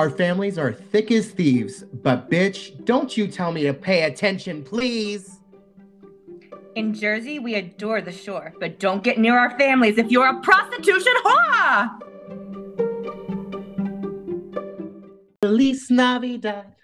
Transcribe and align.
Our 0.00 0.08
families 0.08 0.56
are 0.56 0.72
thick 0.72 1.12
as 1.12 1.30
thieves, 1.30 1.82
but 1.82 2.30
bitch, 2.30 2.86
don't 2.86 3.14
you 3.14 3.26
tell 3.26 3.52
me 3.52 3.64
to 3.64 3.74
pay 3.74 4.04
attention, 4.04 4.64
please. 4.64 5.40
In 6.74 6.94
Jersey, 6.94 7.38
we 7.38 7.56
adore 7.56 8.00
the 8.00 8.10
shore, 8.10 8.54
but 8.58 8.78
don't 8.78 9.02
get 9.04 9.18
near 9.18 9.36
our 9.38 9.58
families 9.58 9.98
if 9.98 10.10
you're 10.10 10.26
a 10.26 10.40
prostitution 10.40 11.12
whore! 11.22 12.00
Feliz 15.42 15.90
Navidad. 15.90 16.76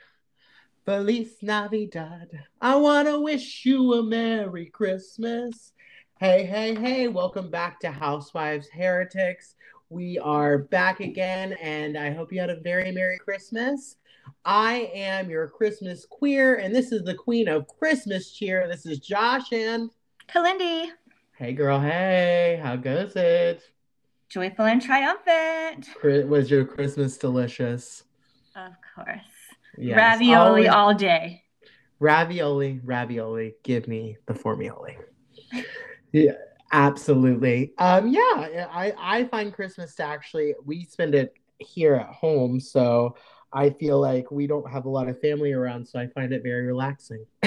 Feliz 0.85 1.37
Navidad. 1.41 2.29
I 2.61 2.77
want 2.77 3.09
to 3.09 3.19
wish 3.19 3.65
you 3.65 3.95
a 3.95 4.03
Merry 4.03 4.67
Christmas. 4.67 5.73
Hey, 6.21 6.45
hey, 6.45 6.75
hey, 6.75 7.09
welcome 7.09 7.49
back 7.51 7.81
to 7.81 7.91
Housewives 7.91 8.69
Heretics. 8.69 9.55
We 9.89 10.19
are 10.19 10.59
back 10.59 10.99
again, 11.01 11.53
and 11.63 11.97
I 11.97 12.11
hope 12.13 12.33
you 12.33 12.41
had 12.41 12.51
a 12.51 12.59
very 12.61 12.91
Merry 12.91 13.19
Christmas. 13.19 13.97
I 14.45 14.91
am 14.93 15.31
your 15.31 15.47
Christmas 15.49 16.05
queer, 16.05 16.57
and 16.57 16.75
this 16.75 16.91
is 16.91 17.05
the 17.05 17.15
Queen 17.15 17.47
of 17.49 17.69
Christmas 17.69 18.33
Cheer. 18.33 18.67
This 18.67 18.85
is 18.85 18.99
Josh 18.99 19.53
and 19.53 19.91
Kalindi. 20.29 20.89
Hey, 21.39 21.53
girl. 21.53 21.79
Hey, 21.81 22.59
how 22.61 22.75
goes 22.75 23.15
it? 23.15 23.63
Joyful 24.29 24.65
and 24.65 24.83
triumphant. 24.83 25.89
Was 26.29 26.51
your 26.51 26.65
Christmas 26.65 27.17
delicious? 27.17 28.03
Of 28.57 28.73
course. 28.95 29.21
Yes, 29.79 29.97
Ravioli 29.97 30.35
always- 30.35 30.69
all 30.69 30.95
day. 30.95 31.45
Ravioli, 32.01 32.81
ravioli. 32.85 33.55
Give 33.63 33.87
me 33.87 34.17
the 34.27 34.35
formioli. 34.35 34.97
Yeah, 36.13 36.33
absolutely. 36.73 37.73
Um, 37.79 38.09
yeah, 38.09 38.67
I 38.71 38.93
I 38.99 39.25
find 39.25 39.53
Christmas 39.53 39.95
to 39.97 40.05
actually 40.05 40.55
we 40.65 40.85
spend 40.85 41.15
it 41.15 41.35
here 41.59 41.95
at 41.95 42.09
home, 42.09 42.61
so 42.61 43.17
I 43.53 43.71
feel 43.71 44.01
like 44.01 44.31
we 44.31 44.47
don't 44.47 44.71
have 44.71 44.85
a 44.85 44.89
lot 44.91 45.09
of 45.09 45.21
family 45.21 45.53
around, 45.53 45.87
so 45.87 45.99
I 45.99 46.09
find 46.09 46.33
it 46.33 46.43
very 46.43 46.67
relaxing. 46.67 47.25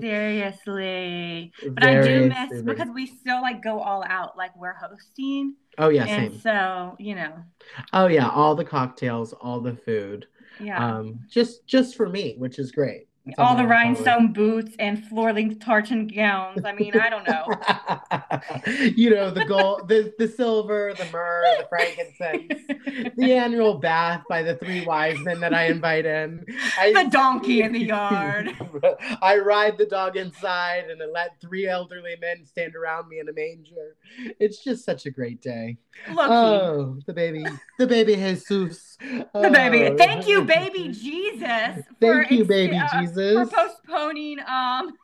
Seriously. 0.00 1.52
But 1.62 1.84
I 1.84 2.02
do 2.02 2.28
miss 2.28 2.62
because 2.62 2.88
we 2.94 3.06
still 3.06 3.40
like 3.40 3.62
go 3.62 3.80
all 3.80 4.04
out, 4.06 4.36
like 4.36 4.54
we're 4.56 4.74
hosting. 4.74 5.54
Oh 5.78 5.88
yeah, 5.88 6.04
and 6.04 6.32
same. 6.32 6.40
so, 6.40 6.96
you 6.98 7.14
know, 7.14 7.32
Oh 7.92 8.06
yeah, 8.06 8.28
all 8.28 8.54
the 8.54 8.64
cocktails, 8.64 9.32
all 9.32 9.60
the 9.60 9.76
food. 9.76 10.26
yeah. 10.60 10.96
Um, 10.96 11.20
just 11.30 11.66
just 11.66 11.96
for 11.96 12.08
me, 12.08 12.34
which 12.38 12.58
is 12.58 12.72
great. 12.72 13.06
All 13.38 13.56
the 13.56 13.66
rhinestone 13.66 14.32
boots 14.32 14.74
and 14.80 15.04
floor-length 15.06 15.60
tartan 15.60 16.08
gowns. 16.08 16.64
I 16.64 16.72
mean, 16.72 16.94
I 16.96 17.08
don't 17.08 17.24
know. 17.24 17.60
you 18.96 19.10
know 19.10 19.30
the 19.30 19.44
gold, 19.44 19.88
the 19.88 20.12
the 20.18 20.26
silver, 20.26 20.92
the 20.98 21.04
myrrh, 21.06 21.44
the 21.58 21.66
frankincense, 21.68 23.12
the 23.16 23.32
annual 23.32 23.78
bath 23.78 24.24
by 24.28 24.42
the 24.42 24.56
three 24.56 24.80
wise 24.80 25.18
men 25.20 25.38
that 25.40 25.54
I 25.54 25.66
invite 25.66 26.04
in. 26.04 26.44
I, 26.76 27.04
the 27.04 27.10
donkey 27.10 27.62
in 27.62 27.72
the 27.72 27.84
yard. 27.84 28.50
I 29.22 29.38
ride 29.38 29.78
the 29.78 29.86
dog 29.86 30.16
inside 30.16 30.90
and 30.90 31.00
I 31.00 31.06
let 31.06 31.40
three 31.40 31.68
elderly 31.68 32.16
men 32.20 32.44
stand 32.44 32.74
around 32.74 33.08
me 33.08 33.20
in 33.20 33.28
a 33.28 33.32
manger. 33.32 33.96
It's 34.40 34.64
just 34.64 34.84
such 34.84 35.06
a 35.06 35.10
great 35.10 35.40
day. 35.40 35.76
Look, 36.08 36.28
Oh, 36.28 36.98
the 37.06 37.12
baby, 37.12 37.46
the 37.78 37.86
baby 37.86 38.16
Jesus. 38.16 38.91
the 39.34 39.50
baby. 39.50 39.84
Oh. 39.86 39.96
Thank 39.96 40.26
you, 40.26 40.42
baby 40.44 40.88
Jesus. 40.88 41.84
Thank 42.00 42.30
you, 42.30 42.40
ex- 42.40 42.48
baby 42.48 42.76
uh, 42.76 43.00
Jesus. 43.00 43.34
For 43.34 43.46
postponing 43.46 44.38
um 44.40 44.94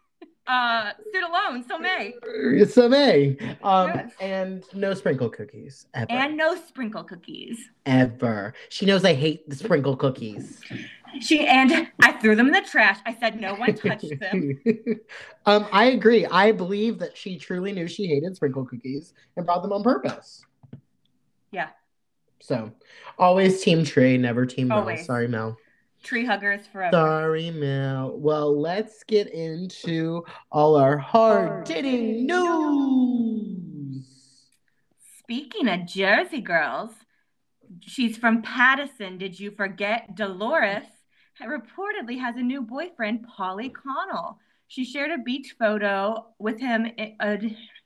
uh 0.47 0.93
student 1.09 1.33
loans 1.33 1.67
till 1.67 1.79
May. 1.79 2.15
It's 2.23 2.77
a 2.77 2.89
May. 2.89 3.37
Um, 3.63 3.89
Yes. 3.89 4.13
and 4.21 4.65
no 4.75 4.95
sprinkle 4.95 5.29
cookies 5.29 5.87
ever. 5.95 6.11
And 6.11 6.37
no 6.37 6.55
sprinkle 6.57 7.05
cookies. 7.05 7.59
ever. 7.87 8.55
She 8.71 8.87
knows 8.87 9.05
I 9.05 9.15
hate 9.15 9.49
the 9.49 9.57
sprinkle 9.57 9.97
cookies. 9.97 10.61
She 11.21 11.47
and 11.47 11.89
I 12.03 12.13
threw 12.13 12.37
them 12.37 12.47
in 12.49 12.53
the 12.53 12.61
trash. 12.63 12.99
I 13.07 13.15
said 13.19 13.41
no 13.41 13.55
one 13.55 13.75
touched 13.75 14.19
them. 14.21 14.61
um, 15.47 15.67
I 15.73 15.87
agree. 15.87 16.27
I 16.27 16.53
believe 16.53 16.99
that 16.99 17.17
she 17.17 17.39
truly 17.39 17.73
knew 17.73 17.89
she 17.89 18.07
hated 18.07 18.37
sprinkle 18.37 18.65
cookies 18.67 19.15
and 19.37 19.45
brought 19.47 19.63
them 19.63 19.73
on 19.73 19.83
purpose. 19.83 20.45
Yeah. 21.51 21.69
So, 22.41 22.73
always 23.19 23.63
team 23.63 23.85
Tree, 23.85 24.17
never 24.17 24.47
team 24.47 24.69
Mel. 24.69 24.81
Always. 24.81 25.05
Sorry, 25.05 25.29
Mel. 25.29 25.57
Tree 26.03 26.25
huggers 26.25 26.67
forever. 26.67 26.97
Sorry, 26.97 27.51
Mel. 27.51 28.17
Well, 28.17 28.59
let's 28.59 29.03
get 29.05 29.29
into 29.29 30.25
all 30.51 30.77
our 30.77 30.97
hard 30.97 31.67
hitting 31.67 32.27
news. 32.27 34.05
Speaking 35.19 35.69
of 35.69 35.87
Jersey 35.87 36.41
girls, 36.41 36.93
she's 37.81 38.17
from 38.17 38.43
Paterson. 38.43 39.19
Did 39.19 39.39
you 39.39 39.51
forget 39.51 40.15
Dolores 40.15 40.87
reportedly 41.47 42.19
has 42.19 42.37
a 42.37 42.43
new 42.43 42.63
boyfriend, 42.63 43.27
Paulie 43.27 43.73
Connell. 43.73 44.39
She 44.67 44.85
shared 44.85 45.11
a 45.11 45.23
beach 45.23 45.55
photo 45.59 46.27
with 46.39 46.59
him 46.61 46.87
in 46.87 47.17
uh, 47.21 47.37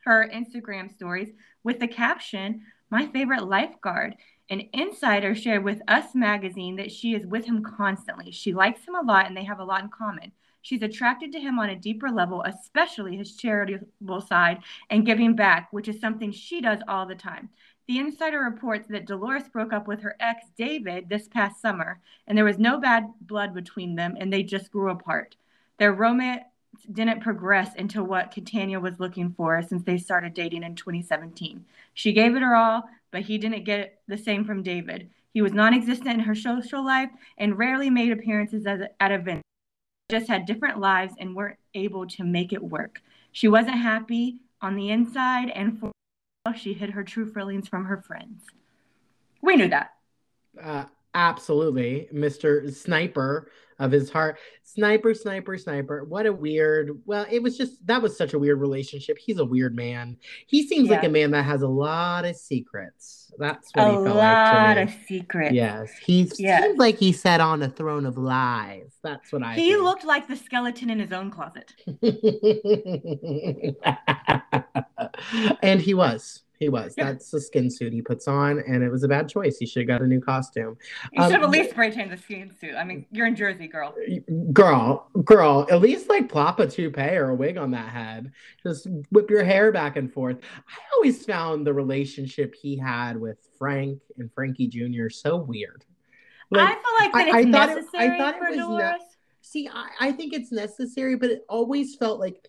her 0.04 0.28
Instagram 0.32 0.92
stories 0.92 1.28
with 1.62 1.78
the 1.78 1.88
caption, 1.88 2.62
My 2.90 3.06
favorite 3.06 3.44
lifeguard. 3.44 4.16
An 4.50 4.68
insider 4.72 5.34
shared 5.34 5.64
with 5.64 5.80
Us 5.88 6.14
magazine 6.14 6.76
that 6.76 6.92
she 6.92 7.14
is 7.14 7.26
with 7.26 7.44
him 7.44 7.62
constantly. 7.62 8.30
She 8.30 8.52
likes 8.52 8.86
him 8.86 8.94
a 8.94 9.02
lot 9.02 9.26
and 9.26 9.36
they 9.36 9.44
have 9.44 9.60
a 9.60 9.64
lot 9.64 9.82
in 9.82 9.88
common. 9.88 10.32
She's 10.62 10.82
attracted 10.82 11.32
to 11.32 11.40
him 11.40 11.58
on 11.58 11.70
a 11.70 11.76
deeper 11.76 12.08
level, 12.08 12.42
especially 12.42 13.16
his 13.16 13.34
charitable 13.34 14.20
side 14.20 14.58
and 14.90 15.06
giving 15.06 15.34
back, 15.34 15.72
which 15.72 15.88
is 15.88 16.00
something 16.00 16.30
she 16.30 16.60
does 16.60 16.78
all 16.86 17.04
the 17.04 17.16
time. 17.16 17.50
The 17.88 17.98
insider 17.98 18.38
reports 18.38 18.86
that 18.88 19.06
Dolores 19.06 19.48
broke 19.48 19.72
up 19.72 19.88
with 19.88 20.00
her 20.02 20.16
ex, 20.20 20.46
David, 20.56 21.08
this 21.08 21.26
past 21.26 21.60
summer, 21.60 22.00
and 22.28 22.38
there 22.38 22.44
was 22.44 22.58
no 22.58 22.78
bad 22.78 23.08
blood 23.20 23.52
between 23.52 23.96
them, 23.96 24.16
and 24.20 24.32
they 24.32 24.44
just 24.44 24.70
grew 24.70 24.90
apart. 24.90 25.34
Their 25.78 25.92
romance 25.92 26.44
didn't 26.92 27.20
progress 27.20 27.74
into 27.74 28.04
what 28.04 28.30
Catania 28.30 28.78
was 28.78 29.00
looking 29.00 29.32
for 29.32 29.60
since 29.62 29.82
they 29.82 29.98
started 29.98 30.32
dating 30.32 30.62
in 30.62 30.76
2017. 30.76 31.64
She 31.92 32.12
gave 32.12 32.36
it 32.36 32.42
her 32.42 32.54
all, 32.54 32.84
but 33.12 33.22
he 33.22 33.38
didn't 33.38 33.64
get 33.64 34.00
the 34.08 34.18
same 34.18 34.44
from 34.44 34.62
David. 34.62 35.10
He 35.32 35.42
was 35.42 35.52
non 35.52 35.74
existent 35.74 36.14
in 36.14 36.20
her 36.20 36.34
social 36.34 36.84
life 36.84 37.10
and 37.38 37.56
rarely 37.56 37.90
made 37.90 38.10
appearances 38.10 38.66
as, 38.66 38.80
at 38.98 39.12
events. 39.12 39.42
Just 40.10 40.28
had 40.28 40.46
different 40.46 40.80
lives 40.80 41.14
and 41.20 41.36
weren't 41.36 41.58
able 41.74 42.06
to 42.06 42.24
make 42.24 42.52
it 42.52 42.62
work. 42.62 43.00
She 43.30 43.48
wasn't 43.48 43.78
happy 43.78 44.40
on 44.60 44.74
the 44.76 44.90
inside, 44.90 45.50
and 45.50 45.78
for 45.78 45.92
she 46.56 46.74
hid 46.74 46.90
her 46.90 47.04
true 47.04 47.30
feelings 47.32 47.68
from 47.68 47.84
her 47.84 48.02
friends. 48.02 48.44
We 49.40 49.56
knew 49.56 49.68
that. 49.68 49.92
Uh, 50.60 50.84
absolutely, 51.14 52.08
Mr. 52.12 52.72
Sniper 52.74 53.48
of 53.78 53.92
his 53.92 54.10
heart. 54.10 54.38
Sniper, 54.64 55.14
sniper, 55.14 55.58
sniper. 55.58 56.04
What 56.04 56.26
a 56.26 56.32
weird. 56.32 56.98
Well, 57.04 57.26
it 57.30 57.42
was 57.42 57.58
just 57.58 57.84
that 57.86 58.00
was 58.00 58.16
such 58.16 58.32
a 58.32 58.38
weird 58.38 58.60
relationship. 58.60 59.18
He's 59.18 59.38
a 59.38 59.44
weird 59.44 59.74
man. 59.74 60.16
He 60.46 60.66
seems 60.66 60.88
like 60.88 61.04
a 61.04 61.08
man 61.08 61.30
that 61.32 61.44
has 61.44 61.62
a 61.62 61.68
lot 61.68 62.24
of 62.24 62.36
secrets. 62.36 63.32
That's 63.38 63.70
what 63.74 63.86
A 63.86 63.90
he 63.90 63.94
felt 63.96 64.16
lot 64.16 64.16
like 64.16 64.78
of 64.78 64.88
to 64.90 64.96
me. 64.98 65.04
secrets. 65.06 65.54
Yes, 65.54 65.90
he 66.04 66.28
seems 66.28 66.78
like 66.78 66.98
he 66.98 67.12
sat 67.12 67.40
on 67.40 67.62
a 67.62 67.68
throne 67.68 68.06
of 68.06 68.18
lies. 68.18 68.92
That's 69.02 69.32
what 69.32 69.42
I. 69.42 69.54
He 69.54 69.72
think. 69.72 69.82
looked 69.82 70.04
like 70.04 70.28
the 70.28 70.36
skeleton 70.36 70.90
in 70.90 70.98
his 70.98 71.12
own 71.12 71.30
closet. 71.30 71.72
and 75.62 75.80
he 75.80 75.94
was. 75.94 76.42
He 76.62 76.68
was. 76.68 76.94
That's 76.94 77.28
the 77.32 77.40
skin 77.40 77.68
suit 77.68 77.92
he 77.92 78.00
puts 78.02 78.28
on, 78.28 78.60
and 78.68 78.84
it 78.84 78.88
was 78.88 79.02
a 79.02 79.08
bad 79.08 79.28
choice. 79.28 79.58
He 79.58 79.66
should 79.66 79.80
have 79.80 79.88
got 79.88 80.00
a 80.00 80.06
new 80.06 80.20
costume. 80.20 80.76
You 81.12 81.20
Um, 81.20 81.28
should 81.28 81.34
have 81.40 81.42
at 81.42 81.50
least 81.50 81.70
spray 81.70 81.90
tanned 81.90 82.12
the 82.12 82.16
skin 82.16 82.52
suit. 82.60 82.76
I 82.76 82.84
mean, 82.84 83.04
you're 83.10 83.26
in 83.26 83.34
Jersey, 83.34 83.66
girl. 83.66 83.92
Girl, 84.52 85.08
girl, 85.24 85.66
at 85.72 85.80
least 85.80 86.08
like 86.08 86.28
plop 86.28 86.60
a 86.60 86.68
toupee 86.68 87.16
or 87.16 87.30
a 87.30 87.34
wig 87.34 87.56
on 87.56 87.72
that 87.72 87.88
head. 87.88 88.30
Just 88.62 88.86
whip 89.10 89.28
your 89.28 89.42
hair 89.42 89.72
back 89.72 89.96
and 89.96 90.12
forth. 90.12 90.38
I 90.68 90.72
always 90.94 91.24
found 91.26 91.66
the 91.66 91.74
relationship 91.74 92.54
he 92.54 92.76
had 92.76 93.16
with 93.16 93.38
Frank 93.58 93.98
and 94.18 94.32
Frankie 94.32 94.68
Jr. 94.68 95.08
so 95.08 95.36
weird. 95.38 95.84
Like, 96.50 96.68
I 96.68 96.74
feel 96.74 96.94
like 97.00 97.12
that 97.12 97.34
I- 97.34 97.38
it's 97.40 97.48
I 97.48 97.50
thought 97.50 97.68
it- 97.68 97.72
I 97.72 97.74
necessary 97.74 98.18
thought 98.18 98.34
it 98.36 98.38
for 98.38 98.50
was 98.50 98.58
ne- 99.00 99.06
see, 99.40 99.68
I, 99.68 99.88
I 100.00 100.12
think 100.12 100.32
it's 100.32 100.52
necessary, 100.52 101.16
but 101.16 101.30
it 101.30 101.44
always 101.48 101.96
felt 101.96 102.20
like 102.20 102.48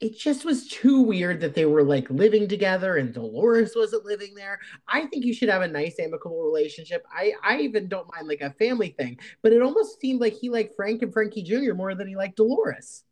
it 0.00 0.16
just 0.18 0.44
was 0.44 0.66
too 0.68 1.02
weird 1.02 1.40
that 1.40 1.54
they 1.54 1.66
were 1.66 1.82
like 1.82 2.08
living 2.10 2.48
together 2.48 2.96
and 2.96 3.12
Dolores 3.12 3.74
wasn't 3.76 4.04
living 4.06 4.34
there. 4.34 4.58
I 4.88 5.06
think 5.06 5.24
you 5.24 5.34
should 5.34 5.50
have 5.50 5.62
a 5.62 5.68
nice 5.68 5.96
amicable 6.00 6.42
relationship. 6.42 7.04
I 7.12 7.32
I 7.42 7.58
even 7.60 7.88
don't 7.88 8.08
mind 8.14 8.26
like 8.28 8.40
a 8.40 8.52
family 8.52 8.90
thing, 8.98 9.18
but 9.42 9.52
it 9.52 9.62
almost 9.62 10.00
seemed 10.00 10.20
like 10.20 10.34
he 10.34 10.48
liked 10.50 10.74
Frank 10.76 11.02
and 11.02 11.12
Frankie 11.12 11.42
Jr. 11.42 11.74
more 11.74 11.94
than 11.94 12.08
he 12.08 12.16
liked 12.16 12.36
Dolores. 12.36 13.04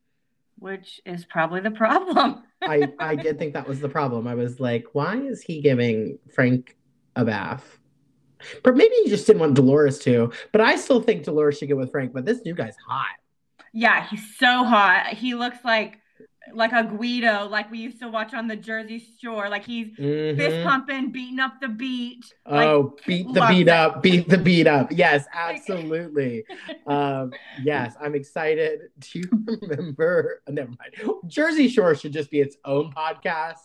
which 0.58 1.00
is 1.06 1.24
probably 1.24 1.60
the 1.60 1.70
problem. 1.70 2.42
I 2.66 2.88
I 2.98 3.14
did 3.16 3.38
think 3.38 3.54
that 3.54 3.68
was 3.68 3.80
the 3.80 3.88
problem. 3.88 4.26
I 4.26 4.34
was 4.34 4.58
like, 4.60 4.86
why 4.92 5.16
is 5.16 5.42
he 5.42 5.60
giving 5.60 6.18
Frank 6.34 6.76
a 7.16 7.24
bath? 7.24 7.78
But 8.62 8.76
maybe 8.76 8.94
he 9.04 9.10
just 9.10 9.26
didn't 9.26 9.40
want 9.40 9.54
Dolores 9.54 9.98
to. 10.00 10.32
But 10.52 10.60
I 10.60 10.76
still 10.76 11.02
think 11.02 11.24
Dolores 11.24 11.58
should 11.58 11.68
get 11.68 11.76
with 11.76 11.90
Frank. 11.90 12.12
But 12.12 12.24
this 12.24 12.40
new 12.44 12.54
guy's 12.54 12.76
hot. 12.88 13.16
yeah, 13.72 14.06
he's 14.08 14.36
so 14.38 14.64
hot. 14.64 15.08
He 15.14 15.34
looks 15.34 15.58
like 15.64 15.98
like 16.54 16.72
a 16.72 16.84
Guido, 16.84 17.46
like 17.48 17.70
we 17.70 17.78
used 17.78 18.00
to 18.00 18.08
watch 18.08 18.34
on 18.34 18.48
the 18.48 18.56
Jersey 18.56 19.04
Shore. 19.20 19.48
Like 19.48 19.64
he's 19.64 19.88
Mhm. 19.96 20.36
fist 20.36 20.66
pumping, 20.66 21.10
beating 21.12 21.40
up 21.40 21.60
the 21.60 21.68
beat. 21.68 22.24
Oh, 22.46 22.96
beat 23.06 23.26
the 23.32 23.44
beat 23.48 23.64
that. 23.64 23.90
up, 23.96 24.02
beat 24.02 24.28
the 24.28 24.38
beat 24.38 24.66
up. 24.66 24.88
Yes, 24.90 25.26
absolutely. 25.34 26.44
um, 26.86 27.32
yes, 27.62 27.94
I'm 28.00 28.14
excited 28.14 28.80
to 29.00 29.22
remember. 29.62 30.42
Never 30.48 30.68
mind. 30.70 31.12
Jersey 31.26 31.68
Shore 31.68 31.94
should 31.94 32.12
just 32.12 32.30
be 32.30 32.40
its 32.40 32.56
own 32.64 32.92
podcast. 32.92 33.56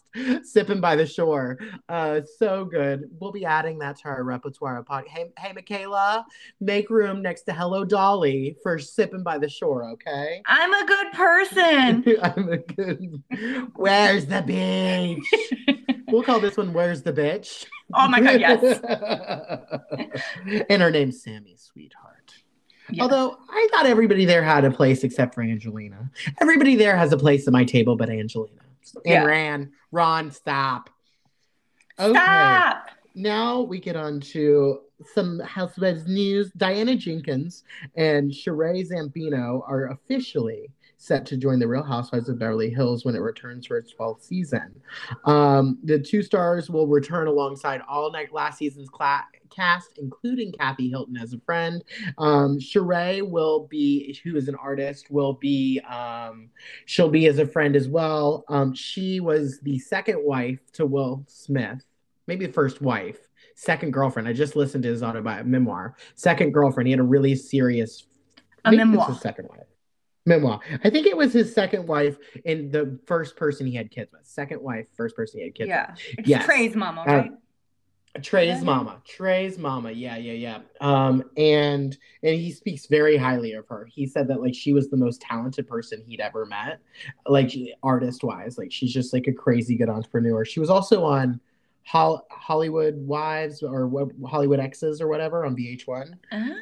Sipping 0.44 0.80
by 0.80 0.96
the 0.96 1.06
shore. 1.08 1.58
Uh, 1.90 2.22
so 2.38 2.66
good. 2.66 3.10
We'll 3.20 3.32
be 3.32 3.46
adding 3.46 3.80
that 3.80 3.98
to 4.00 4.06
our 4.10 4.24
repertoire 4.24 4.78
of 4.78 4.86
pod. 4.86 5.06
Hey, 5.08 5.32
hey, 5.40 5.54
Michaela, 5.54 6.26
make 6.60 6.90
room 6.90 7.22
next 7.22 7.44
to 7.44 7.54
Hello 7.54 7.84
Dolly 7.84 8.56
for 8.62 8.78
sipping 8.78 9.24
by 9.24 9.38
the 9.40 9.50
shore. 9.50 9.90
Okay. 9.92 10.42
I'm 10.46 10.72
a 10.74 10.86
good 10.86 11.12
person. 11.14 12.06
I'm 12.22 12.50
a 12.52 12.58
Where's 13.76 14.26
the 14.26 14.42
beach? 14.42 15.80
We'll 16.14 16.22
call 16.22 16.40
this 16.40 16.58
one 16.58 16.74
"Where's 16.74 17.02
the 17.02 17.12
Bitch." 17.12 17.66
Oh 17.92 18.08
my 18.08 18.20
God, 18.22 18.40
yes. 18.40 18.80
and 20.70 20.80
her 20.80 20.92
name's 20.92 21.24
Sammy, 21.24 21.56
sweetheart. 21.58 22.36
Yeah. 22.92 23.02
Although 23.02 23.36
I 23.50 23.68
thought 23.72 23.88
everybody 23.88 24.26
there 24.26 24.44
had 24.44 24.64
a 24.64 24.70
place 24.70 25.04
except 25.04 25.34
for 25.34 25.42
Angelina. 25.42 26.12
Everybody 26.40 26.76
there 26.76 26.96
has 26.96 27.14
a 27.14 27.18
place 27.18 27.48
at 27.48 27.54
my 27.54 27.64
table, 27.64 27.96
but 27.96 28.12
Angelina. 28.12 28.62
And 28.94 29.04
Yeah. 29.06 29.24
Ran, 29.24 29.72
Ron, 29.92 30.30
stop. 30.30 30.92
Okay. 32.00 32.14
Stop. 32.14 32.90
Now 33.16 33.62
we 33.62 33.80
get 33.80 33.96
on 33.96 34.20
to 34.20 34.82
some 35.16 35.40
Housewives 35.40 36.08
news. 36.08 36.52
Diana 36.58 36.96
Jenkins 36.96 37.64
and 37.96 38.32
Sheree 38.32 38.88
Zampino 38.88 39.62
are 39.68 39.88
officially 39.88 40.70
set 41.04 41.26
to 41.26 41.38
join 41.38 41.60
the 41.60 41.68
Real 41.68 41.84
Housewives 41.84 42.30
of 42.30 42.40
Beverly 42.40 42.70
Hills 42.70 43.04
when 43.04 43.14
it 43.14 43.20
returns 43.20 43.66
for 43.66 43.78
its 43.78 43.94
12th 43.94 44.24
season. 44.24 44.74
Um, 45.26 45.78
the 45.84 46.00
two 46.00 46.24
stars 46.24 46.70
will 46.70 46.88
return 46.88 47.28
alongside 47.28 47.82
all 47.90 48.10
night 48.10 48.34
last 48.34 48.58
season's 48.58 48.88
cla- 48.88 49.26
cast, 49.50 49.98
including 49.98 50.54
Kathy 50.54 50.90
Hilton 50.90 51.18
as 51.18 51.34
a 51.34 51.40
friend. 51.42 51.84
Um, 52.18 52.58
Sheree 52.58 53.22
will 53.22 53.68
be, 53.68 54.18
who 54.24 54.38
is 54.38 54.48
an 54.48 54.56
artist, 54.56 55.12
will 55.12 55.34
be, 55.34 55.82
um, 55.82 56.50
she'll 56.86 57.10
be 57.10 57.28
as 57.28 57.38
a 57.38 57.46
friend 57.46 57.76
as 57.76 57.90
well. 57.90 58.46
Um, 58.48 58.74
she 58.74 59.20
was 59.20 59.60
the 59.60 59.80
second 59.80 60.24
wife 60.24 60.60
to 60.74 60.86
Will 60.86 61.26
Smith, 61.28 61.84
maybe 62.28 62.46
the 62.46 62.54
first 62.54 62.82
wife, 62.82 63.18
second 63.56 63.92
girlfriend. 63.92 64.28
I 64.28 64.34
just 64.34 64.56
listened 64.56 64.84
to 64.84 64.90
his 64.90 65.04
autobiography 65.04 65.50
memoir. 65.50 65.96
Second 66.16 66.54
girlfriend. 66.54 66.88
He 66.88 66.92
had 66.92 67.02
a 67.02 67.04
really 67.04 67.36
serious. 67.36 68.08
A 68.64 68.72
maybe 68.72 68.84
it 68.84 68.86
was 68.86 69.08
memoir. 69.10 69.20
second 69.20 69.50
wife. 69.50 69.68
Memoir. 70.26 70.62
I 70.84 70.90
think 70.90 71.06
it 71.06 71.18
was 71.18 71.34
his 71.34 71.54
second 71.54 71.86
wife 71.88 72.18
and 72.46 72.72
the 72.72 72.98
first 73.06 73.36
person 73.36 73.68
he 73.68 73.76
had 73.76 73.92
kids 73.92 74.12
with. 74.14 74.26
Second 74.26 74.62
wife, 74.62 74.88
first 74.96 75.16
person 75.16 75.40
he 75.40 75.46
had 75.46 75.56
kids 75.56 75.68
Yeah. 75.68 75.96
It's 76.18 76.28
Yes. 76.30 76.46
Trey's 76.46 76.76
mama, 76.76 77.02
Uh, 77.02 77.06
right? 77.06 77.32
with. 77.32 77.40
Trey's 78.24 78.60
Yeah. 78.60 78.64
mama. 78.64 79.02
Trey's 79.06 79.58
mama. 79.58 79.92
Yeah, 79.92 80.16
yeah, 80.18 80.34
yeah. 80.34 80.60
Um, 80.80 81.24
and 81.36 81.98
and 82.22 82.36
he 82.40 82.52
speaks 82.52 82.86
very 82.86 83.18
highly 83.18 83.54
of 83.54 83.68
her. 83.68 83.86
He 83.92 84.06
said 84.06 84.28
that 84.30 84.40
like 84.40 84.54
she 84.56 84.72
was 84.72 84.90
the 84.90 84.98
most 84.98 85.20
talented 85.20 85.68
person 85.68 86.02
he'd 86.08 86.22
ever 86.22 86.46
met, 86.46 86.80
like 87.28 87.52
artist 87.82 88.24
wise. 88.24 88.58
Like 88.58 88.72
she's 88.72 88.94
just 88.94 89.14
like 89.14 89.28
a 89.28 89.34
crazy 89.34 89.76
good 89.76 89.90
entrepreneur. 89.90 90.46
She 90.46 90.60
was 90.62 90.70
also 90.70 91.04
on 91.04 91.42
Hol- 91.86 92.26
Hollywood 92.32 92.96
Wives 92.98 93.62
or 93.62 93.88
what- 93.88 94.12
Hollywood 94.26 94.60
Exes 94.60 95.02
or 95.02 95.08
whatever 95.08 95.46
on 95.46 95.56
VH1. 95.56 96.14
oh. 96.32 96.56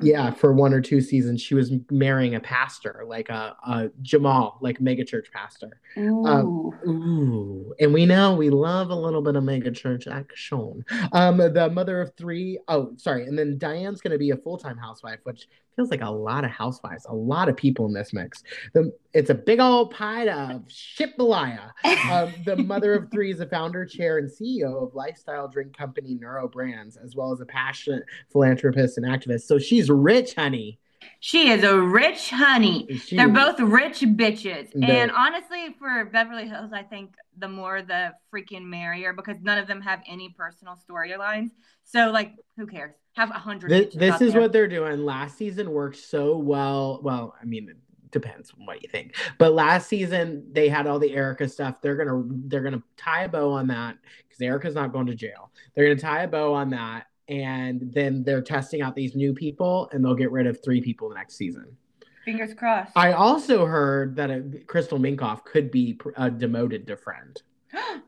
Yeah, 0.00 0.30
for 0.32 0.52
one 0.52 0.72
or 0.72 0.80
two 0.80 1.00
seasons, 1.00 1.40
she 1.40 1.54
was 1.54 1.72
marrying 1.90 2.34
a 2.36 2.40
pastor, 2.40 3.04
like 3.06 3.28
a, 3.28 3.56
a 3.66 3.90
Jamal, 4.02 4.58
like 4.60 4.80
mega 4.80 5.04
church 5.04 5.28
pastor. 5.32 5.80
Ooh. 5.98 6.72
Ooh, 6.86 7.74
and 7.80 7.92
we 7.92 8.06
know 8.06 8.34
we 8.34 8.50
love 8.50 8.90
a 8.90 8.94
little 8.94 9.22
bit 9.22 9.36
of 9.36 9.44
mega 9.44 9.70
church 9.70 10.06
action. 10.06 10.84
Um, 11.12 11.38
the 11.38 11.70
mother 11.72 12.00
of 12.00 12.14
three, 12.16 12.58
oh, 12.68 12.92
sorry, 12.96 13.24
and 13.26 13.38
then 13.38 13.58
Diane's 13.58 14.00
going 14.00 14.12
to 14.12 14.18
be 14.18 14.30
a 14.30 14.36
full 14.36 14.58
time 14.58 14.76
housewife, 14.78 15.20
which 15.24 15.48
feels 15.78 15.90
like 15.92 16.02
a 16.02 16.10
lot 16.10 16.44
of 16.44 16.50
housewives, 16.50 17.06
a 17.08 17.14
lot 17.14 17.48
of 17.48 17.56
people 17.56 17.86
in 17.86 17.92
this 17.92 18.12
mix. 18.12 18.42
The, 18.74 18.92
it's 19.14 19.30
a 19.30 19.34
big 19.34 19.60
old 19.60 19.92
pie 19.92 20.28
of 20.28 20.62
shitbalaya. 20.66 21.70
Um, 22.10 22.34
the 22.44 22.56
mother 22.66 22.94
of 22.94 23.12
three 23.12 23.30
is 23.30 23.38
a 23.38 23.46
founder, 23.46 23.86
chair, 23.86 24.18
and 24.18 24.28
CEO 24.28 24.82
of 24.82 24.96
lifestyle 24.96 25.46
drink 25.46 25.76
company 25.76 26.14
Neuro 26.20 26.48
Brands, 26.48 26.96
as 26.96 27.14
well 27.14 27.32
as 27.32 27.40
a 27.40 27.46
passionate 27.46 28.02
philanthropist 28.32 28.98
and 28.98 29.06
activist. 29.06 29.42
So 29.42 29.60
she's 29.60 29.88
rich, 29.88 30.34
honey. 30.34 30.80
she 31.20 31.48
is 31.50 31.62
a 31.62 31.78
rich 31.80 32.30
honey. 32.30 32.98
She 32.98 33.14
They're 33.16 33.28
is- 33.28 33.34
both 33.34 33.60
rich 33.60 34.00
bitches. 34.00 34.70
And 34.82 35.12
honestly, 35.12 35.76
for 35.78 36.06
Beverly 36.06 36.48
Hills, 36.48 36.72
I 36.74 36.82
think 36.82 37.14
the 37.38 37.48
more 37.48 37.82
the 37.82 38.14
freaking 38.34 38.64
merrier 38.64 39.12
because 39.12 39.36
none 39.42 39.58
of 39.58 39.68
them 39.68 39.80
have 39.82 40.00
any 40.08 40.34
personal 40.36 40.76
storylines. 40.90 41.50
So, 41.84 42.10
like, 42.10 42.32
who 42.56 42.66
cares? 42.66 42.94
Have 43.18 43.30
a 43.30 43.34
hundred. 43.34 43.70
This, 43.70 43.94
this 43.96 44.20
is 44.20 44.32
there. 44.32 44.40
what 44.40 44.52
they're 44.52 44.68
doing. 44.68 45.04
Last 45.04 45.36
season 45.36 45.72
worked 45.72 45.96
so 45.96 46.36
well. 46.36 47.00
Well, 47.02 47.34
I 47.42 47.44
mean, 47.44 47.68
it 47.68 47.76
depends 48.12 48.52
on 48.56 48.64
what 48.64 48.80
you 48.80 48.88
think. 48.88 49.16
But 49.38 49.54
last 49.54 49.88
season 49.88 50.46
they 50.52 50.68
had 50.68 50.86
all 50.86 51.00
the 51.00 51.12
Erica 51.12 51.48
stuff. 51.48 51.80
They're 51.82 51.96
gonna 51.96 52.22
they're 52.46 52.62
gonna 52.62 52.80
tie 52.96 53.24
a 53.24 53.28
bow 53.28 53.50
on 53.50 53.66
that 53.66 53.98
because 54.28 54.40
Erica's 54.40 54.76
not 54.76 54.92
going 54.92 55.06
to 55.06 55.16
jail. 55.16 55.50
They're 55.74 55.88
gonna 55.88 56.00
tie 56.00 56.22
a 56.22 56.28
bow 56.28 56.54
on 56.54 56.70
that, 56.70 57.06
and 57.26 57.92
then 57.92 58.22
they're 58.22 58.40
testing 58.40 58.82
out 58.82 58.94
these 58.94 59.16
new 59.16 59.34
people, 59.34 59.90
and 59.92 60.04
they'll 60.04 60.14
get 60.14 60.30
rid 60.30 60.46
of 60.46 60.62
three 60.62 60.80
people 60.80 61.08
the 61.08 61.16
next 61.16 61.34
season. 61.34 61.76
Fingers 62.24 62.54
crossed. 62.54 62.92
I 62.94 63.14
also 63.14 63.66
heard 63.66 64.14
that 64.14 64.30
uh 64.30 64.38
Crystal 64.68 65.00
Minkoff 65.00 65.44
could 65.44 65.72
be 65.72 65.98
uh, 66.16 66.28
demoted 66.28 66.86
to 66.86 66.96
friend. 66.96 67.42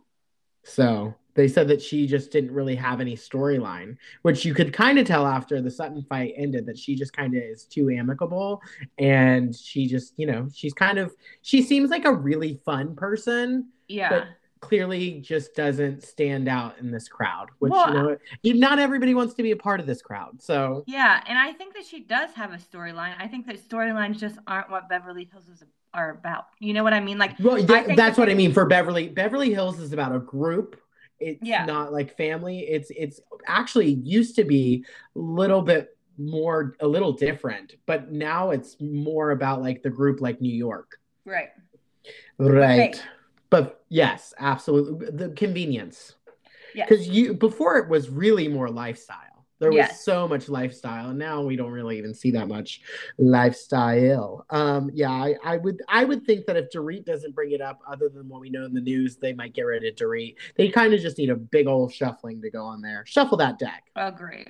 So 0.63 1.15
they 1.35 1.49
said 1.49 1.69
that 1.69 1.81
she 1.81 2.07
just 2.07 2.31
didn't 2.31 2.53
really 2.53 2.75
have 2.75 3.01
any 3.01 3.17
storyline, 3.17 3.97
which 4.23 4.45
you 4.45 4.55
could 4.55 4.73
kind 4.73 4.99
of 4.99 5.07
tell 5.07 5.27
after 5.27 5.61
the 5.61 5.71
Sutton 5.71 6.03
fight 6.09 6.35
ended 6.37 6.67
that 6.67 6.79
she 6.79 6.95
just 6.95 7.13
kind 7.13 7.35
of 7.37 7.43
is 7.43 7.65
too 7.65 7.91
amicable. 7.91 8.63
And 8.99 9.55
she 9.55 9.87
just, 9.87 10.15
you 10.17 10.27
know, 10.27 10.49
she's 10.53 10.73
kind 10.75 10.99
of, 10.99 11.15
she 11.43 11.63
seems 11.63 11.91
like 11.91 12.05
a 12.05 12.13
really 12.13 12.61
fun 12.65 12.95
person, 12.97 13.69
yeah. 13.89 14.11
but 14.11 14.25
clearly 14.61 15.21
just 15.21 15.55
doesn't 15.55 16.03
stand 16.03 16.47
out 16.49 16.79
in 16.79 16.91
this 16.91 17.09
crowd, 17.09 17.49
which, 17.61 17.71
Well, 17.71 17.89
you 17.89 17.95
know, 17.95 18.17
you- 18.43 18.55
not 18.55 18.79
everybody 18.79 19.15
wants 19.15 19.35
to 19.35 19.43
be 19.43 19.53
a 19.53 19.57
part 19.57 19.81
of 19.81 19.87
this 19.87 20.03
crowd. 20.03 20.43
So, 20.43 20.85
Yeah, 20.87 21.23
and 21.27 21.39
I 21.39 21.53
think 21.53 21.75
that 21.75 21.87
she 21.87 22.01
does 22.01 22.33
have 22.35 22.53
a 22.53 22.59
storyline. 22.59 23.15
I 23.19 23.27
think 23.27 23.47
that 23.47 23.57
storylines 23.57 24.19
just 24.19 24.39
aren't 24.47 24.71
what 24.71 24.89
Beverly 24.89 25.29
Hills 25.33 25.49
is 25.49 25.65
are 25.93 26.11
about. 26.11 26.47
You 26.61 26.73
know 26.73 26.85
what 26.85 26.93
I 26.93 27.01
mean? 27.01 27.19
Like, 27.19 27.37
well, 27.41 27.57
I 27.57 27.59
yeah, 27.61 27.67
think 27.67 27.97
that's 27.97 28.17
that 28.17 28.23
what 28.23 28.31
I 28.31 28.35
mean 28.35 28.53
for 28.53 28.65
Beverly. 28.67 29.09
Beverly 29.09 29.53
Hills 29.53 29.81
is 29.81 29.93
about 29.93 30.15
a 30.15 30.21
group. 30.21 30.81
It's 31.21 31.41
Yeah. 31.43 31.65
not 31.67 31.93
like 31.93 32.17
family. 32.17 32.61
It's 32.61 32.91
it's 32.91 33.21
actually 33.47 33.93
used 33.93 34.35
to 34.37 34.45
be 34.45 34.85
a 35.15 35.19
little 35.19 35.63
bit 35.63 35.97
more 36.19 36.77
a 36.81 36.87
little 36.87 37.13
different, 37.13 37.77
but 37.87 38.11
now 38.11 38.51
it's 38.51 38.77
more 38.81 39.31
about 39.31 39.63
like 39.63 39.83
the 39.83 39.91
group 39.91 40.21
like 40.21 40.41
New 40.41 40.55
York. 40.55 40.99
right. 41.25 41.51
Right. 42.39 43.03
But 43.51 43.85
yes, 43.89 44.33
absolutely 44.39 45.11
the 45.11 45.31
convenience. 45.31 46.15
Yes. 46.75 46.89
Cuz 46.89 47.09
you 47.09 47.35
before 47.35 47.77
it 47.79 47.89
was 47.89 48.09
really 48.09 48.49
more 48.49 48.69
lifestyle. 48.71 49.30
There 49.61 49.71
was 49.71 49.77
Yes. 49.77 50.05
so 50.05 50.27
much 50.27 50.49
lifestyle 50.49 51.11
and 51.11 51.19
now 51.19 51.43
we 51.43 51.55
don't 51.55 51.71
really 51.71 51.99
even 51.99 52.15
see 52.15 52.31
that 52.33 52.49
much 52.49 52.81
lifestyle. 53.19 54.45
Um 54.51 54.91
yeah, 54.93 55.11
I, 55.13 55.37
I 55.45 55.57
would 55.59 55.81
I 55.89 56.05
would 56.05 56.25
think 56.25 56.47
that 56.47 56.57
if 56.57 56.71
Dorit 56.71 57.05
doesn't 57.05 57.35
bring 57.35 57.53
it 57.53 57.61
up 57.61 57.81
other 57.87 58.09
than 58.09 58.29
what 58.29 58.41
we 58.41 58.51
know 58.51 58.65
in 58.65 58.75
the 58.75 58.81
news, 58.81 59.17
they 59.17 59.33
might 59.35 59.53
get 59.55 59.63
rid 59.63 59.85
of 59.85 59.95
Dorit. 59.95 60.35
They 60.57 60.69
kind 60.71 60.93
of 60.95 61.01
just 61.01 61.19
need 61.19 61.31
a 61.31 61.37
big 61.37 61.67
old 61.67 61.93
shuffling 61.93 62.41
to 62.43 62.51
go 62.51 62.65
on 62.65 62.81
there. 62.81 63.05
Shuffle 63.07 63.37
that 63.39 63.59
deck. 63.59 63.85
Agree. 63.95 64.47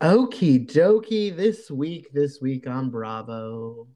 Okie 0.00 0.66
dokie. 0.66 1.34
This 1.36 1.70
week, 1.70 2.10
this 2.12 2.40
week 2.40 2.66
on 2.66 2.90
Bravo. 2.90 3.86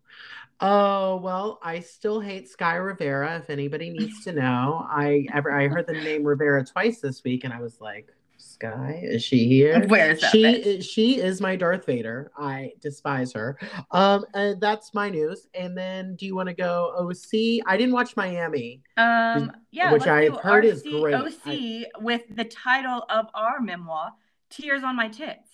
Oh 0.60 1.16
well, 1.16 1.58
I 1.62 1.80
still 1.80 2.20
hate 2.20 2.48
Sky 2.48 2.76
Rivera. 2.76 3.38
If 3.38 3.50
anybody 3.50 3.90
needs 3.90 4.22
to 4.24 4.32
know, 4.32 4.86
I 4.88 5.26
ever 5.32 5.50
I 5.50 5.66
heard 5.68 5.86
the 5.86 5.94
name 5.94 6.22
Rivera 6.22 6.64
twice 6.64 7.00
this 7.00 7.24
week, 7.24 7.44
and 7.44 7.52
I 7.52 7.60
was 7.60 7.80
like, 7.80 8.08
Sky, 8.44 9.00
is 9.02 9.24
she 9.24 9.48
here? 9.48 9.84
Where's 9.86 10.20
that? 10.20 10.30
She 10.30 10.44
is, 10.44 10.86
she 10.86 11.20
is 11.20 11.40
my 11.40 11.56
Darth 11.56 11.86
Vader. 11.86 12.30
I 12.36 12.72
despise 12.80 13.32
her. 13.32 13.58
Um, 13.90 14.24
and 14.34 14.60
that's 14.60 14.94
my 14.94 15.08
news. 15.08 15.48
And 15.54 15.76
then, 15.76 16.14
do 16.16 16.26
you 16.26 16.36
want 16.36 16.48
to 16.48 16.54
go 16.54 16.94
OC? 16.98 17.62
I 17.66 17.76
didn't 17.76 17.92
watch 17.92 18.16
Miami. 18.16 18.82
Um, 18.96 19.52
yeah, 19.70 19.92
which 19.92 20.06
I've 20.06 20.36
heard 20.36 20.64
is 20.64 20.82
great. 20.82 21.14
OC 21.14 22.02
with 22.02 22.22
the 22.30 22.44
title 22.44 23.04
of 23.08 23.26
our 23.34 23.60
memoir, 23.60 24.12
"Tears 24.50 24.82
on 24.84 24.96
My 24.96 25.08
Tits." 25.08 25.50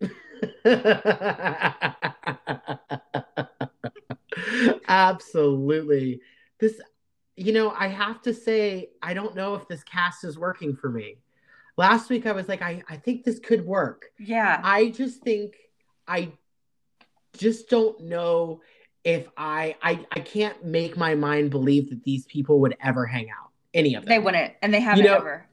Absolutely. 4.88 6.20
This, 6.58 6.80
you 7.36 7.52
know, 7.52 7.70
I 7.70 7.88
have 7.88 8.22
to 8.22 8.34
say, 8.34 8.90
I 9.02 9.14
don't 9.14 9.34
know 9.34 9.54
if 9.54 9.66
this 9.68 9.82
cast 9.82 10.24
is 10.24 10.38
working 10.38 10.76
for 10.76 10.90
me. 10.90 11.16
Last 11.80 12.10
week, 12.10 12.26
I 12.26 12.32
was 12.32 12.46
like, 12.46 12.60
I, 12.60 12.82
I 12.90 12.96
think 12.96 13.24
this 13.24 13.38
could 13.38 13.64
work. 13.64 14.10
Yeah, 14.18 14.60
I 14.62 14.90
just 14.90 15.22
think, 15.22 15.54
I 16.06 16.32
just 17.38 17.70
don't 17.70 17.98
know 18.02 18.60
if 19.02 19.26
I, 19.34 19.76
I 19.82 20.04
I 20.12 20.20
can't 20.20 20.62
make 20.62 20.98
my 20.98 21.14
mind 21.14 21.50
believe 21.50 21.88
that 21.88 22.04
these 22.04 22.26
people 22.26 22.60
would 22.60 22.76
ever 22.84 23.06
hang 23.06 23.30
out. 23.30 23.48
Any 23.72 23.94
of 23.94 24.04
them. 24.04 24.10
They 24.10 24.18
wouldn't, 24.18 24.52
and 24.60 24.74
they 24.74 24.80
haven't 24.80 25.06
know, 25.06 25.16
ever. 25.16 25.46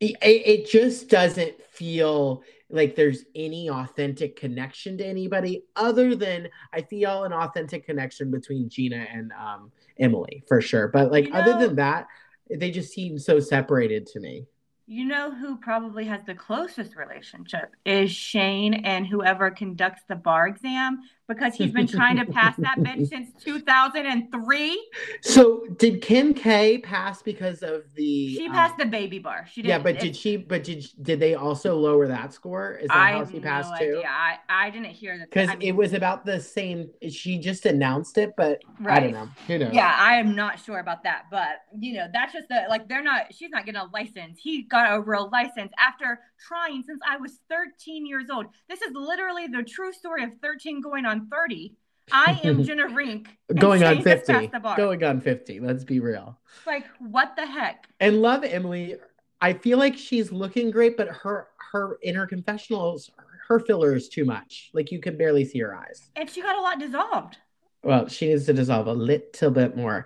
It, 0.00 0.16
it 0.20 0.66
just 0.68 1.08
doesn't 1.08 1.62
feel 1.62 2.42
like 2.68 2.96
there's 2.96 3.24
any 3.36 3.70
authentic 3.70 4.34
connection 4.34 4.98
to 4.98 5.04
anybody 5.04 5.62
other 5.76 6.16
than 6.16 6.48
I 6.72 6.82
feel 6.82 7.22
an 7.22 7.32
authentic 7.32 7.86
connection 7.86 8.32
between 8.32 8.68
Gina 8.68 9.06
and 9.12 9.30
um, 9.30 9.70
Emily 9.96 10.42
for 10.48 10.60
sure. 10.60 10.88
But 10.88 11.12
like 11.12 11.26
You 11.26 11.34
other 11.34 11.66
than 11.66 11.76
that, 11.76 12.08
they 12.50 12.72
just 12.72 12.92
seem 12.92 13.16
so 13.16 13.38
separated 13.38 14.06
to 14.06 14.18
me. 14.18 14.46
You 14.92 15.04
know 15.04 15.32
who 15.32 15.56
probably 15.56 16.06
has 16.06 16.24
the 16.24 16.34
closest 16.34 16.96
relationship 16.96 17.76
is 17.84 18.10
Shane 18.10 18.74
and 18.74 19.06
whoever 19.06 19.48
conducts 19.52 20.02
the 20.08 20.16
bar 20.16 20.48
exam 20.48 21.02
because 21.30 21.54
he's 21.54 21.72
been 21.72 21.86
trying 21.86 22.16
to 22.16 22.26
pass 22.26 22.56
that 22.58 22.78
bitch 22.80 23.08
since 23.08 23.30
2003. 23.42 24.90
So 25.22 25.66
did 25.76 26.02
Kim 26.02 26.34
K 26.34 26.78
pass 26.78 27.22
because 27.22 27.62
of 27.62 27.84
the? 27.94 28.34
She 28.34 28.46
um, 28.46 28.52
passed 28.52 28.76
the 28.78 28.84
baby 28.84 29.18
bar. 29.18 29.46
She 29.50 29.62
did. 29.62 29.68
yeah, 29.68 29.78
but 29.78 29.98
did 29.98 30.16
she? 30.16 30.36
But 30.36 30.64
did 30.64 30.86
did 31.00 31.20
they 31.20 31.34
also 31.34 31.76
lower 31.76 32.08
that 32.08 32.34
score? 32.34 32.74
Is 32.74 32.88
that 32.88 32.96
I 32.96 33.12
how 33.12 33.26
she 33.26 33.38
no 33.38 33.42
passed 33.42 33.80
too? 33.80 33.96
idea. 33.98 34.08
I, 34.08 34.38
I 34.48 34.70
didn't 34.70 34.90
hear 34.90 35.16
that. 35.18 35.30
Because 35.30 35.48
I 35.48 35.56
mean, 35.56 35.68
it 35.68 35.76
was 35.76 35.92
about 35.92 36.26
the 36.26 36.40
same. 36.40 36.90
She 37.08 37.38
just 37.38 37.64
announced 37.66 38.18
it, 38.18 38.34
but 38.36 38.60
I 38.84 39.00
don't 39.00 39.12
know. 39.12 39.28
Who 39.46 39.58
knows? 39.58 39.72
Yeah, 39.72 39.94
I 39.96 40.16
am 40.16 40.34
not 40.34 40.58
sure 40.58 40.80
about 40.80 41.04
that, 41.04 41.24
but 41.30 41.62
you 41.78 41.94
know, 41.94 42.06
that's 42.12 42.32
just 42.32 42.48
the 42.48 42.64
like 42.68 42.88
they're 42.88 43.02
not. 43.02 43.32
She's 43.32 43.50
not 43.50 43.64
getting 43.64 43.80
a 43.80 43.86
license. 43.92 44.38
He 44.42 44.62
got 44.62 44.92
a 44.92 45.00
real 45.00 45.30
license 45.32 45.72
after 45.78 46.20
trying 46.46 46.82
since 46.82 47.00
I 47.08 47.16
was 47.16 47.38
13 47.48 48.06
years 48.06 48.30
old. 48.30 48.46
This 48.68 48.82
is 48.82 48.92
literally 48.94 49.46
the 49.46 49.62
true 49.62 49.92
story 49.92 50.24
of 50.24 50.32
13 50.42 50.80
going 50.80 51.06
on 51.06 51.19
30. 51.28 51.76
I 52.12 52.40
am 52.44 52.64
Jenna 52.64 52.88
Rink. 52.88 53.28
Going 53.54 53.84
on 53.84 54.02
50. 54.02 54.32
passed 54.32 54.52
the 54.52 54.60
bar. 54.60 54.76
Going 54.76 55.02
on 55.04 55.20
50. 55.20 55.60
Let's 55.60 55.84
be 55.84 56.00
real. 56.00 56.38
Like, 56.66 56.86
what 56.98 57.36
the 57.36 57.46
heck? 57.46 57.86
And 58.00 58.22
love 58.22 58.44
Emily. 58.44 58.96
I 59.40 59.54
feel 59.54 59.78
like 59.78 59.96
she's 59.96 60.32
looking 60.32 60.70
great, 60.70 60.96
but 60.96 61.08
her 61.08 61.48
her 61.72 61.98
in 62.02 62.14
her 62.14 62.26
confessionals, 62.26 63.10
her 63.48 63.60
filler 63.60 63.94
is 63.94 64.08
too 64.08 64.24
much. 64.24 64.70
Like 64.74 64.92
you 64.92 65.00
can 65.00 65.16
barely 65.16 65.44
see 65.44 65.60
her 65.60 65.74
eyes. 65.74 66.10
And 66.16 66.28
she 66.28 66.42
got 66.42 66.56
a 66.56 66.60
lot 66.60 66.78
dissolved. 66.78 67.38
Well, 67.82 68.08
she 68.08 68.28
needs 68.28 68.44
to 68.46 68.52
dissolve 68.52 68.86
a 68.86 68.92
little 68.92 69.50
bit 69.50 69.76
more. 69.76 70.04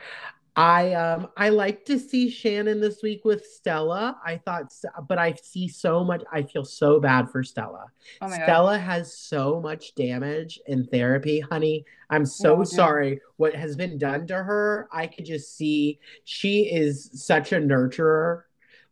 I 0.57 0.93
um 0.93 1.29
I 1.37 1.49
like 1.49 1.85
to 1.87 1.99
see 1.99 2.31
Shannon 2.31 2.81
this 2.81 3.03
week 3.03 3.25
with 3.25 3.45
Stella. 3.45 4.19
I 4.25 4.37
thought, 4.37 4.73
but 5.09 5.19
I 5.19 5.35
see 5.43 5.67
so 5.67 6.05
much. 6.05 6.23
I 6.33 6.43
feel 6.43 6.65
so 6.65 7.01
bad 7.01 7.29
for 7.31 7.43
Stella. 7.43 7.87
Oh 8.21 8.29
my 8.29 8.39
god. 8.39 8.45
Stella 8.45 8.79
has 8.79 9.17
so 9.17 9.61
much 9.61 9.95
damage 9.97 10.61
in 10.67 10.87
therapy, 10.87 11.41
honey. 11.41 11.85
I'm 12.09 12.25
so 12.25 12.59
dude. 12.59 12.69
sorry 12.69 13.21
what 13.37 13.55
has 13.55 13.75
been 13.75 13.99
done 13.99 14.29
to 14.29 14.35
her. 14.35 14.89
I 14.93 15.09
could 15.09 15.25
just 15.25 15.57
see 15.57 15.99
she 16.23 16.73
is 16.73 17.11
such 17.15 17.53
a 17.53 17.57
nurturer, 17.57 18.43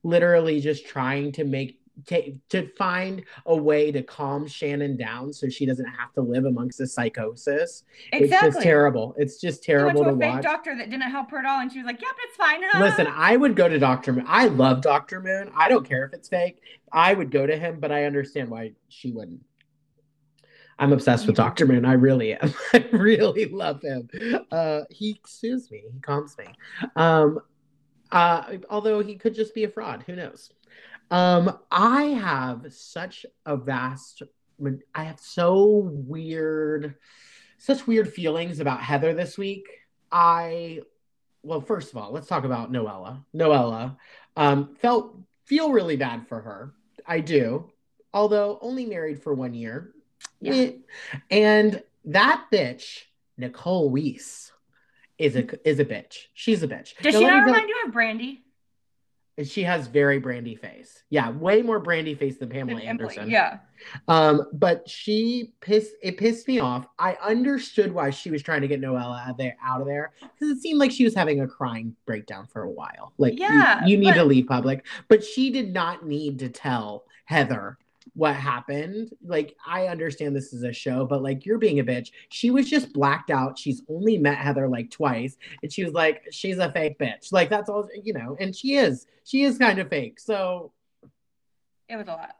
literally 0.02 0.61
just 0.61 0.87
trying 0.87 1.31
to 1.33 1.45
make 1.45 1.78
to 2.06 2.68
find 2.76 3.25
a 3.47 3.56
way 3.56 3.92
to 3.92 4.02
calm 4.02 4.47
Shannon 4.47 4.97
down 4.97 5.32
so 5.32 5.49
she 5.49 5.66
doesn't 5.66 5.87
have 5.87 6.12
to 6.14 6.21
live 6.21 6.44
amongst 6.44 6.78
the 6.78 6.87
psychosis. 6.87 7.85
Exactly. 8.12 8.49
It's 8.49 8.56
just 8.56 8.62
terrible. 8.62 9.14
It's 9.18 9.40
just 9.40 9.62
terrible 9.62 10.04
to 10.04 10.11
to 10.11 10.16
a 10.16 10.18
fake 10.18 10.35
watch. 10.35 10.42
doctor 10.42 10.76
that 10.76 10.90
didn't 10.90 11.11
help 11.11 11.30
her 11.30 11.38
at 11.38 11.47
all, 11.47 11.61
and 11.61 11.73
she 11.73 11.78
was 11.78 11.87
like, 11.87 12.00
"Yep, 12.00 12.14
it's 12.25 12.37
fine." 12.37 12.61
Listen, 12.80 13.06
I 13.06 13.37
would 13.37 13.56
go 13.56 13.68
to 13.68 13.78
Dr. 13.78 14.12
Moon. 14.12 14.25
I 14.26 14.47
love 14.47 14.80
Dr. 14.80 15.21
Moon. 15.21 15.50
I 15.56 15.68
don't 15.68 15.88
care 15.88 16.04
if 16.04 16.12
it's 16.12 16.28
fake. 16.28 16.61
I 16.92 17.14
would 17.14 17.30
go 17.30 17.47
to 17.47 17.56
him, 17.56 17.80
but 17.80 17.92
I 17.92 18.04
understand 18.04 18.50
why 18.50 18.73
she 18.88 19.12
wouldn't. 19.12 19.40
I'm 20.78 20.92
obsessed 20.92 21.26
with 21.26 21.37
Dr. 21.37 21.66
Moon. 21.66 21.85
I 21.85 21.92
really 21.92 22.35
am. 22.35 22.52
I 22.73 22.88
really 22.92 23.47
love 23.47 23.82
him. 23.82 24.09
Uh, 24.50 24.80
he 24.90 25.21
soothes 25.26 25.71
me. 25.71 25.85
He 25.92 26.00
calms 26.00 26.37
me. 26.37 26.47
Um, 26.97 27.40
uh, 28.11 28.56
although 28.68 29.00
he 29.02 29.16
could 29.16 29.35
just 29.35 29.54
be 29.54 29.64
a 29.64 29.68
fraud. 29.68 30.04
Who 30.06 30.16
knows? 30.16 30.50
Um, 31.12 31.59
I 31.71 32.04
have 32.04 32.73
such 32.73 33.26
a 33.45 33.54
vast. 33.54 34.23
I 34.95 35.04
have 35.04 35.21
so 35.21 35.90
weird, 35.92 36.95
such 37.59 37.87
weird 37.87 38.11
feelings 38.11 38.61
about 38.61 38.81
Heather 38.81 39.12
this 39.12 39.37
week. 39.37 39.66
I 40.11 40.81
well, 41.42 41.61
first 41.61 41.90
of 41.90 41.99
all, 41.99 42.12
let's 42.12 42.28
talk 42.28 42.45
about 42.45 42.73
Noella. 42.73 43.23
Noella 43.37 43.97
um, 44.38 44.75
felt 44.76 45.19
feel 45.45 45.71
really 45.71 45.97
bad 45.97 46.26
for 46.26 46.40
her. 46.40 46.73
I 47.07 47.21
do, 47.21 47.71
although 48.14 48.59
only 48.62 48.87
married 48.87 49.23
for 49.23 49.35
one 49.35 49.52
year. 49.52 49.92
Yeah. 50.40 50.54
Eh. 50.54 50.73
And 51.31 51.83
that 52.07 52.47
bitch, 52.50 53.02
Nicole 53.37 53.90
Weiss, 53.90 54.50
is 55.19 55.37
a 55.37 55.69
is 55.69 55.78
a 55.78 55.85
bitch. 55.85 56.28
She's 56.33 56.62
a 56.62 56.69
bitch. 56.69 56.97
Does 57.02 57.12
Now, 57.12 57.21
she 57.21 57.26
not 57.26 57.45
remind 57.45 57.69
you 57.69 57.76
of 57.85 57.92
Brandy? 57.92 58.45
She 59.43 59.62
has 59.62 59.87
very 59.87 60.19
brandy 60.19 60.55
face. 60.55 61.03
Yeah, 61.09 61.31
way 61.31 61.62
more 61.62 61.79
brandy 61.79 62.15
face 62.15 62.37
than 62.37 62.51
Pamela 62.51 62.81
Than 62.81 62.89
Emily? 62.89 63.05
Anderson. 63.19 63.31
Yeah. 63.31 63.59
Um, 64.07 64.47
but 64.53 64.89
she 64.89 65.55
pissed 65.61 65.93
it 66.03 66.19
pissed 66.19 66.47
me 66.47 66.61
off. 66.61 66.87
I 66.99 67.17
understood 67.23 67.93
why 67.93 68.11
she 68.11 68.31
was 68.31 68.43
trying 68.43 68.61
to 68.61 68.69
get 68.69 68.81
Noella 68.81 69.25
out 69.25 69.31
of 69.31 69.37
there 69.39 69.57
out 69.65 69.81
of 69.81 69.87
there 69.87 70.12
because 70.21 70.51
it 70.57 70.61
seemed 70.61 70.79
like 70.79 70.91
she 70.91 71.05
was 71.05 71.15
having 71.15 71.41
a 71.41 71.49
crying 71.49 71.97
breakdown 72.05 72.47
for 72.47 72.62
a 72.65 72.71
while. 72.71 73.15
Like 73.17 73.35
you- 73.39 73.47
Yeah, 73.47 73.85
you, 73.87 73.97
need 73.97 74.11
but- 74.11 74.15
to 74.15 74.25
leave 74.25 74.47
public. 74.47 74.85
But 75.09 75.25
she 75.25 75.51
did 75.51 75.73
not 75.73 76.07
need 76.07 76.39
to 76.41 76.49
tell 76.51 77.05
Heather 77.25 77.79
what 78.14 78.35
happened. 78.35 79.11
Like, 79.25 79.56
I 79.66 79.87
understand 79.87 80.35
this 80.37 80.52
is 80.52 80.62
a 80.62 80.73
show, 80.73 81.06
but 81.06 81.23
like 81.23 81.47
you're 81.47 81.59
being 81.59 81.80
a 81.80 81.85
bitch. 81.85 82.11
She 82.30 82.50
was 82.50 82.68
just 82.68 82.92
blacked 82.92 83.30
out. 83.30 83.59
She's 83.59 83.82
only 83.88 84.18
met 84.18 84.38
Heather 84.38 84.68
like 84.68 84.90
twice, 84.90 85.37
and 85.62 85.73
she 85.73 85.85
was 85.85 85.92
like, 85.94 86.23
she's 86.30 86.59
a 86.59 86.71
fake 86.73 86.99
bitch. 86.99 87.32
Like 87.32 87.49
that's 87.50 87.68
all 87.68 87.88
you 88.02 88.12
know, 88.12 88.37
and 88.40 88.54
she 88.54 88.76
is. 88.76 89.06
She 89.25 89.42
is 89.44 89.59
kind 89.59 89.78
of 89.78 89.88
fake. 89.88 90.18
So 90.21 90.73
It 91.88 91.97
was 91.97 92.09
a 92.09 92.11
lot. 92.12 92.35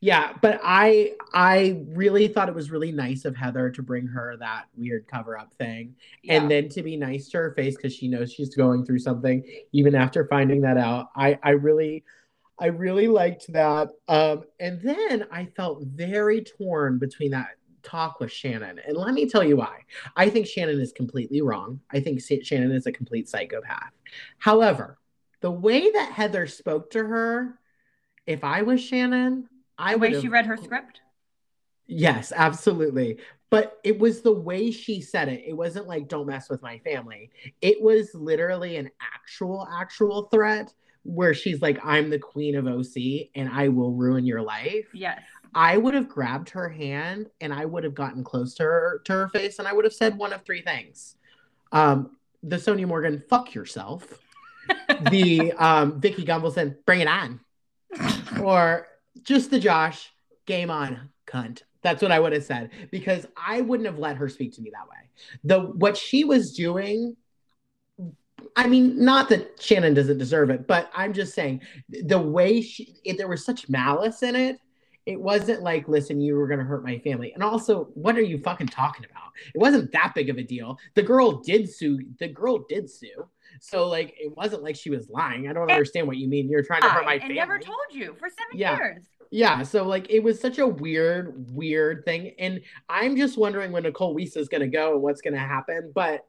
yeah, 0.00 0.32
but 0.42 0.60
I 0.62 1.14
I 1.32 1.82
really 1.88 2.28
thought 2.28 2.48
it 2.48 2.54
was 2.54 2.70
really 2.70 2.92
nice 2.92 3.24
of 3.24 3.34
Heather 3.36 3.70
to 3.70 3.82
bring 3.82 4.06
her 4.08 4.36
that 4.38 4.64
weird 4.76 5.06
cover 5.08 5.38
up 5.38 5.52
thing 5.58 5.96
Yeah. 6.22 6.34
and 6.34 6.50
then 6.50 6.68
to 6.70 6.82
be 6.82 6.96
nice 6.96 7.28
to 7.30 7.38
her 7.38 7.54
face 7.54 7.76
because 7.76 7.94
she 7.94 8.08
knows 8.08 8.32
she's 8.32 8.54
going 8.54 8.84
through 8.84 8.98
something 9.00 9.42
even 9.72 9.94
after 9.94 10.26
finding 10.26 10.60
that 10.62 10.76
out. 10.76 11.08
I 11.16 11.38
I 11.42 11.50
really 11.50 12.04
I 12.58 12.66
really 12.66 13.08
liked 13.08 13.52
that. 13.52 13.88
Um 14.08 14.44
and 14.60 14.80
then 14.80 15.26
I 15.30 15.46
felt 15.56 15.84
very 15.84 16.42
torn 16.42 16.98
between 16.98 17.32
that 17.32 17.48
talk 17.82 18.18
with 18.18 18.32
Shannon. 18.32 18.80
And 18.86 18.96
let 18.96 19.14
me 19.14 19.28
tell 19.28 19.44
you 19.44 19.56
why. 19.56 19.80
I 20.16 20.30
think 20.30 20.46
Shannon 20.46 20.80
is 20.80 20.92
completely 20.92 21.42
wrong. 21.42 21.80
I 21.90 22.00
think 22.00 22.20
Shannon 22.20 22.72
is 22.72 22.86
a 22.86 22.92
complete 22.92 23.28
psychopath. 23.28 23.92
However, 24.38 24.98
the 25.40 25.50
way 25.50 25.90
that 25.90 26.12
Heather 26.12 26.46
spoke 26.46 26.90
to 26.92 27.04
her, 27.04 27.58
if 28.26 28.42
I 28.42 28.62
was 28.62 28.80
Shannon, 28.80 29.48
I 29.76 29.92
the 29.92 29.98
way 29.98 30.20
she 30.20 30.28
read 30.28 30.46
her 30.46 30.56
script. 30.56 31.00
Yes, 31.86 32.32
absolutely. 32.34 33.18
But 33.50 33.78
it 33.84 33.98
was 33.98 34.22
the 34.22 34.32
way 34.32 34.70
she 34.70 35.00
said 35.00 35.28
it. 35.28 35.44
It 35.46 35.52
wasn't 35.52 35.86
like, 35.86 36.08
don't 36.08 36.26
mess 36.26 36.48
with 36.48 36.62
my 36.62 36.78
family. 36.78 37.30
It 37.60 37.80
was 37.82 38.14
literally 38.14 38.76
an 38.76 38.90
actual, 39.00 39.68
actual 39.70 40.24
threat 40.24 40.72
where 41.04 41.34
she's 41.34 41.62
like, 41.62 41.84
I'm 41.84 42.10
the 42.10 42.18
queen 42.18 42.56
of 42.56 42.66
OC 42.66 43.28
and 43.34 43.48
I 43.48 43.68
will 43.68 43.92
ruin 43.92 44.24
your 44.24 44.42
life. 44.42 44.86
Yes. 44.92 45.20
I 45.54 45.76
would 45.76 45.94
have 45.94 46.08
grabbed 46.08 46.50
her 46.50 46.68
hand 46.68 47.30
and 47.40 47.52
I 47.52 47.64
would 47.64 47.84
have 47.84 47.94
gotten 47.94 48.24
close 48.24 48.54
to 48.54 48.64
her 48.64 49.02
to 49.04 49.12
her 49.12 49.28
face 49.28 49.58
and 49.58 49.68
I 49.68 49.72
would 49.72 49.84
have 49.84 49.94
said 49.94 50.18
one 50.18 50.32
of 50.32 50.44
three 50.44 50.62
things. 50.62 51.16
Um, 51.70 52.16
the 52.42 52.56
Sonja 52.56 52.86
Morgan, 52.86 53.22
fuck 53.28 53.54
yourself. 53.54 54.20
the 55.10 55.52
um 55.52 56.00
Vicki 56.00 56.24
Gunvalson, 56.24 56.76
bring 56.86 57.00
it 57.00 57.08
on. 57.08 57.40
or 58.42 58.88
just 59.22 59.50
the 59.50 59.60
Josh, 59.60 60.12
game 60.46 60.70
on, 60.70 61.10
cunt. 61.26 61.62
That's 61.82 62.02
what 62.02 62.12
I 62.12 62.18
would 62.18 62.32
have 62.32 62.44
said 62.44 62.70
because 62.90 63.26
I 63.36 63.60
wouldn't 63.60 63.86
have 63.86 63.98
let 63.98 64.16
her 64.16 64.28
speak 64.28 64.54
to 64.54 64.62
me 64.62 64.70
that 64.70 64.88
way. 64.88 65.10
The 65.44 65.60
what 65.60 65.96
she 65.96 66.24
was 66.24 66.52
doing, 66.52 67.16
I 68.56 68.68
mean, 68.68 69.04
not 69.04 69.28
that 69.30 69.60
Shannon 69.60 69.94
doesn't 69.94 70.18
deserve 70.18 70.50
it, 70.50 70.66
but 70.66 70.90
I'm 70.94 71.12
just 71.12 71.34
saying 71.34 71.62
the 71.88 72.18
way 72.18 72.60
she, 72.60 72.96
it, 73.04 73.18
there 73.18 73.28
was 73.28 73.44
such 73.44 73.68
malice 73.68 74.22
in 74.22 74.36
it. 74.36 74.60
It 75.06 75.20
wasn't 75.20 75.62
like, 75.62 75.86
listen, 75.88 76.20
you 76.20 76.34
were 76.36 76.46
going 76.46 76.60
to 76.60 76.64
hurt 76.64 76.82
my 76.82 76.98
family. 77.00 77.32
And 77.34 77.42
also, 77.42 77.90
what 77.94 78.16
are 78.16 78.22
you 78.22 78.38
fucking 78.38 78.68
talking 78.68 79.04
about? 79.04 79.32
It 79.54 79.58
wasn't 79.58 79.92
that 79.92 80.12
big 80.14 80.30
of 80.30 80.38
a 80.38 80.42
deal. 80.42 80.78
The 80.94 81.02
girl 81.02 81.42
did 81.42 81.68
sue. 81.68 82.00
The 82.20 82.28
girl 82.28 82.64
did 82.68 82.88
sue. 82.88 83.28
So, 83.60 83.86
like, 83.86 84.14
it 84.18 84.34
wasn't 84.34 84.62
like 84.62 84.76
she 84.76 84.88
was 84.88 85.10
lying. 85.10 85.48
I 85.48 85.52
don't 85.52 85.68
eh, 85.68 85.74
understand 85.74 86.06
what 86.06 86.16
you 86.16 86.26
mean. 86.28 86.48
You're 86.48 86.62
trying 86.62 86.82
to 86.82 86.88
hurt 86.88 87.04
my 87.04 87.12
I, 87.12 87.14
and 87.14 87.22
family. 87.22 87.34
never 87.36 87.58
told 87.58 87.76
you 87.90 88.14
for 88.18 88.28
seven 88.28 88.58
Yeah. 88.58 88.78
years. 88.78 89.04
Yeah, 89.30 89.64
so 89.64 89.84
like 89.84 90.08
it 90.10 90.20
was 90.22 90.40
such 90.40 90.58
a 90.58 90.66
weird, 90.66 91.50
weird 91.50 92.04
thing. 92.04 92.34
And 92.38 92.60
I'm 92.88 93.16
just 93.16 93.36
wondering 93.36 93.72
when 93.72 93.82
Nicole 93.82 94.14
Weiss 94.14 94.36
is 94.36 94.48
gonna 94.48 94.68
go 94.68 94.92
and 94.92 95.02
what's 95.02 95.20
gonna 95.20 95.38
happen. 95.38 95.90
But 95.92 96.24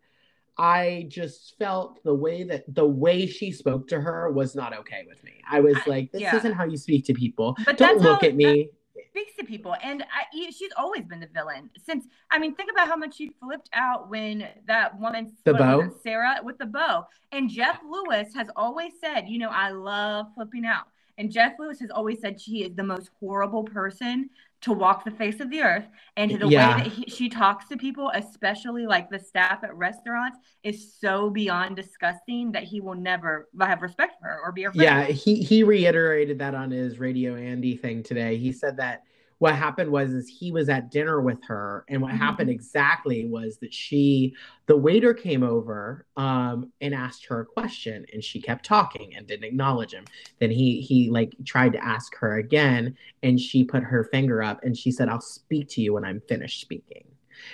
I 0.58 1.08
just 1.10 1.58
felt 1.58 2.02
the 2.04 2.14
way 2.14 2.44
that 2.44 2.64
the 2.74 2.86
way 2.86 3.26
she 3.28 3.52
spoke 3.52 3.88
to 3.90 4.00
her 4.00 4.32
was 4.32 4.56
not 4.56 4.78
okay 4.80 5.04
with 5.08 5.24
me. 5.24 5.34
I 5.50 5.60
was 5.60 5.76
like, 5.86 6.12
this 6.12 6.22
yeah. 6.22 6.36
isn't 6.36 6.54
how 6.54 6.64
you 6.66 6.78
speak 6.78 7.06
to 7.06 7.14
people. 7.14 7.56
But 7.66 7.78
Don't 7.78 8.02
look 8.02 8.22
how- 8.22 8.28
at 8.28 8.36
me. 8.36 8.70
speaks 9.10 9.36
to 9.38 9.44
people, 9.46 9.76
and 9.84 10.04
I, 10.04 10.52
she's 10.52 10.72
always 10.78 11.04
been 11.04 11.20
the 11.20 11.28
villain 11.34 11.70
since. 11.86 12.06
I 12.32 12.40
mean, 12.40 12.56
think 12.56 12.70
about 12.72 12.88
how 12.88 12.96
much 12.96 13.16
she 13.16 13.32
flipped 13.42 13.70
out 13.74 14.10
when 14.10 14.48
that 14.68 14.98
woman, 15.00 15.34
The 15.44 15.54
bow? 15.54 15.90
Sarah, 16.04 16.38
with 16.44 16.58
the 16.58 16.66
bow. 16.66 17.08
And 17.32 17.50
Jeff 17.50 17.80
Lewis 17.90 18.34
has 18.36 18.48
always 18.56 18.94
said, 19.02 19.28
you 19.28 19.40
know, 19.40 19.50
I 19.50 19.70
love 19.72 20.28
flipping 20.36 20.66
out. 20.66 20.86
And 21.18 21.32
Jeff 21.32 21.54
Lewis 21.60 21.80
has 21.80 21.90
always 21.92 22.20
said 22.20 22.40
she 22.42 22.64
is 22.64 22.76
the 22.76 22.84
most 22.84 23.10
horrible 23.20 23.64
person 23.64 24.30
to 24.66 24.74
walk 24.74 25.06
the 25.06 25.12
face 25.12 25.40
of 25.40 25.50
the 25.50 25.62
earth. 25.62 25.86
And 26.18 26.30
to 26.32 26.38
the 26.38 26.48
Yeah. 26.48 26.78
way 26.78 26.84
that 26.84 26.92
he, 26.92 27.06
she 27.06 27.30
talks 27.30 27.68
to 27.70 27.78
people, 27.78 28.12
especially 28.14 28.88
like 28.88 29.10
the 29.10 29.20
staff 29.20 29.64
at 29.64 29.76
restaurants, 29.76 30.40
is 30.64 30.94
so 31.00 31.30
beyond 31.30 31.76
disgusting 31.76 32.52
that 32.54 32.64
he 32.64 32.82
will 32.82 32.96
never 32.96 33.48
have 33.62 33.82
respect 33.82 34.20
for 34.20 34.28
her 34.28 34.40
or 34.44 34.52
be 34.52 34.64
her 34.64 34.72
friend. 34.72 34.84
Yeah, 34.84 35.06
he 35.06 35.36
he 35.36 35.64
reiterated 35.64 36.40
that 36.40 36.56
on 36.56 36.72
his 36.72 37.00
Radio 37.00 37.36
Andy 37.36 37.78
thing 37.78 38.02
today. 38.02 38.38
He 38.38 38.52
said 38.52 38.78
that 38.78 39.04
what 39.40 39.56
happened 39.56 39.92
was 39.92 40.12
is 40.12 40.28
he 40.30 40.52
was 40.52 40.70
at 40.70 40.92
dinner 40.92 41.22
with 41.22 41.44
her 41.44 41.84
and 41.90 42.02
what 42.02 42.14
Mhm. 42.14 42.18
happened 42.18 42.50
exactly 42.50 43.26
was 43.26 43.58
that 43.58 43.74
she 43.74 44.34
the 44.68 44.78
waiter 44.78 45.14
came 45.14 45.44
over 45.44 46.06
um 46.18 46.72
and 46.82 46.94
asked 46.96 47.26
her 47.26 47.42
a 47.42 47.46
question 47.46 48.06
and 48.14 48.24
she 48.24 48.42
kept 48.42 48.66
talking 48.66 49.16
and 49.16 49.28
didn't 49.28 49.44
acknowledge 49.46 49.94
him. 49.94 50.06
Then 50.40 50.52
he 50.52 50.82
he 50.82 51.10
like 51.10 51.34
tried 51.46 51.74
to 51.74 51.84
ask 51.84 52.16
her 52.18 52.38
again 52.38 52.96
and 53.24 53.40
she 53.40 53.64
put 53.64 53.84
her 53.84 54.06
finger 54.06 54.42
up 54.42 54.64
and 54.64 54.76
she 54.78 54.92
said 54.92 55.10
I'll 55.10 55.22
speak 55.22 55.68
to 55.70 55.82
you 55.82 55.94
when 55.94 56.06
I'm 56.06 56.22
finished 56.22 56.62
speaking 56.62 57.06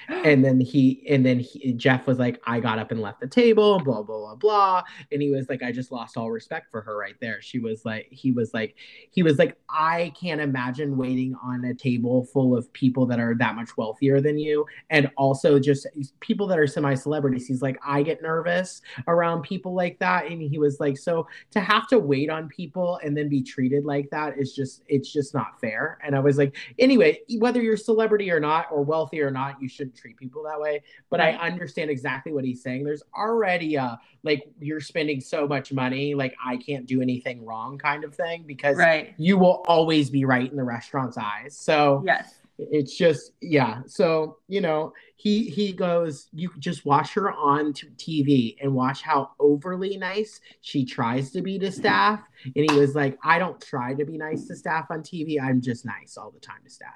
and 0.07 0.43
then 0.45 0.59
he 0.59 1.03
and 1.09 1.25
then 1.25 1.39
he, 1.39 1.73
jeff 1.73 2.07
was 2.07 2.19
like 2.19 2.41
i 2.45 2.59
got 2.59 2.79
up 2.79 2.91
and 2.91 3.01
left 3.01 3.19
the 3.19 3.27
table 3.27 3.79
blah 3.79 4.01
blah 4.01 4.35
blah 4.35 4.35
blah. 4.35 4.83
And 5.11 5.21
he 5.21 5.29
was 5.29 5.47
like 5.49 5.63
i 5.63 5.71
just 5.71 5.91
lost 5.91 6.17
all 6.17 6.31
respect 6.31 6.69
for 6.71 6.81
her 6.81 6.97
right 6.97 7.15
there. 7.21 7.41
She 7.41 7.59
was 7.59 7.85
like 7.85 8.07
he 8.11 8.31
was 8.31 8.53
like 8.53 8.75
he 9.11 9.23
was 9.23 9.37
like 9.37 9.57
i 9.69 10.11
can't 10.19 10.41
imagine 10.41 10.97
waiting 10.97 11.35
on 11.43 11.63
a 11.65 11.73
table 11.73 12.25
full 12.25 12.57
of 12.57 12.71
people 12.73 13.05
that 13.07 13.19
are 13.19 13.35
that 13.35 13.55
much 13.55 13.77
wealthier 13.77 14.19
than 14.21 14.37
you. 14.37 14.65
And 14.89 15.09
also 15.17 15.59
just 15.59 15.87
people 16.19 16.47
that 16.47 16.59
are 16.59 16.67
semi 16.67 16.93
celebrities 16.95 17.47
he's 17.47 17.61
like 17.61 17.79
i 17.85 18.03
get 18.03 18.21
nervous 18.21 18.81
around 19.07 19.43
people 19.43 19.73
like 19.73 19.99
that. 19.99 20.25
And 20.29 20.41
he 20.41 20.57
was 20.57 20.79
like 20.79 20.97
so 20.97 21.27
to 21.51 21.59
have 21.59 21.87
to 21.89 21.99
wait 21.99 22.29
on 22.29 22.47
people 22.49 22.99
and 23.03 23.15
then 23.15 23.29
be 23.29 23.41
treated 23.41 23.85
like 23.85 24.09
that 24.09 24.37
is 24.37 24.53
just 24.53 24.83
it's 24.87 25.11
just 25.11 25.33
not 25.33 25.59
fair. 25.59 25.99
And 26.03 26.15
i 26.15 26.19
was 26.19 26.37
like 26.37 26.55
anyway 26.79 27.19
whether 27.37 27.61
you're 27.61 27.77
celebrity 27.77 28.31
or 28.31 28.39
not 28.39 28.67
or 28.71 28.83
wealthy 28.83 29.21
or 29.21 29.31
not 29.31 29.61
you 29.61 29.69
shouldn't 29.81 29.95
treat 29.97 30.15
people 30.17 30.43
that 30.43 30.59
way 30.59 30.83
but 31.09 31.19
Right. 31.19 31.35
i 31.39 31.47
understand 31.49 31.89
exactly 31.89 32.31
what 32.31 32.43
he's 32.45 32.61
saying 32.61 32.83
there's 32.83 33.01
already 33.17 33.75
a 33.75 33.99
like 34.23 34.43
you're 34.59 34.79
spending 34.79 35.19
so 35.19 35.47
much 35.47 35.73
money 35.73 36.13
like 36.13 36.35
i 36.45 36.55
can't 36.57 36.85
do 36.85 37.01
anything 37.01 37.43
wrong 37.43 37.77
kind 37.79 38.03
of 38.03 38.13
thing 38.15 38.43
because 38.45 38.77
Right. 38.77 39.13
you 39.17 39.37
will 39.39 39.63
always 39.67 40.09
be 40.11 40.23
right 40.25 40.49
in 40.49 40.55
the 40.55 40.63
restaurant's 40.63 41.17
eyes 41.17 41.57
so 41.57 42.03
Yes. 42.05 42.35
it's 42.59 42.95
just 42.95 43.31
yeah 43.41 43.81
so 43.87 44.37
you 44.47 44.61
know 44.61 44.93
he 45.15 45.45
he 45.49 45.73
goes 45.73 46.27
you 46.31 46.51
just 46.59 46.85
watch 46.85 47.13
her 47.15 47.31
on 47.31 47.73
tv 47.73 48.55
and 48.61 48.71
watch 48.73 49.01
how 49.01 49.31
overly 49.39 49.97
nice 49.97 50.39
she 50.61 50.85
tries 50.85 51.31
to 51.31 51.41
be 51.41 51.57
to 51.57 51.71
staff 51.71 52.21
and 52.55 52.69
he 52.71 52.77
was 52.79 52.93
like 52.93 53.17
i 53.23 53.39
don't 53.39 53.59
try 53.61 53.95
to 53.95 54.05
be 54.05 54.15
nice 54.17 54.45
to 54.45 54.55
staff 54.55 54.85
on 54.91 55.01
tv 55.01 55.41
i'm 55.41 55.59
just 55.59 55.85
nice 55.85 56.17
all 56.17 56.29
the 56.29 56.39
time 56.39 56.61
to 56.63 56.69
staff 56.69 56.89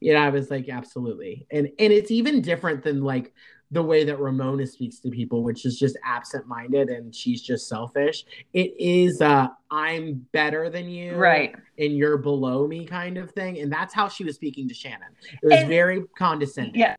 you 0.00 0.12
know 0.12 0.20
i 0.20 0.28
was 0.30 0.50
like 0.50 0.68
absolutely 0.68 1.46
and 1.50 1.68
and 1.78 1.92
it's 1.92 2.10
even 2.10 2.40
different 2.40 2.82
than 2.82 3.02
like 3.02 3.32
the 3.70 3.82
way 3.82 4.04
that 4.04 4.20
ramona 4.20 4.66
speaks 4.66 4.98
to 5.00 5.10
people 5.10 5.42
which 5.42 5.64
is 5.64 5.78
just 5.78 5.96
absent-minded 6.04 6.88
and 6.90 7.14
she's 7.14 7.42
just 7.42 7.68
selfish 7.68 8.24
it 8.52 8.72
is 8.78 9.20
uh 9.20 9.48
i'm 9.70 10.24
better 10.32 10.70
than 10.70 10.88
you 10.88 11.14
Right. 11.16 11.54
and 11.78 11.96
you're 11.96 12.18
below 12.18 12.66
me 12.68 12.84
kind 12.86 13.18
of 13.18 13.30
thing. 13.32 13.58
And 13.58 13.72
that's 13.72 13.92
how 13.92 14.08
she 14.08 14.22
was 14.22 14.36
speaking 14.36 14.68
to 14.68 14.74
Shannon. 14.74 15.08
It 15.42 15.46
was 15.46 15.60
And- 15.60 15.68
very 15.68 16.04
condescending. 16.16 16.76
Yeah. 16.76 16.94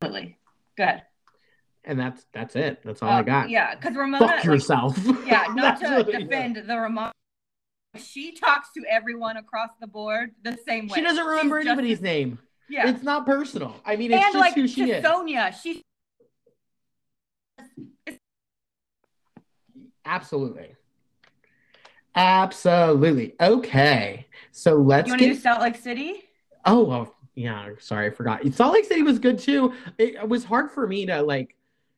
Absolutely. 0.00 0.38
Good. 0.76 1.02
And 1.84 2.00
that's 2.00 2.24
that's 2.32 2.56
it. 2.56 2.80
That's 2.84 3.02
all 3.02 3.10
I 3.10 3.18
Uh, 3.20 3.22
got. 3.22 3.50
Yeah, 3.50 3.74
because 3.74 3.94
Ramona. 3.96 4.26
Fuck 4.26 4.36
like, 4.36 4.44
yourself. 4.44 4.96
yeah, 5.26 5.44
not 5.54 5.78
to 5.80 5.86
what 5.88 6.08
it 6.08 6.14
is. 6.14 6.22
defend 6.24 6.56
the 6.56 6.76
Ramona. 6.78 7.12
She 8.00 8.32
talks 8.32 8.70
to 8.72 8.84
everyone 8.88 9.36
across 9.36 9.70
the 9.80 9.86
board 9.86 10.32
the 10.42 10.58
same 10.66 10.88
way. 10.88 10.96
She 10.96 11.02
doesn't 11.02 11.24
remember 11.24 11.60
She's 11.60 11.66
anybody's 11.68 11.98
as- 11.98 12.02
name. 12.02 12.38
Yeah. 12.68 12.88
It's 12.88 13.02
not 13.02 13.26
personal. 13.26 13.76
I 13.84 13.96
mean, 13.96 14.12
it's 14.12 14.24
and 14.24 14.32
just 14.32 14.40
like 14.40 14.54
who 14.54 14.66
she 14.66 14.90
is. 14.90 15.04
Sonja, 15.04 15.54
she's 15.62 15.80
Absolutely. 20.04 20.74
Absolutely. 22.14 23.34
Okay. 23.40 24.26
So 24.52 24.76
let's 24.76 25.08
you 25.08 25.12
want 25.12 25.20
to 25.20 25.28
get 25.28 25.34
do 25.34 25.40
Salt 25.40 25.60
Lake 25.60 25.76
City? 25.76 26.22
Oh, 26.64 26.84
well, 26.84 27.14
yeah. 27.34 27.70
Sorry, 27.78 28.06
I 28.06 28.10
forgot. 28.10 28.46
Salt 28.54 28.72
Lake 28.72 28.84
City 28.84 29.02
was 29.02 29.18
good 29.18 29.38
too. 29.38 29.74
It 29.98 30.26
was 30.28 30.44
hard 30.44 30.70
for 30.70 30.86
me 30.86 31.06
to 31.06 31.22
like 31.22 31.55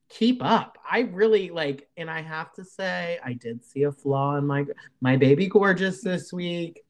keep 0.09 0.43
up. 0.43 0.79
I 0.91 1.01
really 1.01 1.51
like, 1.51 1.89
and 1.97 2.11
I 2.11 2.23
have 2.23 2.53
to 2.55 2.65
say, 2.65 3.19
I 3.25 3.35
did 3.35 3.65
see 3.65 3.85
a 3.85 3.93
flaw 3.93 4.37
in 4.37 4.47
my 4.47 4.65
my 5.01 5.17
baby 5.17 5.49
gorgeous 5.49 6.03
this 6.03 6.33
week. 6.33 6.83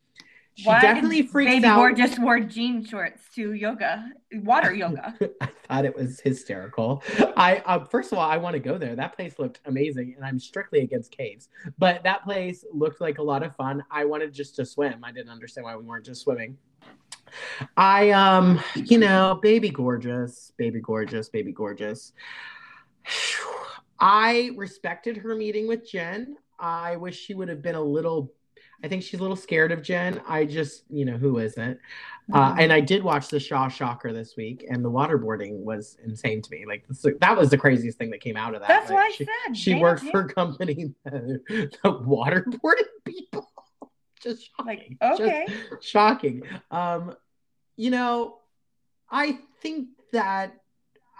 She 0.58 0.64
Why 0.64 0.80
definitely 0.80 1.22
freaks 1.22 1.52
Baby 1.52 1.66
out. 1.66 1.76
Gorgeous 1.76 2.18
wore 2.18 2.40
jean 2.40 2.84
shorts 2.84 3.22
to 3.36 3.52
yoga, 3.52 4.10
water 4.32 4.74
yoga. 4.74 5.14
I 5.40 5.48
thought 5.68 5.84
it 5.84 5.94
was 5.94 6.18
hysterical. 6.18 7.04
I 7.36 7.62
uh, 7.64 7.84
first 7.84 8.10
of 8.10 8.18
all, 8.18 8.28
I 8.28 8.38
want 8.38 8.54
to 8.54 8.60
go 8.60 8.76
there. 8.76 8.96
That 8.96 9.14
place 9.14 9.38
looked 9.38 9.60
amazing, 9.66 10.14
and 10.16 10.24
I'm 10.24 10.40
strictly 10.40 10.80
against 10.80 11.12
caves, 11.16 11.48
but 11.78 12.02
that 12.02 12.24
place 12.24 12.64
looked 12.72 13.00
like 13.00 13.18
a 13.18 13.22
lot 13.22 13.44
of 13.44 13.54
fun. 13.54 13.84
I 13.88 14.04
wanted 14.04 14.34
just 14.34 14.56
to 14.56 14.66
swim. 14.66 15.04
I 15.04 15.12
didn't 15.12 15.30
understand 15.30 15.64
why 15.64 15.76
we 15.76 15.84
weren't 15.84 16.04
just 16.04 16.22
swimming. 16.22 16.56
I 17.76 18.10
um, 18.10 18.60
you 18.74 18.98
know, 18.98 19.38
baby 19.40 19.70
gorgeous, 19.70 20.52
baby 20.56 20.80
gorgeous, 20.80 21.28
baby 21.28 21.52
gorgeous. 21.52 22.12
I 24.00 24.50
respected 24.56 25.16
her 25.18 25.34
meeting 25.34 25.66
with 25.66 25.88
Jen. 25.88 26.36
I 26.58 26.96
wish 26.96 27.18
she 27.18 27.34
would 27.34 27.48
have 27.48 27.62
been 27.62 27.74
a 27.74 27.80
little. 27.82 28.32
I 28.82 28.86
think 28.88 29.02
she's 29.02 29.18
a 29.18 29.22
little 29.22 29.36
scared 29.36 29.72
of 29.72 29.82
Jen. 29.82 30.20
I 30.28 30.44
just, 30.44 30.84
you 30.88 31.04
know, 31.04 31.16
who 31.16 31.38
isn't? 31.38 31.78
Uh, 32.32 32.50
Mm-hmm. 32.50 32.60
and 32.60 32.72
I 32.74 32.80
did 32.80 33.02
watch 33.02 33.28
the 33.28 33.40
Shah 33.40 33.68
Shocker 33.68 34.12
this 34.12 34.36
week, 34.36 34.66
and 34.68 34.84
the 34.84 34.90
waterboarding 34.90 35.60
was 35.64 35.96
insane 36.04 36.42
to 36.42 36.50
me. 36.50 36.64
Like 36.66 36.84
that 37.20 37.36
was 37.38 37.48
the 37.48 37.56
craziest 37.56 37.96
thing 37.96 38.10
that 38.10 38.20
came 38.20 38.36
out 38.36 38.54
of 38.54 38.60
that. 38.60 38.68
That's 38.68 38.90
Like, 38.90 38.98
why 38.98 39.04
I 39.06 39.10
she, 39.10 39.24
said 39.24 39.56
she 39.56 39.70
damn, 39.72 39.80
works 39.80 40.02
damn. 40.02 40.10
for 40.12 40.20
a 40.20 40.28
company 40.34 40.94
that, 41.04 41.40
that 41.48 41.82
waterboarded 41.82 42.84
people. 43.06 43.48
Just 44.22 44.50
shocking. 44.56 44.98
Like, 45.00 45.16
Just 45.16 45.22
okay. 45.22 45.46
shocking. 45.80 46.42
Um, 46.70 47.14
you 47.76 47.90
know, 47.90 48.36
I 49.10 49.38
think 49.62 49.88
that 50.12 50.60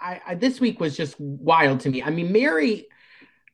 I, 0.01 0.21
I 0.27 0.35
this 0.35 0.59
week 0.59 0.79
was 0.79 0.95
just 0.95 1.19
wild 1.19 1.81
to 1.81 1.89
me. 1.89 2.01
I 2.03 2.09
mean, 2.09 2.31
Mary, 2.31 2.87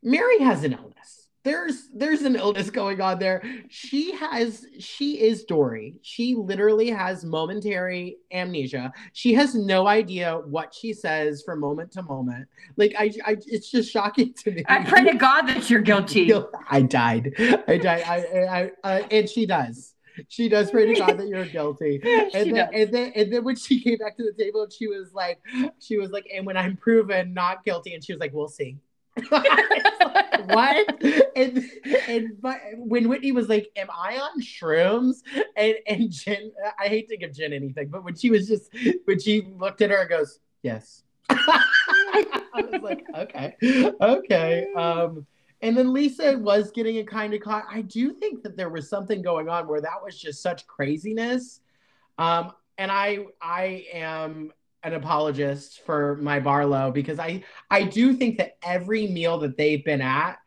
Mary 0.04 0.40
has 0.40 0.64
an 0.64 0.74
illness. 0.74 0.96
There's 1.44 1.90
there's 1.94 2.24
an 2.24 2.36
illness 2.36 2.72
going 2.72 3.02
on 3.02 3.20
there. 3.20 3.44
She 3.70 4.16
has 4.16 4.66
she 4.80 5.22
is 5.22 5.44
Dory. 5.44 6.00
She 6.02 6.34
literally 6.34 6.90
has 6.90 7.24
momentary 7.24 8.18
amnesia. 8.32 8.92
She 9.14 9.36
has 9.36 9.54
no 9.54 9.86
idea 9.86 10.42
what 10.46 10.74
she 10.74 10.92
says 10.92 11.44
from 11.46 11.60
moment 11.60 11.92
to 11.92 12.02
moment. 12.02 12.48
Like 12.78 12.96
I, 12.98 13.12
I 13.24 13.38
it's 13.46 13.70
just 13.70 13.92
shocking 13.92 14.34
to 14.34 14.52
me. 14.52 14.64
I 14.68 14.84
pray 14.84 15.04
to 15.04 15.14
God 15.14 15.44
that 15.44 15.70
you're 15.70 15.82
guilty. 15.82 16.34
I 16.70 16.82
died. 16.82 17.34
I 17.68 17.78
died. 17.78 18.04
I, 18.08 18.16
I, 18.16 18.62
I 18.62 18.72
uh, 18.84 19.08
and 19.12 19.30
she 19.30 19.46
does. 19.46 19.95
She 20.30 20.50
does 20.50 20.72
pray 20.72 20.86
to 20.94 21.00
God 21.00 21.18
that 21.18 21.28
you're 21.28 21.46
guilty. 21.46 22.02
And 22.34 22.56
then, 22.56 22.70
and 22.74 22.92
then, 22.92 23.12
and 23.16 23.34
then 23.34 23.44
when 23.44 23.56
she 23.56 23.82
came 23.82 23.98
back 23.98 24.18
to 24.18 24.24
the 24.24 24.34
table, 24.44 24.64
and 24.64 24.74
she 24.74 24.88
was 24.88 25.14
like, 25.14 25.40
she 25.80 25.98
was 25.98 26.12
like, 26.12 26.28
and 26.34 26.46
when 26.46 26.58
I'm 26.58 26.78
proven 26.78 27.34
not 27.34 27.64
guilty, 27.64 27.94
and 27.94 28.04
she 28.04 28.14
was 28.14 28.20
like, 28.20 28.34
we'll 28.34 28.48
see. 28.48 28.78
what? 29.30 31.04
And 31.36 31.64
and 32.08 32.32
my, 32.42 32.60
when 32.76 33.08
Whitney 33.08 33.32
was 33.32 33.48
like, 33.48 33.72
"Am 33.78 33.88
I 33.90 34.18
on 34.18 34.42
shrooms?" 34.42 35.18
and 35.56 35.76
and 35.88 36.12
Jen, 36.12 36.52
I 36.78 36.88
hate 36.88 37.08
to 37.10 37.18
give 37.18 37.34
Jen 37.34 37.54
anything, 37.54 37.88
but 37.88 38.04
when 38.04 38.16
she 38.16 38.30
was 38.30 38.48
just 38.48 38.74
when 39.06 39.20
she 39.20 39.48
looked 39.58 39.82
at 39.82 39.90
her 39.90 40.02
and 40.02 40.10
goes, 40.10 40.40
"Yes," 40.64 41.04
I 41.30 42.44
was 42.56 42.82
like, 42.82 43.06
"Okay, 43.16 43.56
okay." 44.02 44.68
Um, 44.76 45.26
and 45.62 45.78
then 45.78 45.94
Lisa 45.94 46.38
was 46.38 46.72
getting 46.72 46.96
it 46.96 47.08
kind 47.08 47.34
of 47.34 47.42
caught. 47.42 47.66
I 47.72 47.82
do 47.82 48.14
think 48.14 48.44
that 48.44 48.58
there 48.58 48.70
was 48.70 48.90
something 48.90 49.22
going 49.22 49.50
on 49.50 49.68
where 49.68 49.82
that 49.82 50.04
was 50.04 50.20
just 50.20 50.42
such 50.42 50.68
craziness. 50.68 51.62
Um, 52.18 52.52
and 52.78 52.92
I 52.92 53.26
I 53.42 53.86
am 53.94 54.52
an 54.84 54.94
apologist 54.94 55.82
for 55.86 56.16
my 56.18 56.40
Barlow 56.40 56.92
because 56.92 57.20
I 57.20 57.44
I 57.72 57.84
do 57.84 58.14
think 58.14 58.38
that 58.38 58.58
every 58.62 59.08
meal 59.08 59.38
that 59.40 59.58
they've 59.58 59.84
been 59.84 60.02
at, 60.02 60.38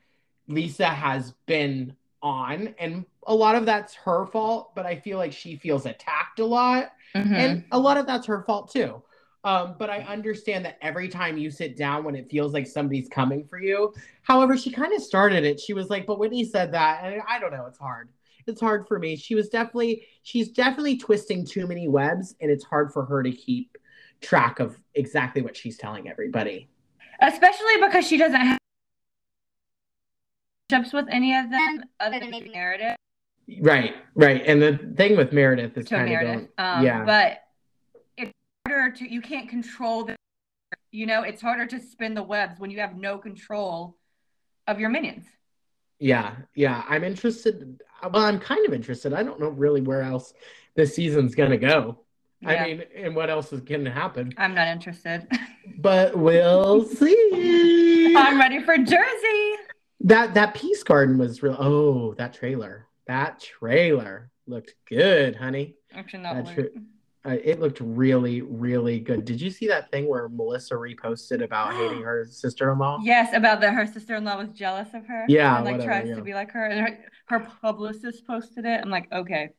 Lisa 0.47 0.87
has 0.87 1.33
been 1.47 1.95
on, 2.23 2.75
and 2.79 3.05
a 3.27 3.35
lot 3.35 3.55
of 3.57 3.67
that's 3.67 3.95
her 3.95 4.27
fault. 4.27 4.75
But 4.75 4.87
I 4.87 4.97
feel 4.97 5.19
like 5.19 5.33
she 5.33 5.57
feels 5.57 5.87
attacked 5.87 6.39
a 6.41 6.45
lot, 6.45 6.93
Mhm. 7.15 7.33
and 7.33 7.65
a 7.73 7.79
lot 7.79 7.97
of 7.97 8.07
that's 8.07 8.27
her 8.27 8.43
fault 8.43 8.71
too. 8.71 9.03
Um, 9.45 9.77
but 9.79 9.89
I 9.89 10.01
understand 10.01 10.65
that 10.65 10.79
every 10.83 11.09
time 11.09 11.39
you 11.39 11.51
sit 11.51 11.77
down 11.77 12.05
when 12.05 12.15
it 12.17 12.29
feels 12.29 12.53
like 12.53 12.67
somebody's 12.67 13.09
coming 13.09 13.45
for 13.49 13.61
you. 13.61 13.95
However, 14.23 14.57
she 14.57 14.71
kind 14.71 14.93
of 14.93 15.01
started 15.03 15.45
it. 15.45 15.61
She 15.61 15.73
was 15.75 15.89
like, 15.91 16.07
"But 16.07 16.19
Whitney 16.19 16.45
said 16.45 16.73
that," 16.73 17.05
and 17.05 17.23
I 17.29 17.39
don't 17.39 17.53
know. 17.53 17.67
It's 17.67 17.79
hard. 17.79 18.09
it's 18.47 18.61
hard 18.61 18.87
for 18.89 18.99
me. 18.99 19.15
She 19.15 19.35
was 19.35 19.49
definitely 19.49 20.07
she's 20.23 20.49
definitely 20.51 20.97
twisting 20.97 21.45
too 21.47 21.67
many 21.67 21.87
webs, 21.87 22.35
and 22.41 22.51
it's 22.51 22.65
hard 22.65 22.93
for 22.93 23.05
her 23.05 23.23
to 23.23 23.31
keep 23.31 23.77
track 24.21 24.59
of 24.59 24.77
exactly 24.95 25.43
what 25.43 25.57
she's 25.57 25.77
telling 25.79 26.09
everybody. 26.09 26.69
Especially 27.21 27.77
because 27.81 28.07
she 28.07 28.17
doesn't 28.17 28.41
have 28.41 28.59
relationships 30.71 30.93
with 30.95 31.07
any 31.11 31.37
of 31.37 31.51
them 31.51 31.85
other 32.01 32.19
than 32.21 32.31
maybe 32.31 32.51
Meredith. 32.51 32.97
Right, 33.61 33.95
right. 34.15 34.43
And 34.47 34.61
the 34.61 34.79
thing 34.97 35.17
with 35.17 35.33
Meredith 35.33 35.77
is 35.79 35.87
To 35.87 35.95
kind 35.95 36.03
of 36.05 36.09
Meredith. 36.11 36.35
going, 36.35 36.49
Um, 36.79 36.85
yeah. 36.85 37.05
But 37.05 37.33
it's 37.33 37.41
harder 38.69 38.91
to, 38.97 39.13
you 39.13 39.21
can't 39.21 39.49
control 39.49 40.05
the, 40.05 40.17
you 40.91 41.07
know, 41.07 41.23
it's 41.23 41.43
harder 41.43 41.67
to 41.67 41.81
spin 41.81 42.15
the 42.15 42.23
webs 42.23 42.59
when 42.59 42.71
you 42.71 42.81
have 42.81 42.97
no 42.97 43.19
control 43.19 43.97
of 44.67 44.79
your 44.79 44.91
minions. 44.91 45.27
Yeah, 45.99 46.37
yeah. 46.55 46.85
I'm 46.89 47.05
interested. 47.05 47.81
Well, 48.03 48.25
I'm 48.25 48.39
kind 48.39 48.67
of 48.67 48.73
interested. 48.73 49.13
I 49.13 49.23
don't 49.23 49.41
know 49.41 49.49
really 49.49 49.81
where 49.81 50.03
else 50.03 50.33
this 50.77 50.95
season's 50.95 51.35
gonna 51.35 51.57
go. 51.57 51.99
Yeah, 52.41 52.51
I 52.51 52.67
mean, 52.67 52.85
and 52.95 53.17
what 53.17 53.31
else 53.31 53.53
is 53.53 53.63
gonna 53.63 53.91
happen? 53.91 54.33
I'm 54.37 54.55
not 54.55 54.69
interested. 54.69 55.27
But 55.81 56.17
we'll 56.17 56.85
see. 56.87 58.15
I'm 58.17 58.39
ready 58.39 58.61
for 58.61 58.77
Jersey. 58.79 59.55
That 60.01 60.35
that 60.35 60.55
Peace 60.55 60.83
Garden 60.83 61.19
was 61.19 61.41
real. 61.43 61.57
Oh, 61.57 62.15
that 62.15 62.33
trailer. 62.33 62.89
That 63.07 63.39
trailer 63.39 64.31
looked 64.49 64.75
good, 64.89 65.37
honey. 65.37 65.77
Actually, 65.95 66.23
not 66.23 66.37
That's 66.37 66.57
Luke. 66.57 66.73
Uh, 67.29 67.37
it 67.45 67.61
looked 67.61 67.81
really, 67.81 68.41
really 68.41 68.99
good. 68.99 69.25
Did 69.27 69.39
you 69.39 69.51
see 69.51 69.67
that 69.69 69.91
thing 69.91 70.09
where 70.09 70.31
Melissa 70.31 70.75
reposted 70.75 71.45
about 71.45 71.75
hating 71.75 72.01
her 72.03 72.25
sister-in-law? 72.25 73.01
Yes, 73.03 73.35
about 73.35 73.61
that 73.61 73.75
her 73.75 73.87
sister-in-law 73.87 74.39
was 74.39 74.49
jealous 74.51 74.89
of 74.95 75.05
her. 75.07 75.27
Yeah, 75.29 75.57
and 75.57 75.65
like 75.67 75.75
whatever, 75.75 75.93
tries 75.93 76.09
yeah. 76.09 76.15
to 76.15 76.23
be 76.23 76.33
like 76.33 76.51
her, 76.53 76.65
and 76.67 76.89
her, 76.89 76.99
her 77.27 77.41
publicist 77.61 78.27
posted 78.27 78.65
it. 78.65 78.81
I'm 78.83 78.89
like, 78.91 79.13
okay, 79.13 79.51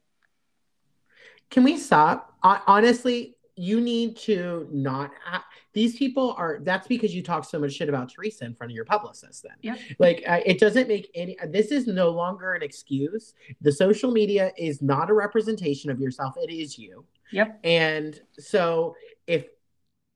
Can 1.51 1.63
we 1.63 1.77
stop? 1.77 2.34
Hon- 2.41 2.62
Honestly, 2.65 3.36
you 3.55 3.82
need 3.82 4.17
to 4.17 4.67
not. 4.71 5.12
Ha- 5.23 5.45
These 5.73 5.95
people 5.95 6.34
are. 6.39 6.60
That's 6.62 6.88
because 6.88 7.13
you 7.13 7.21
talk 7.21 7.45
so 7.45 7.60
much 7.60 7.73
shit 7.73 7.88
about 7.88 8.12
Teresa 8.12 8.45
in 8.45 8.55
front 8.55 8.71
of 8.71 8.75
your 8.75 8.86
publicist. 8.86 9.43
Then, 9.43 9.58
yeah. 9.62 9.75
like, 9.99 10.23
uh, 10.27 10.39
it 10.43 10.60
doesn't 10.60 10.88
make 10.88 11.12
any. 11.13 11.38
This 11.49 11.67
is 11.67 11.86
no 11.86 12.10
longer 12.10 12.53
an 12.53 12.63
excuse. 12.63 13.36
The 13.62 13.71
social 13.71 14.12
media 14.12 14.53
is 14.58 14.82
not 14.82 15.12
a 15.12 15.13
representation 15.13 15.91
of 15.91 15.99
yourself. 15.99 16.34
It 16.41 16.51
is 16.51 16.79
you. 16.79 17.05
Yep, 17.31 17.59
And 17.63 18.19
so, 18.37 18.95
if 19.27 19.45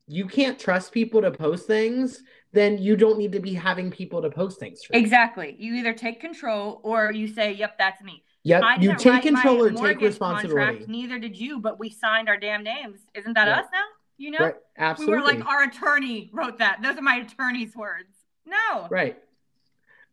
you 0.08 0.28
can't 0.28 0.60
trust 0.60 0.91
people 0.91 1.21
to 1.21 1.32
post 1.32 1.67
things, 1.67 2.23
then 2.52 2.78
you 2.78 2.95
don't 2.95 3.17
need 3.17 3.32
to 3.32 3.39
be 3.39 3.54
having 3.54 3.89
people 3.89 4.21
to 4.21 4.30
post 4.30 4.60
things. 4.60 4.82
You. 4.89 4.99
exactly. 4.99 5.56
You 5.58 5.73
either 5.76 5.93
take 5.93 6.19
control 6.19 6.82
or 6.84 7.12
you 7.12 7.28
say, 7.28 7.54
yep, 7.54 7.78
that's 7.78 8.02
me. 8.04 8.23
Yep. 8.43 8.63
I 8.63 8.76
You 8.78 8.95
take 8.95 9.23
control 9.23 9.63
or 9.65 9.71
take 9.71 10.02
responsibility. 10.02 10.65
Contract, 10.65 10.89
neither 10.89 11.17
did 11.17 11.39
you, 11.39 11.60
but 11.60 11.80
we 11.80 11.89
signed 11.89 12.28
our 12.28 12.38
damn 12.38 12.63
names. 12.63 12.99
Isn't 13.13 13.34
that 13.34 13.47
Right. 13.47 13.60
us 13.60 13.65
now? 13.71 13.84
You 14.17 14.32
know, 14.32 14.39
Right. 14.78 14.99
we 14.99 15.06
were 15.08 15.21
like, 15.21 15.43
our 15.45 15.63
attorney 15.63 16.30
wrote 16.34 16.60
that. 16.60 16.82
Those 16.84 16.97
are 16.97 17.02
my 17.02 17.15
attorney's 17.17 17.76
words. 17.76 18.13
No, 18.45 18.88
right. 18.91 19.17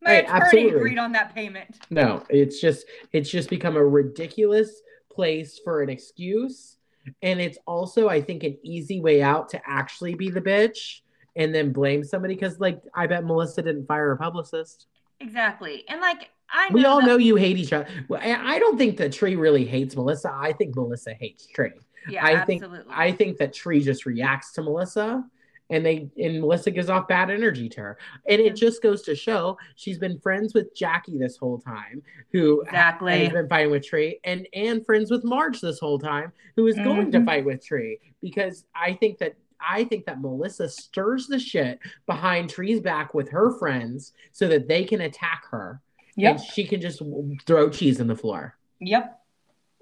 my 0.01 0.11
right, 0.13 0.25
attorney 0.25 0.41
absolutely. 0.41 0.77
agreed 0.77 0.99
on 0.99 1.13
that 1.13 1.35
payment. 1.35 1.79
No, 1.91 2.25
it's 2.31 2.61
just 2.61 2.87
it's 3.13 3.29
just 3.29 3.51
become 3.51 3.77
a 3.77 3.85
ridiculous 3.85 4.81
place 5.11 5.59
for 5.63 5.83
an 5.83 5.91
excuse. 5.91 6.77
And 7.23 7.41
it's 7.41 7.59
also, 7.67 8.09
I 8.09 8.21
think, 8.21 8.43
an 8.45 8.59
easy 8.63 9.01
way 9.01 9.23
out 9.23 9.49
to 9.51 9.61
actually 9.67 10.15
be 10.15 10.31
the 10.31 10.41
bitch 10.41 11.01
and 11.37 11.55
then 11.55 11.73
blame 11.73 12.05
somebody. 12.05 12.37
Cause 12.37 12.61
like 12.61 12.81
I 12.95 13.07
bet 13.07 13.25
Melissa 13.25 13.63
didn't 13.63 13.87
fire 13.87 14.13
a 14.13 14.17
publicist. 14.17 14.87
Exactly, 15.21 15.85
and 15.89 16.01
like 16.01 16.31
I 16.51 16.69
know 16.69 16.75
We 16.75 16.85
all 16.85 17.01
that- 17.01 17.07
know 17.07 17.17
you 17.17 17.37
hate 17.37 17.57
each 17.59 17.73
other. 17.73 17.87
Well, 18.09 18.21
I 18.23 18.59
don't 18.59 18.77
think 18.79 18.97
that 18.99 19.13
Tree 19.13 19.37
really 19.37 19.65
hates 19.65 19.95
Melissa. 19.97 20.33
I 20.35 20.53
think 20.53 20.75
Melissa 20.75 21.15
hates 21.15 21.47
Tree. 21.47 21.73
Yeah, 22.09 22.25
I 22.25 22.45
think 22.45 22.63
absolutely. 22.63 22.95
I 22.95 23.13
think 23.13 23.37
that 23.39 23.53
Tree 23.53 23.83
just 23.83 24.07
reacts 24.07 24.53
to 24.55 24.63
Melissa 24.63 25.25
and 25.71 25.85
they 25.87 26.11
and 26.19 26.41
Melissa 26.41 26.71
gives 26.71 26.91
off 26.91 27.09
bad 27.09 27.31
energy 27.31 27.69
to 27.71 27.81
her. 27.81 27.99
And 28.29 28.41
it 28.41 28.57
just 28.57 28.83
goes 28.83 29.03
to 29.03 29.15
show 29.15 29.57
she's 29.77 29.99
been 29.99 30.19
friends 30.21 30.53
with 30.55 30.75
Jackie 30.75 31.17
this 31.19 31.37
whole 31.37 31.59
time, 31.59 32.03
who 32.33 32.63
exactly. 32.63 33.25
has 33.25 33.33
been 33.33 33.49
fighting 33.49 33.71
with 33.71 33.87
Tree, 33.87 34.21
and 34.25 34.47
and 34.53 34.85
friends 34.85 35.11
with 35.11 35.25
Marge 35.25 35.61
this 35.61 35.79
whole 35.79 35.99
time, 35.99 36.33
who 36.57 36.67
is 36.67 36.77
going 36.77 37.11
to 37.13 37.19
Mhm. 37.19 37.25
fight 37.27 37.45
with 37.45 37.65
Tree. 37.65 37.99
Because 38.21 38.65
I 38.75 38.93
think 38.95 39.19
that 39.19 39.35
I 39.63 39.85
think 39.85 40.07
that 40.07 40.21
Melissa 40.23 40.69
stirs 40.71 41.27
the 41.27 41.39
shit 41.39 41.79
behind 42.07 42.49
Tree's 42.49 42.81
back 42.81 43.13
with 43.13 43.29
her 43.29 43.51
friends 43.59 44.15
so 44.33 44.49
that 44.49 44.69
they 44.69 44.85
can 44.85 45.03
attack 45.03 45.45
her. 45.51 45.83
Yep. 46.17 46.37
And 46.37 46.45
she 46.45 46.65
can 46.65 46.81
just 46.81 47.03
throw 47.47 47.69
cheese 47.69 48.01
in 48.01 48.07
the 48.07 48.17
floor. 48.17 48.57
Yep. 48.81 49.21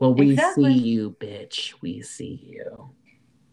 Well, 0.00 0.14
we 0.14 0.32
Exactly. 0.32 0.74
see 0.74 0.80
you, 0.80 1.16
bitch. 1.20 1.74
We 1.80 2.02
see 2.02 2.40
you. 2.44 2.90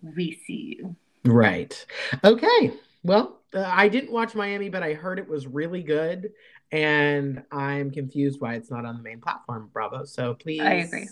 We 0.02 0.32
see 0.32 0.78
you. 0.80 0.96
Right. 1.26 1.86
Okay. 2.24 2.74
Well, 3.04 3.40
uh, 3.54 3.64
I 3.68 3.88
didn't 3.88 4.12
watch 4.12 4.36
Miami, 4.36 4.70
but 4.70 4.84
I 4.84 4.94
heard 4.94 5.20
it 5.20 5.28
was 5.28 5.48
really 5.48 5.84
good, 5.84 6.32
and 6.72 7.44
I'm 7.52 7.92
confused 7.92 8.42
why 8.42 8.56
it's 8.56 8.72
not 8.72 8.86
on 8.86 8.98
the 8.98 9.04
main 9.04 9.22
platform. 9.22 9.70
Bravo. 9.74 10.06
So 10.06 10.34
please, 10.34 10.62
I 10.62 10.74
agree. 10.74 11.08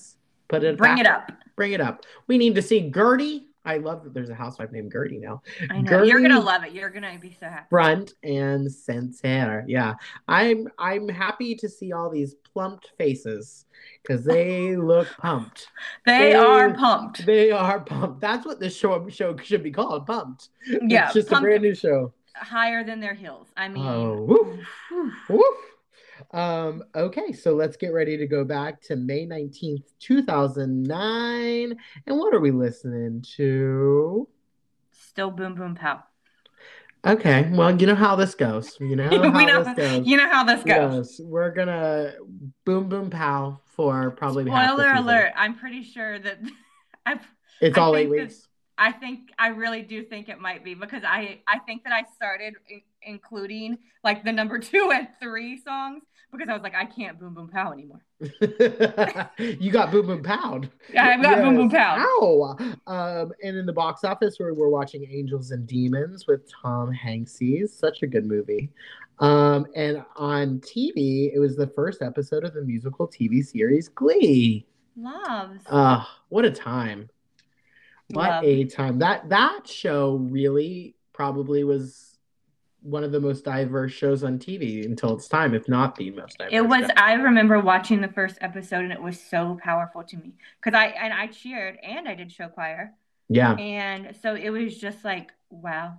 Put 0.48 0.64
it. 0.64 0.78
Bring 0.78 0.96
back- 0.96 1.00
it 1.00 1.08
up. 1.08 1.32
Bring 1.56 1.74
it 1.74 1.82
up. 1.82 2.06
We 2.28 2.38
need 2.38 2.56
to 2.56 2.62
see 2.62 2.90
Gertie. 2.90 3.48
I 3.66 3.78
love 3.78 4.04
that 4.04 4.14
there's 4.14 4.30
a 4.30 4.36
housewife 4.36 4.72
named 4.72 4.92
Gertie 4.92 5.20
now. 5.20 5.42
I 5.70 5.82
know. 5.82 6.04
You're 6.04 6.22
gonna 6.22 6.40
love 6.40 6.64
it. 6.66 6.74
You're 6.74 6.90
gonna 6.90 7.18
be 7.20 7.36
so 7.40 7.48
happy. 7.48 7.66
Front 7.70 8.14
and 8.24 8.72
center. 8.72 9.64
Yeah. 9.68 9.94
I'm 10.28 10.68
I'm 10.78 11.08
happy 11.08 11.56
to 11.56 11.70
see 11.70 11.92
all 11.94 12.10
these 12.10 12.36
plumped 12.54 12.92
faces 12.98 13.66
because 14.02 14.26
they 14.26 14.76
look 14.92 15.08
pumped. 15.18 15.68
They 16.06 16.32
They- 16.32 16.34
are 16.36 16.74
pumped. 16.74 17.26
They 17.26 17.52
are 17.52 17.80
pumped. 17.80 18.20
That's 18.20 18.46
what 18.46 18.60
this 18.60 18.76
show 18.76 19.08
show 19.10 19.38
should 19.38 19.64
be 19.64 19.72
called. 19.72 20.06
Pumped. 20.08 20.50
Yeah, 20.82 21.06
It's 21.06 21.14
just 21.14 21.32
a 21.32 21.40
brand 21.40 21.64
new 21.64 21.74
show. 21.76 22.14
higher 22.36 22.84
than 22.84 23.00
their 23.00 23.14
heels. 23.14 23.48
I 23.56 23.70
mean, 23.70 23.86
Oh, 23.88 24.22
woof. 24.24 24.60
Woof. 25.30 25.56
Um, 26.32 26.84
okay, 26.96 27.32
so 27.32 27.54
let's 27.56 27.78
get 27.78 27.94
ready 27.94 28.18
to 28.18 28.28
go 28.28 28.44
back 28.44 28.82
to 28.84 28.96
May 28.96 29.26
19th, 29.26 29.84
2009. 30.00 31.78
And 32.08 32.18
what 32.20 32.34
are 32.34 32.40
we 32.40 32.52
listening 32.52 33.24
to? 33.38 34.28
still 34.92 35.30
boom 35.32 35.54
boom 35.54 35.76
pow. 35.76 36.04
Okay, 37.06 37.50
well, 37.52 37.80
you 37.80 37.86
know 37.86 37.94
how 37.96 38.16
this 38.16 38.34
goes. 38.34 38.78
You 38.80 38.96
know 38.96 39.10
how 39.10 39.46
know- 39.46 39.64
this 39.64 39.76
goes. 39.76 40.08
You 40.08 40.18
know 40.18 40.30
how 40.30 40.44
this 40.44 40.64
goes. 40.64 41.20
Yes, 41.20 41.20
we're 41.24 41.52
gonna 41.52 42.14
boom 42.66 42.90
boom 42.90 43.10
pow 43.10 43.60
for 43.66 44.12
probably 44.12 44.46
Spoiler 44.46 44.92
alert! 44.94 45.32
I'm 45.36 45.56
pretty 45.56 45.84
sure 45.84 46.18
that 46.20 46.40
I've, 47.06 47.22
It's 47.62 47.78
I 47.78 47.82
all 47.82 47.96
eight 47.96 48.10
weeks. 48.10 48.48
I 48.78 48.92
think 48.92 49.30
I 49.38 49.50
really 49.50 49.84
do 49.84 50.04
think 50.04 50.30
it 50.30 50.40
might 50.40 50.64
be 50.64 50.74
because 50.74 51.04
I 51.06 51.42
I 51.48 51.60
think 51.60 51.84
that 51.84 51.94
I 51.94 52.04
started 52.16 52.56
in- 52.70 52.82
including 53.04 53.78
like 54.04 54.24
the 54.24 54.32
number 54.32 54.58
two 54.72 54.92
and 54.94 55.08
three 55.22 55.62
songs 55.62 56.04
because 56.34 56.50
I 56.50 56.54
was 56.54 56.64
like 56.64 56.76
I 56.76 56.86
can't 56.86 57.20
boom 57.20 57.34
boom 57.34 57.48
pow 57.48 57.72
anymore. 57.72 58.04
you 59.38 59.72
got 59.72 59.92
boom 59.92 60.08
boom 60.08 60.24
pound. 60.24 60.70
Yeah, 60.94 61.08
I've 61.08 61.22
got 61.22 61.42
boom 61.42 61.56
boom 61.56 61.70
pow. 61.70 61.96
Ow. 61.98 62.58
Um, 62.88 63.32
and 63.44 63.58
in 63.58 63.66
the 63.66 63.74
box 63.74 64.04
office, 64.04 64.38
we're, 64.40 64.54
we're 64.54 64.70
watching 64.70 65.08
Angels 65.10 65.52
and 65.52 65.66
Demons 65.66 66.28
with 66.28 66.42
Tom 66.52 66.92
Hanks. 66.92 67.40
Such 67.68 68.04
a 68.04 68.08
good 68.08 68.26
movie. 68.26 68.70
Um, 69.20 69.66
and 69.76 70.04
on 70.16 70.60
TV, 70.60 71.32
it 71.34 71.40
was 71.40 71.56
the 71.56 71.68
first 71.68 72.02
episode 72.02 72.44
of 72.44 72.54
the 72.54 72.62
musical 72.62 73.08
TV 73.08 73.46
series 73.46 73.88
Glee. 73.90 74.66
Loves. 74.96 75.64
Uh, 75.68 76.04
what 76.30 76.46
a 76.46 76.52
time. 76.52 77.10
What 78.10 78.30
Love. 78.30 78.44
a 78.44 78.66
time. 78.66 79.00
That 79.00 79.30
that 79.30 79.68
show 79.68 80.16
really 80.16 80.96
probably 81.14 81.64
was 81.64 82.13
one 82.84 83.04
of 83.04 83.12
the 83.12 83.20
most 83.20 83.46
diverse 83.46 83.92
shows 83.92 84.24
on 84.24 84.38
TV 84.38 84.86
until 84.86 85.16
its 85.16 85.28
time, 85.28 85.54
if 85.54 85.68
not 85.68 85.96
the 85.96 86.12
most 86.12 86.38
diverse. 86.38 86.54
It 86.54 86.62
was. 86.62 86.82
show. 86.82 86.94
I 86.98 87.14
remember 87.14 87.60
watching 87.60 88.02
the 88.02 88.10
first 88.10 88.38
episode, 88.42 88.84
and 88.84 88.92
it 88.92 89.02
was 89.02 89.20
so 89.20 89.58
powerful 89.64 90.04
to 90.04 90.18
me 90.18 90.34
because 90.62 90.78
I 90.78 90.88
and 90.88 91.14
I 91.14 91.28
cheered 91.28 91.78
and 91.82 92.08
I 92.08 92.16
did 92.16 92.32
show 92.32 92.50
choir, 92.50 92.94
yeah. 93.30 93.54
and 93.54 94.16
so 94.22 94.36
it 94.36 94.50
was 94.50 94.78
just 94.78 95.04
like 95.04 95.32
wow, 95.50 95.98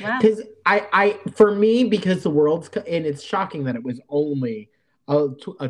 wow. 0.00 0.18
because 0.20 0.42
I, 0.64 0.86
I, 0.92 1.30
for 1.34 1.54
me, 1.54 1.84
because 1.84 2.22
the 2.22 2.30
world's 2.30 2.68
and 2.68 3.04
it's 3.04 3.22
shocking 3.22 3.64
that 3.64 3.74
it 3.74 3.82
was 3.82 4.00
only 4.08 4.70
a, 5.08 5.28
uh, 5.60 5.68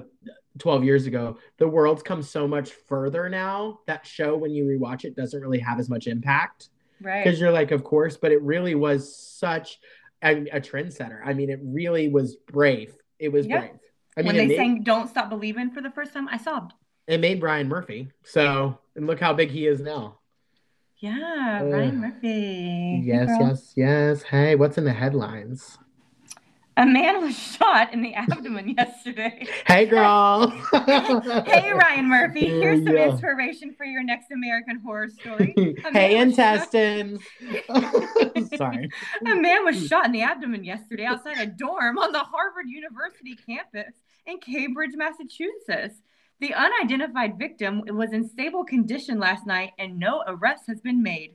twelve 0.58 0.84
years 0.84 1.06
ago. 1.06 1.38
The 1.56 1.66
world's 1.66 2.02
come 2.02 2.22
so 2.22 2.46
much 2.46 2.70
further 2.70 3.28
now. 3.28 3.80
That 3.86 4.06
show, 4.06 4.36
when 4.36 4.52
you 4.52 4.64
rewatch 4.64 5.04
it, 5.04 5.16
doesn't 5.16 5.40
really 5.40 5.58
have 5.60 5.80
as 5.80 5.88
much 5.88 6.06
impact 6.06 6.68
Right. 7.00 7.24
because 7.24 7.40
you're 7.40 7.52
like, 7.52 7.70
of 7.70 7.84
course, 7.84 8.16
but 8.16 8.32
it 8.32 8.40
really 8.42 8.74
was 8.74 9.14
such 9.14 9.78
a, 10.24 10.48
a 10.56 10.60
trendsetter. 10.60 11.20
I 11.24 11.32
mean, 11.34 11.50
it 11.50 11.60
really 11.62 12.08
was 12.08 12.36
brave. 12.36 12.96
It 13.18 13.30
was 13.30 13.46
Yeah. 13.46 13.60
brave. 13.60 13.70
I 14.16 14.20
mean, 14.22 14.26
when 14.28 14.36
they 14.36 14.46
made, 14.46 14.56
sang 14.56 14.82
"Don't 14.82 15.08
Stop 15.08 15.28
Believing" 15.28 15.70
for 15.70 15.80
the 15.82 15.90
first 15.90 16.12
time, 16.12 16.28
I 16.28 16.38
sobbed. 16.38 16.72
it 17.06 17.20
made 17.20 17.40
Brian 17.40 17.68
Murphy. 17.68 18.10
So, 18.24 18.78
and 18.96 19.06
look 19.06 19.20
how 19.20 19.32
big 19.34 19.50
he 19.50 19.66
is 19.66 19.80
now. 19.80 20.18
Yeah, 20.98 21.60
Ugh. 21.62 21.72
Ryan 21.72 21.98
Murphy. 22.00 23.02
Yes, 23.04 23.26
girl. 23.28 23.48
yes, 23.48 23.72
yes. 23.76 24.22
Hey, 24.22 24.54
what's 24.54 24.78
in 24.78 24.84
the 24.84 24.92
headlines? 24.92 25.78
A 26.76 26.84
man 26.84 27.22
was 27.22 27.38
shot 27.38 27.92
in 27.92 28.02
the 28.02 28.14
abdomen 28.14 28.70
yesterday. 28.76 29.46
Hey, 29.66 29.86
girl. 29.86 30.48
hey, 31.46 31.72
Ryan 31.72 32.08
Murphy. 32.08 32.46
Here's 32.48 32.84
some 32.84 32.96
Yeah. 32.96 33.10
inspiration 33.10 33.72
for 33.74 33.84
your 33.84 34.02
next 34.02 34.30
American 34.32 34.80
Horror 34.80 35.08
Story. 35.08 35.54
Hey, 35.92 36.16
intestines. 36.18 37.20
Sorry. 38.56 38.90
A 39.26 39.34
man 39.36 39.64
was 39.64 39.86
shot 39.86 40.06
in 40.06 40.12
the 40.12 40.22
abdomen 40.22 40.64
yesterday 40.64 41.04
outside 41.04 41.38
a 41.38 41.46
dorm 41.46 41.98
on 41.98 42.12
the 42.12 42.18
Harvard 42.20 42.68
University 42.68 43.36
campus 43.36 43.94
in 44.26 44.38
Cambridge, 44.38 44.92
Massachusetts. 44.96 46.02
The 46.40 46.52
unidentified 46.54 47.38
victim 47.38 47.82
was 47.86 48.12
in 48.12 48.28
stable 48.28 48.64
condition 48.64 49.18
last 49.20 49.46
night, 49.46 49.70
and 49.78 49.98
no 49.98 50.24
arrest 50.26 50.64
has 50.66 50.80
been 50.80 51.02
made. 51.02 51.34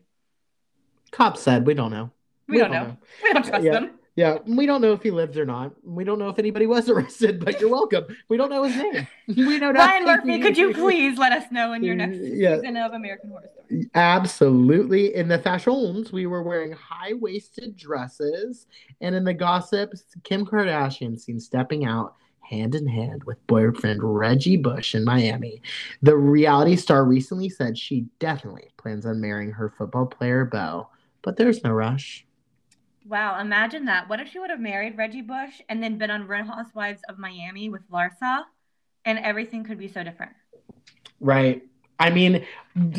Cops 1.12 1.42
said 1.42 1.66
we 1.66 1.74
don't 1.74 1.92
know. 1.92 2.12
We, 2.48 2.58
don't, 2.58 2.72
know. 2.72 2.98
We 3.24 3.34
don't 3.34 3.46
trust 3.46 3.64
Yeah. 3.64 3.72
them. 3.74 3.99
Yeah, 4.20 4.40
we 4.46 4.66
don't 4.66 4.82
know 4.82 4.92
if 4.92 5.02
he 5.02 5.12
lives 5.12 5.38
or 5.38 5.46
not. 5.46 5.72
We 5.82 6.04
don't 6.04 6.20
know 6.20 6.28
if 6.28 6.38
anybody 6.38 6.66
was 6.66 6.90
arrested, 6.94 7.40
but 7.44 7.62
you're 7.62 7.70
welcome. 7.70 8.04
We 8.28 8.36
don't 8.36 8.50
know 8.50 8.64
his 8.64 8.76
name. 8.76 9.08
We 9.30 9.60
know 9.60 9.72
Ryan. 9.72 10.04
Murphy, 10.04 10.40
could 10.42 10.58
you 10.58 10.74
please 10.74 11.18
let 11.18 11.32
us 11.32 11.50
know 11.54 11.72
in 11.72 11.84
your 11.84 11.96
next 11.96 12.18
mm, 12.18 12.32
Yeah. 12.34 12.56
season 12.58 12.76
of 12.76 12.92
American 12.92 13.30
Horror 13.30 13.50
Story? 13.54 13.90
Absolutely. 13.96 15.16
In 15.16 15.30
the 15.30 15.40
fashions, 15.40 16.12
we 16.12 16.26
were 16.26 16.44
wearing 16.44 16.74
high 16.74 17.14
waisted 17.14 17.78
dresses. 17.78 18.68
And 19.00 19.16
in 19.16 19.24
the 19.24 19.34
gossips, 19.34 20.04
Kim 20.26 20.46
Kardashian 20.46 21.18
seen 21.18 21.40
stepping 21.40 21.86
out 21.86 22.16
hand 22.42 22.76
in 22.76 22.88
hand 22.88 23.24
with 23.24 23.48
boyfriend 23.48 24.04
Reggie 24.04 24.58
Bush 24.58 24.96
in 24.96 25.06
Miami. 25.06 25.62
The 26.02 26.18
reality 26.18 26.76
star 26.76 27.06
recently 27.06 27.48
said 27.48 27.78
she 27.78 28.02
definitely 28.20 28.68
plans 28.76 29.06
on 29.06 29.22
marrying 29.22 29.52
her 29.52 29.74
football 29.78 30.08
player, 30.08 30.44
beau, 30.44 30.90
but 31.22 31.38
there's 31.38 31.64
no 31.64 31.72
rush. 31.72 32.26
Wow, 33.10 33.40
imagine 33.42 33.86
that. 33.86 34.08
What 34.08 34.20
if 34.20 34.30
she 34.30 34.38
would 34.38 34.52
have 34.52 34.60
married 34.60 34.96
Reggie 34.96 35.24
Bush 35.24 35.62
and 35.68 35.82
then 35.82 35.98
been 35.98 36.12
on 36.12 36.28
Real 36.28 36.46
Housewives 36.46 37.02
of 37.10 37.18
Miami 37.18 37.68
with 37.70 37.82
Larsa? 37.90 38.44
And 39.04 39.18
everything 39.20 39.64
could 39.64 39.80
be 39.80 39.88
so 39.88 40.04
different. 40.04 40.34
Right. 41.20 41.64
I 42.00 42.12
mean, 42.12 42.46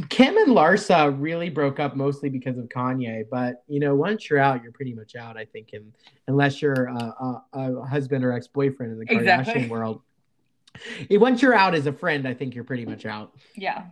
Kim 0.09 0.37
and 0.37 0.49
Larsa 0.49 1.17
really 1.19 1.49
broke 1.49 1.79
up 1.79 1.95
mostly 1.97 2.29
because 2.29 2.59
of 2.59 2.65
Kanye, 2.67 3.25
but 3.31 3.63
you 3.69 3.79
know, 3.79 3.95
once 3.95 4.29
you're 4.29 4.41
out, 4.41 4.63
you're 4.63 4.73
pretty 4.73 4.93
much 4.93 5.15
out. 5.15 5.37
I 5.39 5.45
think, 5.45 5.71
and 5.73 5.93
unless 6.27 6.61
you're 6.61 6.87
a, 6.87 6.95
a, 6.95 7.43
a 7.55 7.87
husband 7.87 8.25
or 8.25 8.33
ex-boyfriend 8.33 8.93
in 8.93 8.99
the 8.99 9.07
Kardashian 9.07 9.41
Exactly. 9.41 9.69
world, 9.69 10.03
Eh, 11.11 11.17
once 11.17 11.43
you're 11.43 11.55
out 11.55 11.75
as 11.75 11.87
a 11.87 11.93
friend, 11.93 12.27
I 12.29 12.35
think 12.35 12.55
you're 12.55 12.65
pretty 12.65 12.85
much 12.85 13.07
out. 13.07 13.33
Yeah. 13.57 13.85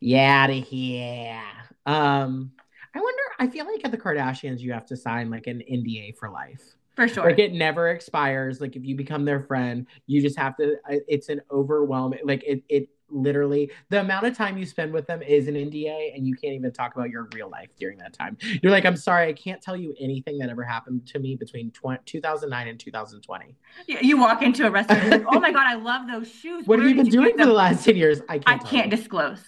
Yeah, 0.00 0.44
out 0.44 0.50
of 0.50 0.64
here. 0.64 1.42
Um, 1.86 2.52
I 2.94 3.00
wonder. 3.00 3.22
I 3.38 3.46
feel 3.48 3.66
like 3.66 3.84
at 3.84 3.90
the 3.90 3.98
Kardashians, 3.98 4.60
you 4.60 4.72
have 4.72 4.86
to 4.86 4.96
sign 4.96 5.30
like 5.30 5.46
an 5.46 5.62
NDA 5.70 6.16
for 6.16 6.30
life. 6.30 6.62
For 6.96 7.08
sure. 7.08 7.24
Like 7.24 7.38
it 7.40 7.52
never 7.52 7.88
expires. 7.88 8.60
Like 8.60 8.76
if 8.76 8.84
you 8.84 8.94
become 8.94 9.24
their 9.24 9.40
friend, 9.40 9.86
you 10.06 10.22
just 10.22 10.38
have 10.38 10.56
to. 10.58 10.76
It's 10.88 11.28
an 11.28 11.40
overwhelming. 11.50 12.20
Like 12.24 12.44
it. 12.44 12.62
It 12.68 12.88
literally 13.10 13.70
the 13.90 14.00
amount 14.00 14.26
of 14.26 14.36
time 14.36 14.56
you 14.56 14.64
spend 14.66 14.92
with 14.92 15.06
them 15.06 15.22
is 15.22 15.46
an 15.46 15.54
NDA, 15.54 16.16
and 16.16 16.26
you 16.26 16.34
can't 16.34 16.54
even 16.54 16.72
talk 16.72 16.96
about 16.96 17.10
your 17.10 17.28
real 17.34 17.48
life 17.50 17.68
during 17.78 17.98
that 17.98 18.12
time. 18.12 18.36
You're 18.62 18.72
like, 18.72 18.84
I'm 18.86 18.96
sorry, 18.96 19.28
I 19.28 19.32
can't 19.32 19.60
tell 19.62 19.76
you 19.76 19.94
anything 20.00 20.38
that 20.38 20.48
ever 20.48 20.64
happened 20.64 21.06
to 21.08 21.18
me 21.18 21.36
between 21.36 21.70
20, 21.72 22.00
2009 22.06 22.68
and 22.68 22.80
2020. 22.80 23.54
You- 23.86 23.98
You 24.00 24.16
walk 24.18 24.42
into 24.42 24.66
a 24.66 24.70
restaurant, 24.70 25.02
you're 25.04 25.18
like, 25.18 25.26
oh 25.28 25.38
my 25.38 25.52
God, 25.58 25.66
I 25.66 25.74
love 25.74 26.08
those 26.08 26.28
shoes. 26.30 26.66
What 26.66 26.78
have 26.80 26.88
you 26.88 26.94
been 26.96 27.04
get 27.04 27.12
doing 27.12 27.32
for 27.32 27.38
them?" 27.38 27.48
the 27.48 27.54
last 27.54 27.84
ten 27.84 27.96
years? 27.96 28.20
I 28.28 28.38
can't. 28.38 28.62
I 28.62 28.64
can't 28.66 28.90
you. 28.90 28.96
disclose. 28.96 29.40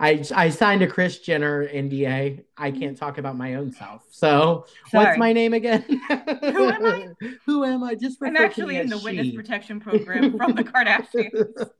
I 0.00 0.24
I 0.34 0.50
signed 0.50 0.82
a 0.82 0.86
Kris 0.86 1.18
Jenner 1.18 1.68
NDA. 1.68 2.44
I 2.56 2.70
can't 2.70 2.82
mm-hmm. 2.82 2.94
talk 2.94 3.18
about 3.18 3.36
my 3.36 3.54
own 3.54 3.72
self. 3.72 4.04
So 4.10 4.66
Sorry. 4.90 5.04
what's 5.06 5.18
my 5.18 5.32
name 5.32 5.54
again? 5.54 5.82
Who 5.82 6.68
am 6.68 6.84
I? 6.84 7.08
Who 7.46 7.64
am 7.64 7.84
I? 7.84 7.94
Just 7.94 8.18
I'm 8.22 8.36
actually 8.36 8.78
in 8.78 8.88
the 8.88 8.96
as 8.96 9.04
witness 9.04 9.34
protection 9.34 9.80
program 9.80 10.36
from 10.36 10.54
the 10.54 10.64
Kardashians. 10.64 11.70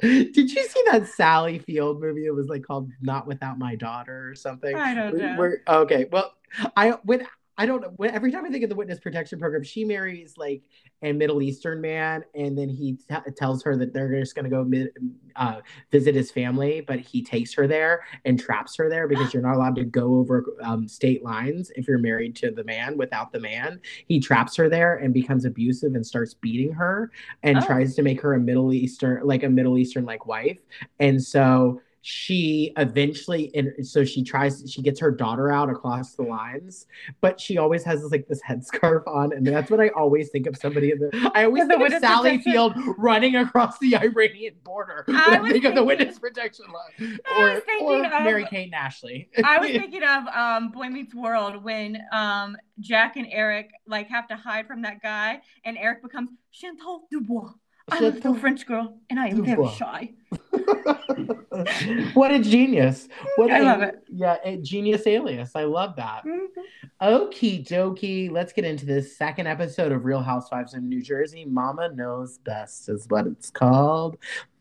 Did 0.00 0.50
you 0.50 0.68
see 0.68 0.82
that 0.90 1.08
Sally 1.08 1.58
Field 1.58 2.00
movie? 2.00 2.26
It 2.26 2.34
was 2.34 2.48
like 2.48 2.62
called 2.62 2.90
"Not 3.00 3.26
Without 3.26 3.58
My 3.58 3.74
Daughter" 3.74 4.28
or 4.28 4.34
something. 4.34 4.74
I 4.74 4.94
don't 4.94 5.16
know. 5.16 5.36
We're- 5.38 5.58
okay, 5.68 6.06
well, 6.10 6.32
I 6.76 6.90
when 7.04 7.26
I 7.60 7.66
don't 7.66 7.80
know. 7.82 7.92
Every 8.06 8.30
time 8.30 8.44
I 8.46 8.50
think 8.50 8.62
of 8.62 8.70
the 8.70 8.76
witness 8.76 9.00
protection 9.00 9.40
program, 9.40 9.64
she 9.64 9.84
marries 9.84 10.34
like 10.36 10.62
a 11.02 11.12
Middle 11.12 11.42
Eastern 11.42 11.80
man, 11.80 12.22
and 12.36 12.56
then 12.56 12.68
he 12.68 12.92
t- 12.94 13.32
tells 13.36 13.64
her 13.64 13.76
that 13.76 13.92
they're 13.92 14.16
just 14.20 14.36
going 14.36 14.44
to 14.44 14.50
go 14.50 14.62
mid- 14.62 14.92
uh, 15.34 15.60
visit 15.90 16.14
his 16.14 16.30
family, 16.30 16.80
but 16.80 17.00
he 17.00 17.20
takes 17.22 17.52
her 17.54 17.66
there 17.66 18.04
and 18.24 18.38
traps 18.38 18.76
her 18.76 18.88
there 18.88 19.08
because 19.08 19.34
you're 19.34 19.42
not 19.42 19.56
allowed 19.56 19.74
to 19.74 19.84
go 19.84 20.14
over 20.14 20.44
um, 20.62 20.86
state 20.86 21.24
lines 21.24 21.72
if 21.74 21.88
you're 21.88 21.98
married 21.98 22.36
to 22.36 22.52
the 22.52 22.62
man 22.62 22.96
without 22.96 23.32
the 23.32 23.40
man. 23.40 23.80
He 24.06 24.20
traps 24.20 24.54
her 24.54 24.68
there 24.68 24.96
and 24.98 25.12
becomes 25.12 25.44
abusive 25.44 25.96
and 25.96 26.06
starts 26.06 26.34
beating 26.34 26.72
her 26.72 27.10
and 27.42 27.58
Oh. 27.58 27.66
tries 27.66 27.96
to 27.96 28.02
make 28.02 28.20
her 28.20 28.34
a 28.34 28.38
Middle 28.40 28.72
Eastern, 28.72 29.26
like 29.26 29.42
a 29.42 29.48
Middle 29.48 29.76
Eastern 29.78 30.04
like 30.04 30.26
wife, 30.26 30.60
and 31.00 31.20
so 31.20 31.80
she 32.00 32.72
eventually 32.76 33.50
and 33.54 33.86
so 33.86 34.04
she 34.04 34.22
tries 34.22 34.64
she 34.70 34.82
gets 34.82 35.00
her 35.00 35.10
daughter 35.10 35.50
out 35.50 35.68
across 35.68 36.14
the 36.14 36.22
lines 36.22 36.86
but 37.20 37.40
she 37.40 37.58
always 37.58 37.82
has 37.82 38.02
this 38.02 38.12
like 38.12 38.26
this 38.28 38.40
headscarf 38.48 39.06
on 39.06 39.32
and 39.32 39.46
that's 39.46 39.70
what 39.70 39.80
i 39.80 39.88
always 39.88 40.30
think 40.30 40.46
of 40.46 40.56
somebody 40.56 40.92
in 40.92 40.98
the 40.98 41.32
i 41.34 41.44
always 41.44 41.64
think 41.66 41.80
of 41.92 42.00
sally 42.00 42.38
field 42.38 42.72
running 42.96 43.36
across 43.36 43.78
the 43.80 43.96
iranian 43.96 44.54
border 44.62 45.04
I 45.08 45.40
i, 45.42 45.50
think 45.50 45.64
of 45.64 45.74
the 45.74 45.80
thinking- 45.80 45.86
witness 45.86 46.18
protection 46.18 46.66
law 46.72 47.06
or, 47.38 47.62
or 47.80 48.04
of- 48.04 48.22
mary 48.22 48.46
kate 48.48 48.66
and 48.66 48.74
ashley. 48.74 49.28
I 49.44 49.58
was 49.58 49.70
thinking 49.82 50.02
of 50.02 50.26
um, 50.28 50.70
Boy 50.70 50.88
Meets 50.88 51.14
World 51.14 51.62
when 51.62 51.98
um, 52.12 52.56
Jack 52.80 53.16
and 53.16 53.26
Eric 53.30 53.70
like 53.86 54.08
have 54.08 54.28
to 54.28 54.36
hide 54.36 54.66
from 54.66 54.82
that 54.82 55.02
guy, 55.02 55.40
and 55.64 55.76
Eric 55.78 56.02
becomes 56.02 56.30
Chantal 56.52 57.06
Dubois. 57.10 57.52
I'm 57.90 58.04
a 58.04 58.08
little 58.08 58.34
French 58.34 58.66
girl, 58.66 58.98
and 59.10 59.18
I 59.18 59.28
am 59.28 59.44
very 59.44 59.68
shy. 59.70 60.12
what 62.14 62.30
a 62.30 62.38
genius 62.38 63.08
what 63.36 63.50
I 63.50 63.58
a- 63.58 63.64
love 63.64 63.82
it. 63.82 64.04
yeah 64.12 64.36
a 64.44 64.58
genius 64.58 65.06
alias 65.06 65.52
i 65.56 65.64
love 65.64 65.96
that 65.96 66.22
mm-hmm. 66.24 66.60
Okie 67.00 67.64
dokie. 67.64 68.28
Let's 68.28 68.52
get 68.52 68.64
into 68.64 68.84
this 68.84 69.16
second 69.16 69.46
episode 69.46 69.92
of 69.92 70.04
Real 70.04 70.20
Housewives 70.20 70.74
of 70.74 70.82
New 70.82 71.00
Jersey. 71.00 71.44
Mama 71.44 71.90
Knows 71.94 72.38
Best 72.38 72.88
is 72.88 73.06
what 73.08 73.28
it's 73.28 73.50
called. 73.50 74.18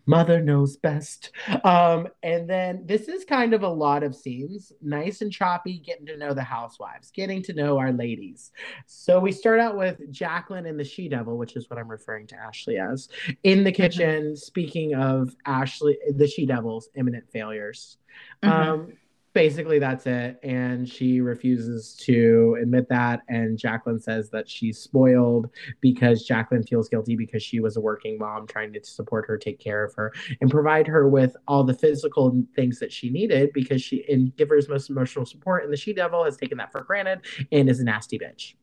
Mother 0.07 0.41
Knows 0.41 0.77
Best. 0.77 1.31
Um, 1.63 2.07
and 2.23 2.49
then 2.49 2.83
this 2.85 3.07
is 3.07 3.25
kind 3.25 3.53
of 3.53 3.63
a 3.63 3.67
lot 3.67 4.03
of 4.03 4.15
scenes, 4.15 4.71
nice 4.81 5.21
and 5.21 5.31
choppy, 5.31 5.79
getting 5.79 6.05
to 6.07 6.17
know 6.17 6.33
the 6.33 6.43
housewives, 6.43 7.11
getting 7.11 7.43
to 7.43 7.53
know 7.53 7.77
our 7.77 7.91
ladies. 7.91 8.51
So 8.85 9.19
we 9.19 9.31
start 9.31 9.59
out 9.59 9.77
with 9.77 10.11
Jacqueline 10.11 10.65
and 10.65 10.79
the 10.79 10.83
She 10.85 11.09
Devil, 11.09 11.37
which 11.37 11.55
is 11.55 11.69
what 11.69 11.77
I'm 11.77 11.89
referring 11.89 12.25
to 12.27 12.35
Ashley 12.35 12.79
as, 12.79 13.09
in 13.43 13.63
the 13.63 13.71
kitchen, 13.71 14.35
speaking 14.35 14.95
of 14.95 15.35
Ashley, 15.45 15.97
the 16.15 16.27
She 16.27 16.45
Devil's 16.45 16.89
imminent 16.95 17.29
failures. 17.29 17.97
Mhm. 18.41 18.49
Um, 18.49 18.93
basically, 19.37 19.77
that's 19.77 20.07
it. 20.07 20.39
And 20.41 20.89
she 20.89 21.21
refuses 21.21 21.93
to 21.97 22.57
admit 22.59 22.89
that. 22.89 23.21
And 23.29 23.55
Jacqueline 23.55 23.99
says 23.99 24.31
that 24.31 24.49
she's 24.49 24.79
spoiled 24.79 25.51
because 25.79 26.25
Jacqueline 26.25 26.63
feels 26.63 26.89
guilty 26.89 27.15
because 27.15 27.43
she 27.43 27.59
was 27.59 27.77
a 27.77 27.79
working 27.79 28.17
mom 28.17 28.47
trying 28.47 28.73
to 28.73 28.83
support 28.83 29.27
her, 29.27 29.37
take 29.37 29.59
care 29.59 29.83
of 29.83 29.93
her, 29.93 30.11
and 30.41 30.49
provide 30.49 30.87
her 30.87 31.07
with 31.07 31.37
all 31.47 31.63
the 31.63 31.73
physical 31.75 32.43
things 32.55 32.79
that 32.79 32.91
she 32.91 33.11
needed 33.11 33.51
because 33.53 33.79
she 33.79 34.03
and 34.11 34.35
give 34.37 34.49
her 34.49 34.59
most 34.69 34.89
emotional 34.89 35.25
support. 35.25 35.63
And 35.63 35.71
the 35.71 35.77
she 35.77 35.93
devil 35.93 36.23
has 36.23 36.35
taken 36.35 36.57
that 36.57 36.71
for 36.71 36.81
granted 36.81 37.21
and 37.51 37.69
is 37.69 37.79
a 37.79 37.83
nasty 37.83 38.17
bitch. 38.17 38.55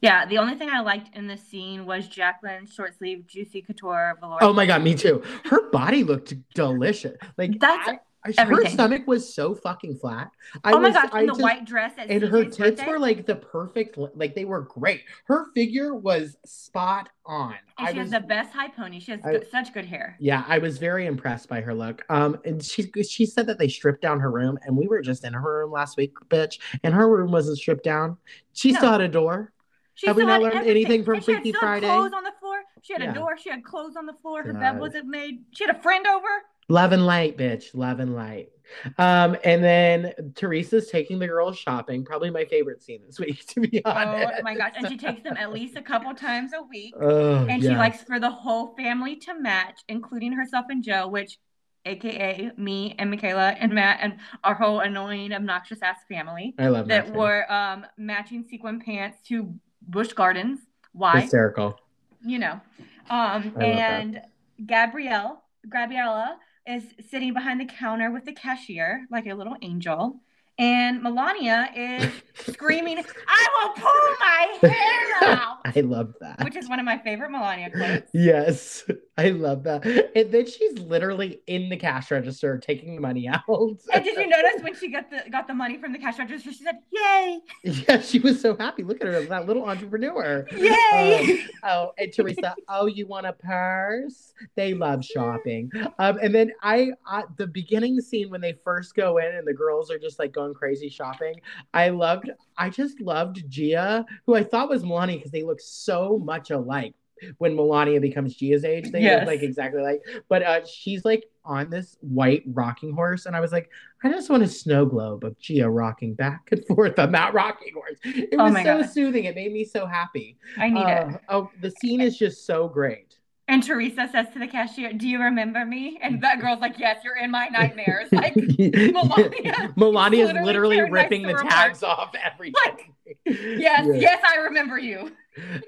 Yeah, 0.00 0.26
the 0.26 0.38
only 0.38 0.54
thing 0.54 0.70
I 0.70 0.80
liked 0.80 1.14
in 1.16 1.26
this 1.26 1.42
scene 1.42 1.84
was 1.86 2.06
Jacqueline's 2.06 2.72
short 2.72 2.96
sleeve 2.96 3.26
juicy 3.26 3.62
couture 3.62 4.16
velour. 4.20 4.38
Oh 4.40 4.52
my 4.52 4.64
god, 4.64 4.82
me 4.82 4.94
too. 4.94 5.22
Her 5.46 5.68
body 5.70 6.04
looked 6.04 6.34
delicious. 6.54 7.18
Like 7.36 7.58
That's 7.58 7.88
I- 7.88 7.98
I- 8.24 8.32
her 8.32 8.40
everything. 8.52 8.72
stomach 8.72 9.06
was 9.06 9.32
so 9.34 9.54
fucking 9.54 9.96
flat. 9.96 10.30
I 10.62 10.72
oh 10.72 10.78
my 10.80 10.88
was- 10.88 10.94
gosh, 10.94 11.08
I 11.12 11.20
and 11.20 11.28
the 11.28 11.32
just- 11.32 11.42
white 11.42 11.64
dress 11.64 11.92
and 11.96 12.22
her 12.22 12.44
tits 12.44 12.58
birthday, 12.58 12.86
were 12.86 12.98
like 12.98 13.24
the 13.26 13.36
perfect 13.36 13.96
like 14.14 14.34
they 14.34 14.44
were 14.44 14.60
great 14.62 15.02
her 15.24 15.46
figure 15.54 15.94
was 15.94 16.36
spot 16.44 17.08
on 17.24 17.54
and 17.78 17.88
i 17.88 17.92
she 17.92 17.98
was 17.98 18.10
has 18.12 18.20
the 18.22 18.26
best 18.26 18.52
high 18.52 18.68
pony. 18.68 19.00
She 19.00 19.12
has 19.12 19.20
I- 19.24 19.32
good, 19.32 19.50
such 19.50 19.72
good 19.72 19.84
hair. 19.86 20.16
yeah 20.20 20.44
i 20.48 20.58
was 20.58 20.76
very 20.78 21.06
impressed 21.06 21.48
by 21.48 21.60
her 21.62 21.74
look 21.74 22.04
um 22.10 22.38
and 22.44 22.62
she 22.62 22.90
she 23.02 23.24
said 23.24 23.46
that 23.46 23.58
they 23.58 23.68
stripped 23.68 24.02
down 24.02 24.20
her 24.20 24.30
room 24.30 24.58
and 24.64 24.76
we 24.76 24.86
were 24.86 25.00
just 25.00 25.24
in 25.24 25.32
her 25.32 25.60
room 25.60 25.70
last 25.72 25.96
week 25.96 26.12
bitch 26.28 26.58
and 26.84 26.92
her 26.94 27.08
room 27.08 27.30
wasn't 27.32 27.56
stripped 27.56 27.84
down 27.84 28.16
she 28.52 28.72
No. 28.72 28.78
still 28.78 28.92
had 28.92 29.00
a 29.00 29.08
door 29.08 29.52
She 29.94 30.06
Have 30.06 30.16
we 30.16 30.24
not 30.24 30.40
learned 30.42 30.54
everything. 30.56 30.70
anything 30.76 31.04
from 31.04 31.14
And 31.16 31.24
Freaky 31.24 31.50
still 31.50 31.60
had 31.60 31.66
Friday? 31.66 31.86
Clothes 31.86 32.12
on 32.14 32.24
the 32.24 32.32
floor. 32.40 32.56
She 32.82 32.92
had 32.94 33.02
Yeah. 33.02 33.10
a 33.10 33.14
door. 33.14 33.36
She 33.36 33.50
had 33.50 33.62
clothes 33.62 33.96
on 33.96 34.06
the 34.06 34.14
floor. 34.22 34.42
Her 34.42 34.52
God. 34.54 34.60
bed 34.60 34.80
wasn't 34.80 35.06
made. 35.08 35.44
She 35.52 35.62
had 35.66 35.76
a 35.76 35.82
friend 35.82 36.06
over. 36.06 36.28
Love 36.70 36.92
and 36.92 37.04
light 37.04 37.36
bitch 37.36 37.74
love 37.74 38.00
and 38.00 38.14
light 38.14 38.50
um 38.98 39.36
and 39.44 39.62
then 39.64 40.12
teresa's 40.36 40.88
taking 40.88 41.18
the 41.18 41.26
girls 41.26 41.58
shopping 41.58 42.04
probably 42.04 42.30
my 42.30 42.44
favorite 42.44 42.80
scene 42.80 43.00
this 43.04 43.18
week 43.18 43.44
to 43.48 43.60
be 43.60 43.84
honest 43.84 44.32
Oh 44.38 44.42
my 44.42 44.54
gosh! 44.54 44.72
And 44.76 44.88
she 44.88 44.96
takes 44.96 45.22
them 45.22 45.36
at 45.36 45.52
least 45.52 45.76
a 45.76 45.82
couple 45.82 46.14
times 46.14 46.52
a 46.52 46.62
week. 46.62 46.94
oh, 47.00 47.46
and 47.46 47.62
she 47.62 47.70
likes 47.70 48.02
for 48.02 48.20
the 48.20 48.30
whole 48.30 48.74
family 48.76 49.16
to 49.16 49.34
match, 49.34 49.80
including 49.88 50.32
herself 50.32 50.66
and 50.70 50.82
Joe, 50.82 51.08
which, 51.08 51.38
aka 51.84 52.50
me 52.56 52.94
and 52.98 53.10
Michaela 53.10 53.50
and 53.58 53.72
Matt 53.72 53.98
and 54.00 54.18
our 54.44 54.54
whole 54.54 54.80
annoying, 54.80 55.32
obnoxious 55.32 55.82
ass 55.82 55.98
family 56.08 56.54
i 56.58 56.68
love 56.68 56.86
that 56.88 57.06
that 57.06 57.14
wore 57.14 57.50
um, 57.52 57.86
matching 57.96 58.44
sequin 58.48 58.80
pants 58.80 59.18
to 59.28 59.52
Busch 59.82 60.12
Gardens. 60.12 60.60
Why? 60.92 61.20
Hysterical. 61.20 61.78
You 62.24 62.38
know. 62.38 62.60
Um, 63.08 63.54
and 63.60 64.22
Gabrielle, 64.64 65.42
Gabriella 65.68 66.36
is 66.70 66.94
sitting 67.10 67.34
behind 67.34 67.60
the 67.60 67.64
counter 67.66 68.10
with 68.10 68.24
the 68.24 68.32
cashier 68.32 69.06
like 69.10 69.26
a 69.26 69.34
little 69.34 69.56
angel. 69.62 70.20
And 70.60 71.00
Milania 71.02 71.70
is 71.74 72.12
screaming, 72.52 72.98
I 72.98 73.46
will 73.54 73.72
pull 73.72 73.90
my 74.20 74.68
hair 74.68 75.16
out, 75.38 75.56
I 75.64 75.80
love 75.80 76.12
that. 76.20 76.44
which 76.44 76.54
is 76.54 76.68
one 76.68 76.78
of 76.78 76.84
my 76.84 76.98
favorite 76.98 77.30
Milania 77.30 77.72
quotes. 77.72 78.10
Yes, 78.12 78.84
I 79.16 79.30
love 79.30 79.62
that. 79.64 79.86
And 80.14 80.30
then 80.30 80.46
she's 80.46 80.78
literally 80.80 81.40
in 81.46 81.70
the 81.70 81.78
cash 81.78 82.10
register 82.10 82.58
taking 82.58 82.94
the 82.94 83.00
money 83.00 83.26
out. 83.26 83.40
And 83.48 84.04
did 84.04 84.18
you 84.18 84.26
notice 84.26 84.62
when 84.62 84.74
she 84.74 84.88
got 84.90 85.10
the 85.10 85.30
got 85.30 85.46
the 85.48 85.54
money 85.54 85.78
from 85.78 85.92
the 85.92 85.98
cash 85.98 86.18
register, 86.18 86.52
she 86.52 86.62
said, 86.62 86.78
Yay! 86.92 87.40
yeah, 87.64 88.00
she 88.00 88.18
was 88.18 88.38
so 88.40 88.54
happy. 88.54 88.82
Look 88.82 89.00
at 89.00 89.06
her, 89.06 89.24
that 89.24 89.46
little 89.46 89.64
entrepreneur. 89.64 90.46
Yay! 90.54 91.44
Oh, 91.64 91.92
and 91.96 92.12
Teresa, 92.12 92.54
oh, 92.68 92.86
you 92.86 93.06
want 93.06 93.26
a 93.26 93.32
purse? 93.32 94.32
They 94.56 94.74
love 94.74 95.04
shopping. 95.04 95.70
Um, 95.98 96.18
and 96.22 96.34
then 96.34 96.52
I, 96.62 96.90
I, 97.06 97.24
the 97.36 97.46
beginning 97.46 98.00
scene 98.00 98.30
when 98.30 98.40
they 98.40 98.54
first 98.64 98.94
go 98.94 99.18
in 99.18 99.34
and 99.34 99.46
the 99.46 99.54
girls 99.54 99.90
are 99.90 99.98
just 99.98 100.18
like 100.18 100.32
going 100.32 100.49
crazy 100.54 100.88
shopping. 100.88 101.40
I 101.74 101.88
loved, 101.90 102.30
I 102.56 102.70
just 102.70 103.00
loved 103.00 103.44
Gia, 103.48 104.04
who 104.26 104.34
I 104.34 104.42
thought 104.44 104.68
was 104.68 104.82
Milania 104.82 105.16
because 105.16 105.30
they 105.30 105.42
look 105.42 105.60
so 105.60 106.18
much 106.18 106.50
alike. 106.50 106.94
When 107.36 107.54
Milania 107.54 108.00
becomes 108.00 108.34
Gia's 108.34 108.64
age, 108.64 108.90
they 108.92 109.02
Yes. 109.02 109.18
look 109.20 109.26
like 109.26 109.42
exactly 109.42 109.82
like. 109.82 110.00
But 110.30 110.42
uh, 110.42 110.64
she's 110.64 111.04
like 111.04 111.24
on 111.44 111.68
this 111.68 111.98
white 112.00 112.44
rocking 112.46 112.94
horse, 112.94 113.26
and 113.26 113.36
I 113.36 113.40
was 113.40 113.52
like, 113.52 113.68
I 114.02 114.08
just 114.10 114.30
want 114.30 114.42
a 114.42 114.48
snow 114.48 114.86
globe 114.86 115.24
of 115.24 115.38
Gia 115.38 115.68
rocking 115.68 116.14
back 116.14 116.48
and 116.50 116.64
forth 116.66 116.98
on 116.98 117.12
that 117.12 117.34
rocking 117.34 117.74
horse. 117.74 117.98
It 118.04 118.40
Oh 118.40 118.44
was 118.44 118.54
my 118.54 118.64
so 118.64 118.80
God. 118.80 118.90
soothing. 118.90 119.24
It 119.24 119.34
made 119.34 119.52
me 119.52 119.66
so 119.66 119.84
happy. 119.84 120.38
I 120.56 120.70
need 120.70 120.88
it. 120.88 121.06
Uh, 121.14 121.18
Oh, 121.28 121.50
the 121.60 121.70
scene 121.70 122.00
is 122.00 122.16
just 122.16 122.46
so 122.46 122.68
great. 122.68 123.09
And 123.50 123.64
Teresa 123.64 124.08
says 124.12 124.26
to 124.32 124.38
the 124.38 124.46
cashier, 124.46 124.92
Do 124.92 125.08
you 125.08 125.20
remember 125.20 125.66
me? 125.66 125.98
And 126.00 126.22
that 126.22 126.40
girl's 126.40 126.60
like, 126.60 126.78
Yes, 126.78 127.00
you're 127.04 127.16
in 127.16 127.30
my 127.32 127.48
nightmares. 127.48 128.08
Like, 128.12 128.34
Milania 128.34 130.12
is 130.24 130.32
literally 130.32 130.44
literally 130.76 130.90
ripping 130.90 131.22
the 131.22 131.30
apart. 131.34 131.50
tags 131.50 131.82
off 131.82 132.12
every 132.22 132.52
Like, 132.64 132.90
day. 133.04 133.16
yes, 133.58 133.86
Yeah. 133.86 133.94
yes, 133.94 134.22
I 134.26 134.36
remember 134.36 134.78
you. 134.78 135.10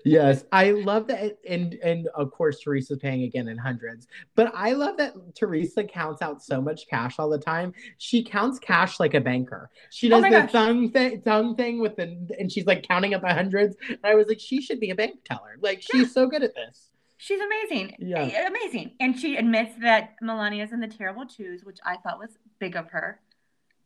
yes 0.04 0.44
i 0.50 0.72
love 0.72 1.06
that 1.06 1.38
and 1.48 1.74
and 1.84 2.08
of 2.16 2.32
course 2.32 2.58
teresa's 2.60 2.98
paying 2.98 3.22
again 3.22 3.46
in 3.46 3.56
hundreds 3.56 4.08
but 4.34 4.50
i 4.56 4.72
love 4.72 4.96
that 4.96 5.14
teresa 5.36 5.84
counts 5.84 6.20
out 6.20 6.42
so 6.42 6.60
much 6.60 6.88
cash 6.90 7.14
all 7.20 7.30
the 7.30 7.38
time 7.38 7.72
she 7.96 8.24
counts 8.24 8.58
cash 8.58 8.98
like 8.98 9.14
a 9.14 9.20
banker 9.20 9.70
she 9.90 10.08
Oh 10.08 10.16
does 10.16 10.22
my 10.22 10.30
the 10.30 10.40
gosh. 10.40 10.50
thumb 10.50 10.90
thing 10.90 11.22
thumb 11.22 11.54
thing 11.54 11.80
with 11.80 11.94
the 11.94 12.02
and 12.40 12.50
she's 12.50 12.66
like 12.66 12.82
counting 12.82 13.14
up 13.14 13.22
the 13.22 13.32
hundreds 13.32 13.76
and 13.88 13.98
i 14.02 14.16
was 14.16 14.26
like 14.26 14.40
she 14.40 14.60
should 14.60 14.80
be 14.80 14.90
a 14.90 14.96
bank 14.96 15.20
teller 15.24 15.56
like 15.60 15.80
she's 15.80 16.12
so 16.12 16.26
good 16.26 16.42
at 16.42 16.54
this 16.56 16.90
She's 17.24 17.40
amazing. 17.40 17.94
Yeah. 18.00 18.48
Amazing. 18.48 18.92
And 18.98 19.16
she 19.16 19.36
admits 19.36 19.74
that 19.80 20.14
Milania's 20.20 20.72
in 20.72 20.80
the 20.80 20.88
terrible 20.88 21.24
twos, 21.24 21.64
which 21.64 21.78
I 21.86 21.96
thought 21.98 22.18
was 22.18 22.30
big 22.58 22.74
of 22.76 22.88
her. 22.90 23.20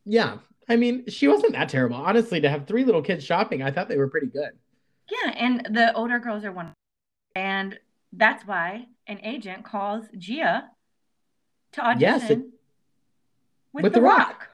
yeah 0.07 0.39
i 0.69 0.75
mean 0.77 1.05
she 1.09 1.29
wasn't 1.29 1.53
that 1.53 1.69
terrible 1.69 1.97
honestly 1.97 2.41
to 2.41 2.49
have 2.49 2.67
three 2.67 2.85
little 2.85 3.01
kids 3.03 3.23
shopping 3.25 3.63
i 3.63 3.71
thought 3.71 3.89
they 3.89 3.97
were 3.97 4.09
pretty 4.15 4.27
good 4.27 4.51
Yeah, 5.09 5.31
and 5.45 5.55
the 5.79 5.93
older 5.95 6.19
girls 6.19 6.45
are 6.45 6.53
one. 6.53 6.73
And 7.37 7.79
that's 8.13 8.45
why 8.47 8.87
an 9.07 9.19
agent 9.23 9.65
calls 9.65 10.05
Gia 10.19 10.69
to 11.73 11.81
audition 11.81 12.01
Yes, 12.01 12.31
it- 12.31 12.45
with, 13.73 13.85
with 13.85 13.93
the, 13.95 14.01
Rock. 14.01 14.19
rock. 14.29 14.49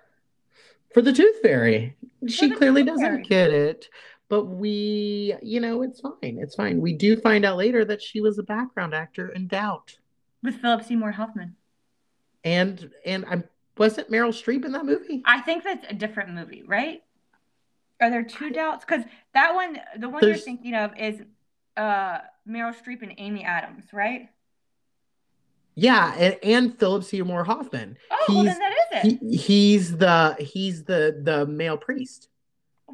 for 0.93 1.01
the 1.03 1.13
tooth 1.13 1.39
fairy. 1.43 1.97
She 2.29 2.51
clearly 2.51 2.83
doesn't 2.83 3.07
Fairy. 3.07 3.23
get 3.23 3.51
it, 3.51 3.89
but 4.33 4.47
we, 4.47 5.35
you 5.43 5.61
know, 5.61 5.83
it's 5.83 6.01
fine. 6.01 6.39
It's 6.41 6.55
fine. 6.55 6.81
We 6.81 6.95
do 6.95 7.19
find 7.19 7.45
out 7.45 7.59
later 7.59 7.85
that 7.85 8.01
she 8.01 8.23
was 8.23 8.39
a 8.39 8.43
background 8.43 8.95
actor 8.95 9.29
in 9.29 9.47
Doubt, 9.47 9.99
With 10.43 10.55
Philip 10.57 10.85
Seymour 10.85 11.11
Hoffman. 11.11 11.55
and 12.43 12.91
and 13.05 13.27
I 13.27 13.43
wasn't 13.77 14.11
Meryl 14.11 14.31
Streep 14.33 14.65
in 14.65 14.73
that 14.73 14.87
movie. 14.87 15.21
I 15.27 15.41
think 15.43 15.65
that's 15.65 15.85
a 15.87 15.93
different 15.93 16.31
movie, 16.31 16.63
right? 16.67 17.03
Are 18.01 18.09
there 18.09 18.23
two 18.25 18.49
doubts? 18.49 18.87
Because 18.87 19.05
that 19.35 19.55
one, 19.55 19.79
the 19.99 20.09
one 20.09 20.23
you're 20.27 20.37
thinking 20.39 20.73
of 20.77 20.93
is 20.99 21.21
uh 21.77 22.21
Meryl 22.49 22.75
Streep 22.75 23.03
and 23.03 23.13
Amy 23.19 23.45
Adams, 23.45 23.85
right? 23.93 24.31
Yeah, 25.75 26.15
and, 26.17 26.39
and 26.43 26.79
Philip 26.79 27.05
Seymour 27.05 27.45
Hoffman. 27.45 27.99
Oh, 28.11 28.25
well, 28.31 28.43
He's- 28.45 28.59
then 28.59 28.59
that 28.61 28.73
is 28.73 29.13
it. 29.13 29.19
He, 29.21 29.37
he's 29.37 29.95
the 29.99 30.37
he's 30.41 30.85
the 30.85 31.21
the 31.23 31.45
male 31.45 31.77
priest. 31.77 32.29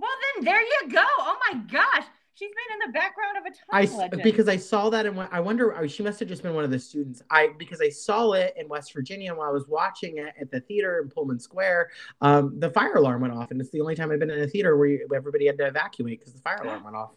Well, 0.01 0.11
then 0.37 0.45
there 0.45 0.61
you 0.61 0.89
go. 0.93 1.05
Oh 1.19 1.37
my 1.53 1.59
gosh, 1.71 2.05
she's 2.35 2.49
been 2.51 2.83
in 2.83 2.87
the 2.87 2.93
background 2.93 3.37
of 3.39 3.45
a 3.47 3.51
ton 3.51 3.67
I 3.73 3.83
of 3.83 4.15
s- 4.15 4.23
because 4.23 4.49
I 4.49 4.57
saw 4.57 4.91
that 4.91 5.07
and 5.07 5.17
when- 5.17 5.29
I 5.33 5.41
wonder 5.41 5.75
she 5.89 6.03
must 6.03 6.21
have 6.21 6.29
just 6.29 6.43
been 6.43 6.55
one 6.55 6.65
of 6.65 6.71
the 6.71 6.79
students. 6.79 7.23
I 7.31 7.49
because 7.59 7.81
I 7.81 7.89
saw 7.89 8.33
it 8.33 8.55
in 8.57 8.69
West 8.69 8.93
Virginia 8.93 9.35
while 9.35 9.49
I 9.49 9.53
was 9.53 9.67
watching 9.69 10.19
it 10.19 10.35
at 10.41 10.51
the 10.51 10.61
theater 10.61 11.01
in 11.03 11.09
Pullman 11.11 11.41
Square. 11.41 11.91
Um, 12.21 12.59
the 12.61 12.71
fire 12.71 12.95
alarm 12.97 13.23
went 13.23 13.35
off, 13.35 13.51
and 13.51 13.61
it's 13.61 13.71
the 13.71 13.81
only 13.81 13.95
time 13.97 14.11
I've 14.11 14.19
been 14.21 14.31
in 14.31 14.41
a 14.43 14.47
theater 14.49 14.77
where 14.77 14.89
you, 14.89 15.09
everybody 15.15 15.47
had 15.47 15.59
to 15.59 15.67
evacuate 15.67 16.21
because 16.21 16.35
the 16.35 16.41
fire 16.41 16.61
alarm 16.63 16.85
went 16.85 16.97
off. 16.97 17.11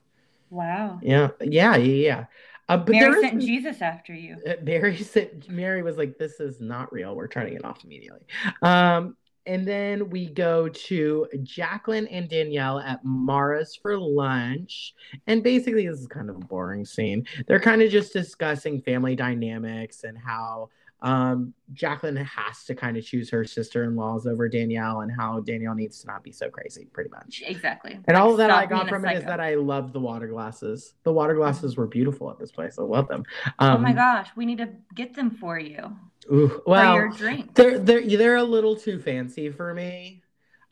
wow, 0.49 0.99
Yeah, 1.01 1.29
yeah, 1.41 1.75
yeah, 1.75 1.77
yeah. 1.77 2.25
Uh, 2.69 2.77
but 2.77 2.91
Mary 2.93 3.21
sent 3.21 3.39
is, 3.39 3.45
Jesus 3.45 3.81
after 3.81 4.13
you. 4.13 4.37
uh, 4.47 4.53
Mary 4.63 4.95
said 5.03 5.45
Mary 5.49 5.81
was 5.83 5.97
like, 5.97 6.17
"This 6.17 6.39
is 6.39 6.61
not 6.61 6.91
real. 6.93 7.13
We're 7.15 7.27
turning 7.27 7.55
it 7.55 7.65
off 7.65 7.83
immediately." 7.83 8.21
Um, 8.61 9.17
and 9.45 9.67
then 9.67 10.09
we 10.09 10.27
go 10.27 10.69
to 10.69 11.27
Jacqueline 11.43 12.07
and 12.07 12.29
Danielle 12.29 12.79
at 12.79 13.03
Mara's 13.03 13.75
for 13.75 13.97
lunch, 13.97 14.93
and 15.27 15.43
basically 15.43 15.87
this 15.87 15.99
is 15.99 16.07
kind 16.07 16.29
of 16.29 16.35
a 16.35 16.39
boring 16.39 16.85
scene. 16.85 17.25
They're 17.47 17.59
kind 17.59 17.81
of 17.81 17.89
just 17.91 18.13
discussing 18.13 18.81
family 18.81 19.15
dynamics 19.15 20.03
and 20.03 20.17
how 20.17 20.69
um, 21.03 21.51
Jacqueline 21.73 22.15
has 22.17 22.63
to 22.65 22.75
kind 22.75 22.95
of 22.95 23.03
choose 23.03 23.27
her 23.31 23.43
sister-in-laws 23.43 24.27
over 24.27 24.47
Danielle, 24.47 25.01
and 25.01 25.11
how 25.11 25.39
Danielle 25.39 25.73
needs 25.73 25.99
to 26.01 26.07
not 26.07 26.23
be 26.23 26.31
so 26.31 26.47
crazy, 26.49 26.87
pretty 26.93 27.09
much. 27.09 27.41
Exactly. 27.43 27.97
And 28.05 28.15
all 28.15 28.35
that 28.35 28.51
I 28.51 28.67
got 28.67 28.87
from 28.87 29.05
it 29.05 29.17
is 29.17 29.23
that 29.23 29.39
I 29.39 29.55
love 29.55 29.93
the 29.93 29.99
water 29.99 30.27
glasses. 30.27 30.93
The 31.03 31.11
water 31.11 31.33
glasses 31.33 31.75
were 31.75 31.87
beautiful 31.87 32.29
at 32.29 32.37
this 32.37 32.51
place. 32.51 32.77
I 32.77 32.83
love 32.83 33.07
them. 33.07 33.23
oh 33.59 33.67
Um, 33.67 33.81
my 33.81 33.93
gosh, 33.93 34.29
we 34.35 34.45
need 34.45 34.59
to 34.59 34.69
get 34.93 35.15
them 35.15 35.31
for 35.31 35.57
you 35.57 35.95
Ooh, 36.31 36.49
for 36.49 36.63
well, 36.67 36.95
your 36.95 37.09
drink. 37.09 37.55
they're 37.55 37.79
they're 37.79 38.05
they're 38.05 38.35
a 38.37 38.43
little 38.43 38.75
too 38.75 38.99
fancy 38.99 39.49
for 39.49 39.73
me. 39.73 40.21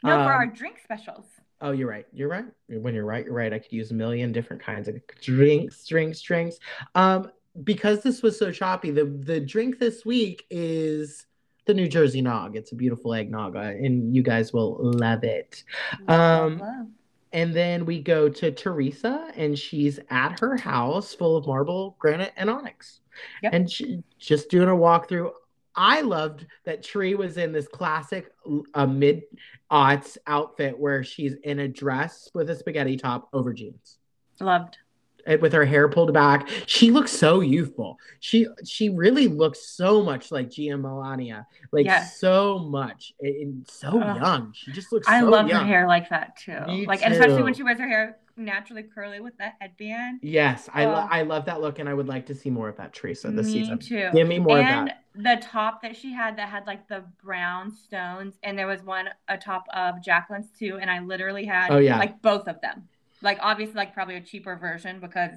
No, 0.03 0.11
for 0.11 0.21
um, 0.21 0.27
our 0.27 0.45
drink 0.45 0.79
specials. 0.83 1.25
Oh, 1.61 1.71
you're 1.71 1.89
right. 1.89 2.05
You're 2.13 2.29
right. 2.29 2.45
When 2.67 2.93
you're 2.93 3.05
right, 3.05 3.25
you're 3.25 3.33
right. 3.33 3.51
I 3.51 3.59
could 3.59 3.73
use 3.73 3.91
a 3.91 3.93
million 3.93 4.31
different 4.31 4.61
kinds 4.61 4.87
of 4.87 4.95
drinks, 5.21 5.85
drinks, 5.85 6.21
drinks. 6.21 6.57
Um, 6.95 7.31
because 7.63 8.01
this 8.01 8.21
was 8.21 8.37
so 8.37 8.51
choppy, 8.51 8.91
the 8.91 9.05
the 9.05 9.39
drink 9.39 9.79
this 9.79 10.05
week 10.05 10.45
is 10.49 11.25
the 11.65 11.73
New 11.73 11.87
Jersey 11.87 12.21
Nog. 12.21 12.55
It's 12.55 12.71
a 12.71 12.75
beautiful 12.75 13.13
eggnog, 13.13 13.55
uh, 13.55 13.59
and 13.59 14.15
you 14.15 14.23
guys 14.23 14.53
will 14.53 14.77
love 14.81 15.23
it. 15.23 15.63
Um. 16.07 16.93
And 17.31 17.53
then 17.53 17.85
we 17.85 18.01
go 18.01 18.27
to 18.27 18.51
Teresa, 18.51 19.31
and 19.35 19.57
she's 19.57 19.99
at 20.09 20.39
her 20.39 20.57
house 20.57 21.13
full 21.13 21.37
of 21.37 21.45
marble, 21.45 21.95
granite, 21.99 22.33
and 22.35 22.49
onyx. 22.49 23.01
Yep. 23.43 23.53
And 23.53 23.69
she 23.69 24.03
just 24.17 24.49
doing 24.49 24.69
a 24.69 24.73
walkthrough. 24.73 25.31
I 25.79 26.01
loved 26.01 26.45
that 26.65 26.83
Tree 26.83 27.15
was 27.15 27.37
in 27.37 27.53
this 27.53 27.69
classic 27.69 28.31
uh, 28.73 28.85
mid 28.85 29.23
aughts 29.71 30.17
outfit 30.27 30.77
where 30.77 31.05
she's 31.05 31.35
in 31.43 31.59
a 31.59 31.69
dress 31.69 32.29
with 32.33 32.49
a 32.49 32.55
spaghetti 32.55 32.97
top 32.97 33.29
over 33.31 33.53
jeans. 33.53 33.97
Loved. 34.41 34.77
And 35.25 35.41
with 35.41 35.53
her 35.53 35.63
hair 35.63 35.87
pulled 35.87 36.13
back, 36.13 36.49
she 36.65 36.91
looks 36.91 37.11
so 37.11 37.39
youthful. 37.39 37.97
She 38.19 38.47
she 38.65 38.89
really 38.89 39.27
looks 39.27 39.61
so 39.61 40.01
much 40.01 40.31
like 40.31 40.49
Gia 40.49 40.73
Milania, 40.77 41.45
like 41.71 41.85
Yes. 41.85 42.19
so 42.19 42.59
much 42.59 43.13
and, 43.21 43.65
so 43.69 44.01
Ugh. 44.01 44.17
young. 44.17 44.53
She 44.53 44.71
just 44.73 44.91
looks. 44.91 45.07
I 45.07 45.21
so 45.21 45.29
love 45.29 45.47
young. 45.47 45.61
her 45.61 45.67
hair 45.67 45.87
like 45.87 46.09
that 46.09 46.35
too. 46.37 46.59
Me 46.67 46.85
like, 46.85 47.03
and 47.05 47.13
especially 47.13 47.43
when 47.43 47.53
she 47.53 47.63
wears 47.63 47.79
her 47.79 47.87
hair 47.87 48.17
naturally 48.39 48.83
curly 48.83 49.19
with 49.19 49.37
that 49.37 49.55
headband. 49.59 50.19
Yes, 50.23 50.69
I 50.73 50.85
lo-. 50.85 51.07
I 51.09 51.21
love 51.23 51.45
that 51.45 51.61
look, 51.61 51.79
and 51.79 51.87
I 51.89 51.93
would 51.93 52.07
like 52.07 52.25
to 52.27 52.35
see 52.35 52.49
more 52.49 52.69
of 52.69 52.77
that 52.77 52.93
Teresa 52.93 53.29
this 53.31 53.47
Me 53.47 53.53
season. 53.53 53.79
too. 53.79 54.09
Give 54.13 54.27
me 54.27 54.39
more 54.39 54.57
and 54.59 54.89
of 54.89 54.95
that. 55.23 55.39
the 55.41 55.45
top 55.45 55.81
that 55.83 55.95
she 55.95 56.11
had 56.13 56.37
that 56.37 56.49
had 56.49 56.65
like 56.67 56.87
the 56.87 57.03
brown 57.23 57.71
stones, 57.71 58.35
and 58.43 58.57
there 58.57 58.67
was 58.67 58.81
one 58.83 59.09
a 59.27 59.37
top 59.37 59.65
of 59.73 60.01
Jacqueline's 60.03 60.49
too, 60.57 60.77
and 60.81 60.89
I 60.89 60.99
literally 60.99 61.45
had 61.45 61.69
Oh, 61.71 61.77
yeah. 61.77 61.97
like 61.99 62.21
both 62.21 62.47
of 62.47 62.59
them. 62.61 62.87
Like 63.21 63.37
obviously 63.41 63.75
like 63.75 63.93
probably 63.93 64.15
a 64.15 64.21
cheaper 64.21 64.55
version 64.55 64.99
because 64.99 65.31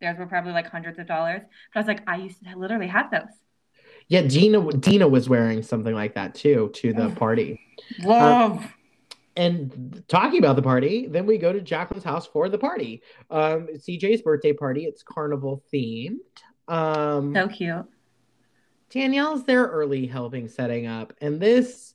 theirs 0.00 0.16
were 0.18 0.26
probably 0.26 0.52
like 0.52 0.68
hundreds 0.70 0.98
of 0.98 1.06
dollars. 1.06 1.42
But 1.74 1.78
I 1.78 1.82
was 1.82 1.88
like, 1.88 2.02
I 2.08 2.16
used 2.16 2.42
to 2.44 2.56
literally 2.56 2.86
have 2.86 3.10
those. 3.10 3.22
Yeah, 4.08 4.22
Dina 4.22 4.70
Dina 4.72 5.08
was 5.08 5.28
wearing 5.28 5.62
something 5.64 5.92
like 5.94 6.14
that 6.14 6.34
too 6.36 6.70
to 6.74 6.92
the 6.92 7.10
party. 7.10 7.60
Love. 8.04 8.58
Um, 8.58 8.72
And 9.36 10.02
talking 10.08 10.38
about 10.38 10.56
the 10.56 10.62
party, 10.62 11.06
then 11.06 11.26
we 11.26 11.36
go 11.38 11.52
to 11.52 11.60
Jacqueline's 11.60 12.04
house 12.04 12.26
for 12.26 12.48
the 12.48 12.58
party. 12.58 13.02
Um, 13.30 13.68
CJ's 13.76 14.22
birthday 14.22 14.52
party. 14.54 14.84
It's 14.84 15.02
carnival 15.02 15.62
themed. 15.72 16.16
Um, 16.68 17.34
so 17.34 17.46
cute. 17.48 17.84
Danielle's 18.90 19.44
there 19.44 19.66
early 19.66 20.06
helping 20.06 20.48
setting 20.48 20.86
up, 20.86 21.12
and 21.20 21.40
this 21.40 21.94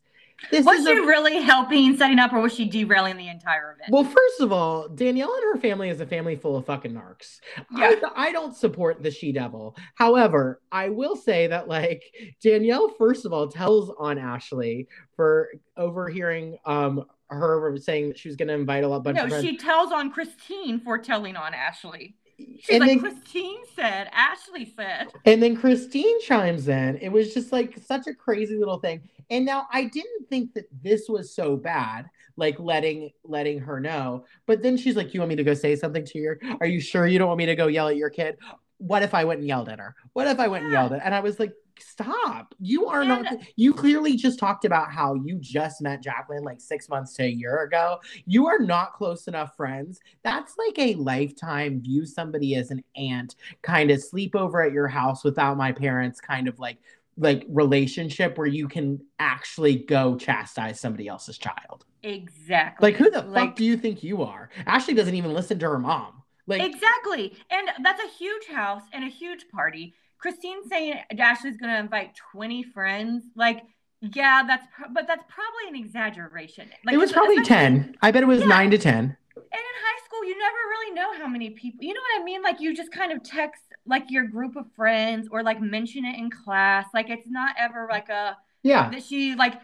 This 0.52 0.66
Was 0.66 0.86
she 0.86 0.92
a- 0.98 1.02
really 1.02 1.42
helping 1.42 1.96
setting 1.98 2.20
up, 2.20 2.34
or 2.34 2.42
was 2.42 2.54
she 2.54 2.66
derailing 2.68 3.16
the 3.18 3.28
entire 3.30 3.74
event? 3.74 3.92
well, 3.92 4.04
first 4.04 4.42
of 4.42 4.52
all, 4.52 4.88
Danielle 4.90 5.34
and 5.34 5.44
her 5.54 5.60
family 5.60 5.90
is 5.90 6.02
a 6.02 6.06
family 6.06 6.36
full 6.36 6.58
of 6.58 6.66
fucking 6.66 6.92
narcs. 6.94 7.40
Yeah. 7.76 7.96
I, 8.16 8.28
I 8.28 8.32
don't 8.32 8.56
support 8.56 9.02
the 9.02 9.10
she 9.12 9.32
devil. 9.32 9.76
However, 9.96 10.62
I 10.72 10.90
will 10.90 11.16
say 11.16 11.48
that 11.48 11.68
like 11.68 12.04
Danielle, 12.44 12.90
first 12.90 13.26
of 13.26 13.34
all, 13.34 13.48
tells 13.48 13.92
on 13.98 14.18
Ashley 14.18 14.88
for 15.16 15.50
overhearing 15.78 16.58
um 16.66 17.06
her 17.32 17.78
saying 17.78 18.10
that 18.10 18.18
she 18.20 18.28
was 18.28 18.36
going 18.36 18.50
to 18.50 18.54
invite 18.54 18.84
a 18.84 18.88
lot 18.88 19.04
bunch 19.04 19.18
no, 19.18 19.26
of 19.26 19.44
she 19.44 19.58
tells 19.58 19.92
on 19.92 20.12
Christine 20.12 20.80
for 20.80 20.98
telling 20.98 21.36
on 21.36 21.54
Ashley. 21.54 22.16
She's 22.38 22.70
and 22.70 22.80
like, 22.80 22.90
then 22.90 23.00
Christine 23.00 23.60
said, 23.76 24.10
Ashley 24.12 24.74
said. 24.76 25.08
and 25.26 25.42
then 25.42 25.56
Christine 25.56 26.20
chimes 26.22 26.68
in. 26.68 26.98
It 26.98 27.10
was 27.10 27.34
just 27.34 27.52
like 27.52 27.78
such 27.86 28.08
a 28.08 28.14
crazy 28.14 28.58
little 28.58 28.80
thing. 28.80 29.02
And 29.30 29.46
now 29.46 29.68
I 29.72 29.86
didn't 29.86 30.28
think 30.30 30.54
that 30.56 30.66
this 30.82 31.08
was 31.08 31.34
so 31.34 31.56
bad, 31.56 32.10
like 32.38 32.60
letting 32.60 33.12
letting 33.24 33.60
her 33.60 33.80
know. 33.80 34.26
But 34.46 34.62
then 34.62 34.76
she's 34.76 34.96
like, 34.96 35.14
"You 35.14 35.22
want 35.22 35.30
me 35.30 35.36
to 35.36 35.44
go 35.44 35.54
say 35.54 35.76
something 35.76 36.04
to 36.06 36.18
your? 36.18 36.40
Are 36.60 36.66
you 36.66 36.82
sure 36.82 37.08
you 37.08 37.20
don't 37.20 37.28
want 37.28 37.38
me 37.38 37.46
to 37.46 37.56
go 37.56 37.68
yell 37.68 37.88
at 37.88 37.96
your 37.96 38.10
kid? 38.10 38.38
What 38.78 39.04
if 39.04 39.14
I 39.14 39.24
went 39.24 39.40
and 39.40 39.48
yelled 39.48 39.70
at 39.70 39.80
her? 39.80 39.96
What 40.14 40.28
if 40.28 40.40
I 40.40 40.48
went 40.48 40.64
and 40.64 40.74
yelled 40.74 40.94
at?" 40.94 41.02
And 41.06 41.14
I 41.14 41.20
was 41.20 41.40
like, 41.40 41.54
"Stop! 41.80 42.54
You 42.60 42.88
are 42.88 43.04
not. 43.04 43.26
You 43.56 43.74
clearly 43.74 44.16
just 44.16 44.40
talked 44.40 44.66
about 44.66 44.92
how 44.92 45.14
you 45.16 45.38
just 45.40 45.82
met 45.82 46.02
Jacqueline 46.02 46.44
like 46.44 46.62
six 46.62 46.90
months 46.90 47.14
to 47.16 47.24
a 47.24 47.28
year 47.28 47.64
ago. 47.64 48.00
You 48.26 48.48
are 48.48 48.60
not 48.60 48.94
close 48.94 49.28
enough 49.28 49.56
friends. 49.56 50.00
That's 50.24 50.56
like 50.58 50.80
a 50.80 50.96
lifetime 50.96 51.82
view 51.82 52.06
somebody 52.06 52.56
as 52.56 52.72
an 52.72 52.84
aunt, 52.96 53.36
kind 53.62 53.92
of 53.92 54.04
sleep 54.04 54.36
over 54.36 54.62
at 54.62 54.74
your 54.74 54.88
house 54.88 55.24
without 55.24 55.58
my 55.58 55.72
parents, 55.72 56.20
kind 56.20 56.48
of 56.48 56.60
like." 56.60 56.78
like 57.18 57.46
relationship 57.50 58.38
where 58.38 58.48
you 58.48 58.68
can 58.68 59.00
actually 59.20 59.76
go 59.76 60.16
chastise 60.16 60.80
somebody 60.80 61.08
else's 61.08 61.38
child. 61.38 61.86
Exactly. 62.04 62.90
Like 62.90 62.98
who 62.98 63.12
the 63.12 63.22
Like, 63.22 63.50
fuck 63.50 63.56
do 63.58 63.66
you 63.66 63.78
think 63.78 64.02
you 64.02 64.24
are? 64.24 64.50
Ashley 64.66 64.94
doesn't 64.94 65.14
even 65.14 65.34
listen 65.34 65.60
to 65.60 65.68
her 65.68 65.78
mom. 65.78 66.24
Like 66.48 66.64
Exactly. 66.64 67.38
And 67.50 67.70
that's 67.84 68.02
a 68.02 68.08
huge 68.08 68.48
house 68.48 68.84
and 68.94 69.04
a 69.04 69.10
huge 69.10 69.48
party. 69.50 69.94
Christine 70.22 70.68
saying 70.70 70.96
Ashley's 71.18 71.58
going 71.58 71.74
to 71.74 71.80
invite 71.80 72.12
20 72.32 72.64
friends. 72.64 73.24
Like, 73.36 73.64
yeah, 74.02 74.44
that's, 74.48 74.66
pro- 74.76 74.90
but 74.94 75.08
that's 75.08 75.24
probably 75.28 75.68
an 75.80 75.84
exaggeration. 75.84 76.70
Like, 76.86 76.94
it 76.94 76.98
was 76.98 77.12
probably 77.12 77.44
10. 77.44 77.96
I 78.02 78.12
bet 78.12 78.24
it 78.24 78.28
was 78.28 78.42
Yeah. 78.42 78.46
9 78.48 78.72
to 78.72 78.78
10. 78.78 78.94
And 78.96 79.06
in 79.06 79.44
high 79.44 80.06
school, 80.06 80.24
you 80.26 80.38
never 80.38 80.58
really 80.70 80.94
know 80.94 81.14
how 81.18 81.28
many 81.28 81.50
people, 81.52 81.84
you 81.84 81.94
know 81.94 82.02
what 82.02 82.22
I 82.22 82.24
mean? 82.24 82.42
Like, 82.44 82.60
you 82.62 82.76
just 82.76 82.92
kind 82.92 83.12
of 83.12 83.24
text 83.24 83.64
like 83.86 84.12
your 84.12 84.26
group 84.26 84.56
of 84.56 84.66
friends 84.76 85.28
or 85.32 85.42
like 85.44 85.60
mention 85.60 86.06
it 86.06 86.18
in 86.20 86.30
class. 86.30 86.86
Like, 86.94 87.10
it's 87.10 87.28
not 87.28 87.56
ever 87.58 87.88
like 87.90 88.10
a, 88.10 88.38
Yeah. 88.64 88.90
that 88.90 89.04
she 89.04 89.36
like 89.36 89.56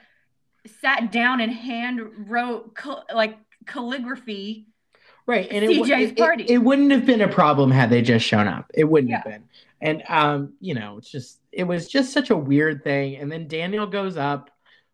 sat 0.82 1.12
down 1.12 1.40
and 1.40 1.52
hand 1.52 2.02
wrote 2.30 2.76
cal- 2.76 3.06
like 3.14 3.38
calligraphy. 3.68 4.66
Right. 5.26 5.48
And 5.52 5.64
it, 5.66 5.70
CJ's 5.70 5.90
it, 5.90 6.02
it- 6.12 6.18
party. 6.18 6.44
it 6.48 6.58
wouldn't 6.58 6.92
have 6.92 7.06
been 7.06 7.22
a 7.22 7.28
problem 7.28 7.70
had 7.72 7.90
they 7.90 8.02
just 8.02 8.26
shown 8.26 8.48
up. 8.48 8.72
It 8.74 8.86
wouldn't 8.86 9.14
have 9.14 9.24
been. 9.24 9.44
And 9.82 10.04
um, 10.08 10.54
you 10.60 10.74
know, 10.74 10.98
it's 10.98 11.12
just 11.12 11.40
it 11.52 11.64
was 11.64 11.88
just 11.88 12.14
such 12.14 12.30
a 12.30 12.38
weird 12.38 12.84
thing. 12.84 13.18
And 13.18 13.32
then 13.32 13.48
Daniel 13.48 13.88
goes 13.88 14.18
up 14.18 14.50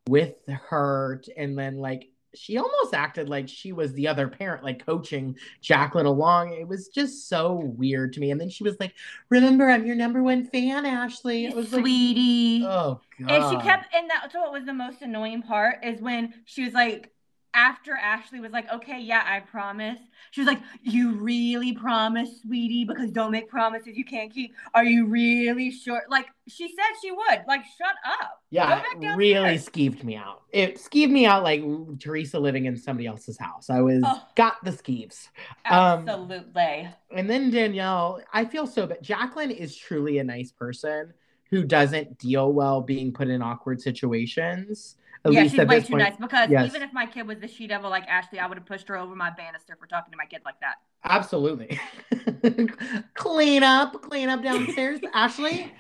with 0.07 0.35
her 0.47 1.21
and 1.37 1.57
then 1.57 1.77
like 1.77 2.09
she 2.35 2.57
almost 2.57 2.93
acted 2.93 3.29
like 3.29 3.47
she 3.47 3.71
was 3.71 3.93
the 3.93 4.07
other 4.07 4.27
parent, 4.27 4.63
like 4.63 4.85
coaching 4.85 5.37
Jacqueline 5.61 6.05
along. 6.05 6.53
It 6.53 6.67
was 6.67 6.87
just 6.87 7.29
so 7.29 7.53
weird 7.53 8.13
to 8.13 8.19
me. 8.19 8.31
And 8.31 8.41
then 8.41 8.49
she 8.49 8.63
was 8.63 8.75
like, 8.79 8.93
Remember, 9.29 9.69
I'm 9.69 9.85
your 9.85 9.95
number 9.95 10.23
one 10.23 10.45
fan, 10.45 10.85
Ashley. 10.85 11.45
It 11.45 11.55
was 11.55 11.71
like 11.71 11.81
Sweetie. 11.81 12.65
Oh 12.65 12.99
god. 13.19 13.31
And 13.31 13.49
she 13.49 13.67
kept, 13.67 13.93
and 13.93 14.09
that's 14.09 14.33
what 14.33 14.51
was 14.51 14.65
the 14.65 14.73
most 14.73 15.01
annoying 15.01 15.43
part 15.43 15.83
is 15.83 16.01
when 16.01 16.33
she 16.45 16.63
was 16.63 16.73
like, 16.73 17.12
after 17.53 17.95
Ashley 17.95 18.39
was 18.39 18.51
like, 18.51 18.71
okay, 18.71 18.99
yeah, 18.99 19.23
I 19.25 19.39
promise. 19.39 19.99
She 20.31 20.41
was 20.41 20.47
like, 20.47 20.61
you 20.81 21.13
really 21.13 21.73
promise, 21.73 22.41
sweetie, 22.41 22.85
because 22.85 23.11
don't 23.11 23.31
make 23.31 23.47
promises 23.47 23.95
you 23.95 24.05
can't 24.05 24.33
keep. 24.33 24.53
Are 24.73 24.83
you 24.83 25.05
really 25.05 25.69
sure? 25.69 26.01
Like 26.09 26.27
she 26.47 26.67
said 26.67 26.85
she 27.01 27.11
would. 27.11 27.43
Like, 27.47 27.61
shut 27.77 27.95
up. 28.21 28.41
Yeah, 28.49 28.81
it 28.99 29.15
really 29.15 29.57
skeeved 29.57 30.03
me 30.03 30.15
out. 30.15 30.41
It 30.51 30.77
skeeved 30.77 31.11
me 31.11 31.25
out 31.25 31.43
like 31.43 31.63
Teresa 31.99 32.39
living 32.39 32.65
in 32.65 32.75
somebody 32.77 33.07
else's 33.07 33.37
house. 33.37 33.69
I 33.69 33.81
was 33.81 34.01
Oh. 34.05 34.21
got 34.35 34.63
the 34.63 34.71
skeeves. 34.71 35.27
Um, 35.65 36.07
Absolutely. 36.07 36.89
And 37.15 37.29
then 37.29 37.51
Danielle, 37.51 38.21
I 38.33 38.45
feel 38.45 38.65
so 38.67 38.87
bad. 38.87 39.03
Jacqueline 39.03 39.51
is 39.51 39.75
truly 39.75 40.17
a 40.17 40.23
nice 40.23 40.51
person 40.51 41.13
who 41.49 41.63
doesn't 41.63 42.17
deal 42.17 42.51
well 42.51 42.81
being 42.81 43.13
put 43.13 43.27
in 43.27 43.41
awkward 43.41 43.79
situations. 43.79 44.95
At 45.25 45.31
yeah, 45.31 45.43
she's 45.47 45.57
way 45.65 45.79
too 45.79 45.93
point. 45.93 46.03
nice 46.03 46.17
because 46.19 46.49
Yes. 46.49 46.67
even 46.67 46.81
if 46.81 46.91
my 46.91 47.05
kid 47.05 47.25
was 47.25 47.39
the 47.39 47.47
she 47.47 47.65
devil 47.65 47.89
like 47.89 48.05
Ashley, 48.07 48.39
I 48.39 48.47
would 48.47 48.57
have 48.57 48.65
pushed 48.65 48.89
her 48.89 48.97
over 48.97 49.15
my 49.15 49.29
banister 49.29 49.77
for 49.79 49.87
talking 49.87 50.11
to 50.11 50.17
my 50.17 50.25
kid 50.25 50.41
like 50.43 50.59
that. 50.59 50.75
Absolutely. 51.05 51.79
clean 53.13 53.63
up, 53.63 54.01
clean 54.01 54.29
up 54.29 54.43
downstairs. 54.43 54.99
Ashley, 55.13 55.71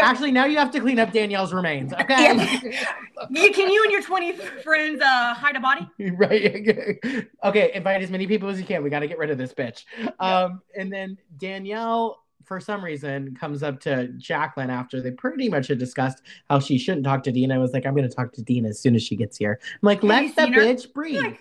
Ashley, 0.00 0.30
now 0.30 0.44
you 0.44 0.56
have 0.56 0.70
to 0.72 0.80
clean 0.80 0.98
up 0.98 1.12
Danielle's 1.12 1.52
remains. 1.52 1.92
Okay. 2.02 3.50
Can 3.52 3.70
you 3.70 3.82
and 3.84 3.92
your 3.92 4.02
20 4.02 4.32
friends 4.64 5.00
uh, 5.00 5.34
hide 5.34 5.54
a 5.54 5.60
body? 5.60 5.88
right. 6.16 6.98
okay, 7.44 7.70
invite 7.72 8.02
as 8.02 8.10
many 8.10 8.26
people 8.26 8.48
as 8.48 8.58
you 8.58 8.66
can. 8.66 8.82
We 8.82 8.90
got 8.90 9.00
to 9.00 9.06
get 9.06 9.18
rid 9.18 9.30
of 9.30 9.38
this 9.38 9.54
bitch. 9.54 9.84
Um, 10.18 10.60
and 10.76 10.92
then 10.92 11.16
Danielle, 11.38 12.21
for 12.44 12.60
some 12.60 12.84
reason, 12.84 13.34
comes 13.34 13.62
up 13.62 13.80
to 13.80 14.08
Jacqueline 14.18 14.70
after 14.70 15.00
they 15.00 15.10
pretty 15.10 15.48
much 15.48 15.68
had 15.68 15.78
discussed 15.78 16.22
how 16.48 16.58
she 16.58 16.78
shouldn't 16.78 17.04
talk 17.04 17.22
to 17.24 17.32
Dina. 17.32 17.54
I 17.54 17.58
was 17.58 17.72
like, 17.72 17.86
I'm 17.86 17.94
going 17.94 18.08
to 18.08 18.14
talk 18.14 18.32
to 18.34 18.42
Dina 18.42 18.68
as 18.68 18.80
soon 18.80 18.94
as 18.94 19.02
she 19.02 19.16
gets 19.16 19.36
here. 19.36 19.58
I'm 19.62 19.78
like, 19.82 20.02
Have 20.02 20.08
let 20.10 20.36
the 20.36 20.42
seen 20.42 20.52
her? 20.54 20.60
bitch 20.60 20.92
breathe. 20.92 21.36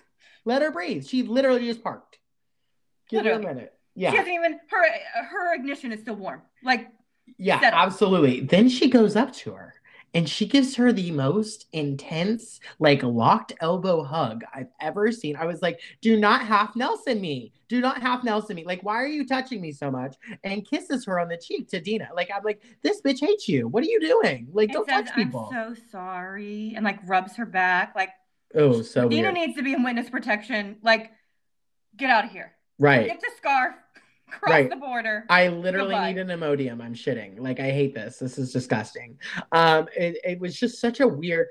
Let 0.45 0.61
her 0.61 0.71
breathe. 0.71 1.05
She 1.05 1.23
literally 1.23 1.65
just 1.65 1.83
parked. 1.83 2.17
Give 3.09 3.23
her 3.25 3.31
a 3.31 3.35
Literally. 3.35 3.55
minute. 3.55 3.73
She 3.95 4.01
Yeah. 4.03 4.11
hasn't 4.11 4.29
even 4.33 4.59
her 4.69 5.23
her 5.25 5.53
ignition 5.55 5.91
is 5.91 6.01
still 6.01 6.15
warm. 6.15 6.41
Like 6.63 6.87
Yeah, 7.37 7.59
settle. 7.59 7.79
absolutely. 7.79 8.39
Then 8.41 8.69
she 8.69 8.89
goes 8.89 9.15
up 9.15 9.33
to 9.33 9.51
her 9.51 9.73
and 10.13 10.27
she 10.27 10.45
gives 10.45 10.75
her 10.75 10.91
the 10.91 11.11
most 11.11 11.67
intense, 11.71 12.59
like 12.79 13.01
locked 13.01 13.53
elbow 13.61 14.03
hug 14.03 14.43
I've 14.53 14.71
ever 14.81 15.11
seen. 15.11 15.35
I 15.35 15.45
was 15.45 15.61
like, 15.61 15.79
do 16.01 16.19
not 16.19 16.45
half 16.45 16.75
Nelson 16.75 17.21
me. 17.21 17.53
Do 17.69 17.79
not 17.79 18.01
half 18.01 18.23
Nelson 18.23 18.57
me. 18.57 18.65
Like, 18.65 18.83
why 18.83 18.95
are 18.95 19.07
you 19.07 19.25
touching 19.25 19.61
me 19.61 19.71
so 19.71 19.89
much? 19.89 20.17
And 20.43 20.67
kisses 20.67 21.05
her 21.05 21.19
on 21.19 21.29
the 21.29 21.37
cheek 21.37 21.69
to 21.69 21.79
Dina. 21.79 22.09
Like, 22.13 22.29
I'm 22.35 22.43
like, 22.43 22.61
this 22.81 23.01
bitch 23.01 23.21
hates 23.21 23.47
you. 23.47 23.67
What 23.69 23.83
are 23.83 23.87
you 23.87 24.01
doing? 24.01 24.49
Like, 24.51 24.73
don't 24.73 24.85
says, 24.87 25.05
touch 25.05 25.13
I'm 25.15 25.23
people. 25.25 25.49
so 25.51 25.75
sorry, 25.91 26.73
and 26.75 26.83
like 26.83 26.99
rubs 27.07 27.37
her 27.37 27.45
back. 27.45 27.93
Like 27.95 28.09
oh, 28.55 28.81
so 28.81 29.07
Dina 29.07 29.31
weird. 29.31 29.33
needs 29.33 29.55
to 29.55 29.63
be 29.63 29.73
in 29.73 29.83
witness 29.83 30.09
protection. 30.09 30.77
Like, 30.81 31.11
get 31.95 32.09
out 32.09 32.25
of 32.25 32.31
here. 32.31 32.51
right. 32.79 33.07
Get 33.07 33.21
the 33.21 33.31
scarf. 33.37 33.75
Cross 34.31 34.49
Right. 34.51 34.69
the 34.69 34.75
border. 34.77 35.25
I 35.29 35.47
literally 35.49 35.89
Goodbye. 35.95 36.11
need 36.13 36.19
an 36.21 36.27
Imodium. 36.39 36.81
I'm 36.81 36.93
shitting. 36.95 37.39
Like 37.39 37.59
I 37.59 37.69
hate 37.71 37.93
this. 37.93 38.17
This 38.17 38.37
is 38.37 38.51
disgusting. 38.53 39.17
Um, 39.51 39.87
it, 39.95 40.17
it 40.23 40.39
was 40.39 40.57
just 40.57 40.79
such 40.79 40.99
a 41.01 41.07
weird. 41.07 41.47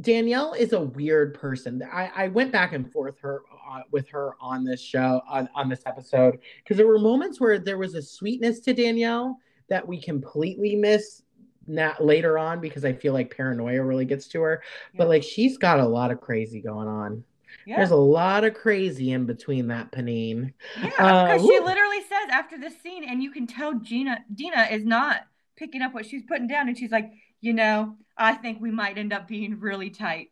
Danielle 0.00 0.54
is 0.54 0.72
a 0.72 0.80
weird 0.80 1.34
person. 1.34 1.80
I, 1.92 2.10
I 2.16 2.28
went 2.28 2.50
back 2.50 2.72
and 2.72 2.90
forth 2.90 3.18
her 3.20 3.42
uh, 3.70 3.80
with 3.92 4.08
her 4.08 4.32
on 4.40 4.64
this 4.64 4.80
show 4.80 5.20
on, 5.28 5.48
on 5.54 5.68
this 5.68 5.82
episode 5.86 6.38
because 6.62 6.76
there 6.76 6.86
were 6.88 6.98
moments 6.98 7.40
where 7.40 7.58
there 7.60 7.78
was 7.78 7.94
a 7.94 8.02
sweetness 8.02 8.58
to 8.60 8.72
Danielle 8.74 9.38
that 9.68 9.86
we 9.86 10.00
completely 10.00 10.74
miss 10.74 11.22
na 11.66 11.92
later 12.00 12.38
on 12.38 12.60
because 12.60 12.84
I 12.84 12.92
feel 12.92 13.12
like 13.12 13.34
paranoia 13.36 13.82
really 13.84 14.04
gets 14.04 14.26
to 14.28 14.40
her. 14.42 14.62
But 14.96 15.08
like 15.08 15.22
she's 15.22 15.58
got 15.58 15.78
a 15.78 15.86
lot 15.86 16.10
of 16.10 16.20
crazy 16.20 16.60
going 16.60 16.88
on. 16.88 17.22
yeah, 17.64 17.76
There's 17.76 17.92
a 17.92 17.96
lot 17.96 18.42
of 18.44 18.54
crazy 18.54 19.12
in 19.12 19.26
between 19.26 19.68
that 19.68 19.92
panine. 19.92 20.52
yeah. 20.82 20.88
uh, 20.98 21.26
Because 21.34 21.42
she 21.46 21.60
literally 21.60 22.00
after 22.34 22.58
this 22.58 22.74
scene, 22.82 23.04
and 23.04 23.22
you 23.22 23.30
can 23.30 23.46
tell 23.46 23.74
Gina 23.74 24.18
Dina 24.34 24.68
is 24.70 24.84
not 24.84 25.20
picking 25.56 25.82
up 25.82 25.94
what 25.94 26.04
she's 26.04 26.22
putting 26.24 26.48
down, 26.48 26.68
and 26.68 26.76
she's 26.76 26.90
like, 26.90 27.12
you 27.40 27.52
know, 27.52 27.96
I 28.16 28.34
think 28.34 28.60
we 28.60 28.70
might 28.70 28.98
end 28.98 29.12
up 29.12 29.28
being 29.28 29.60
really 29.60 29.90
tight. 29.90 30.30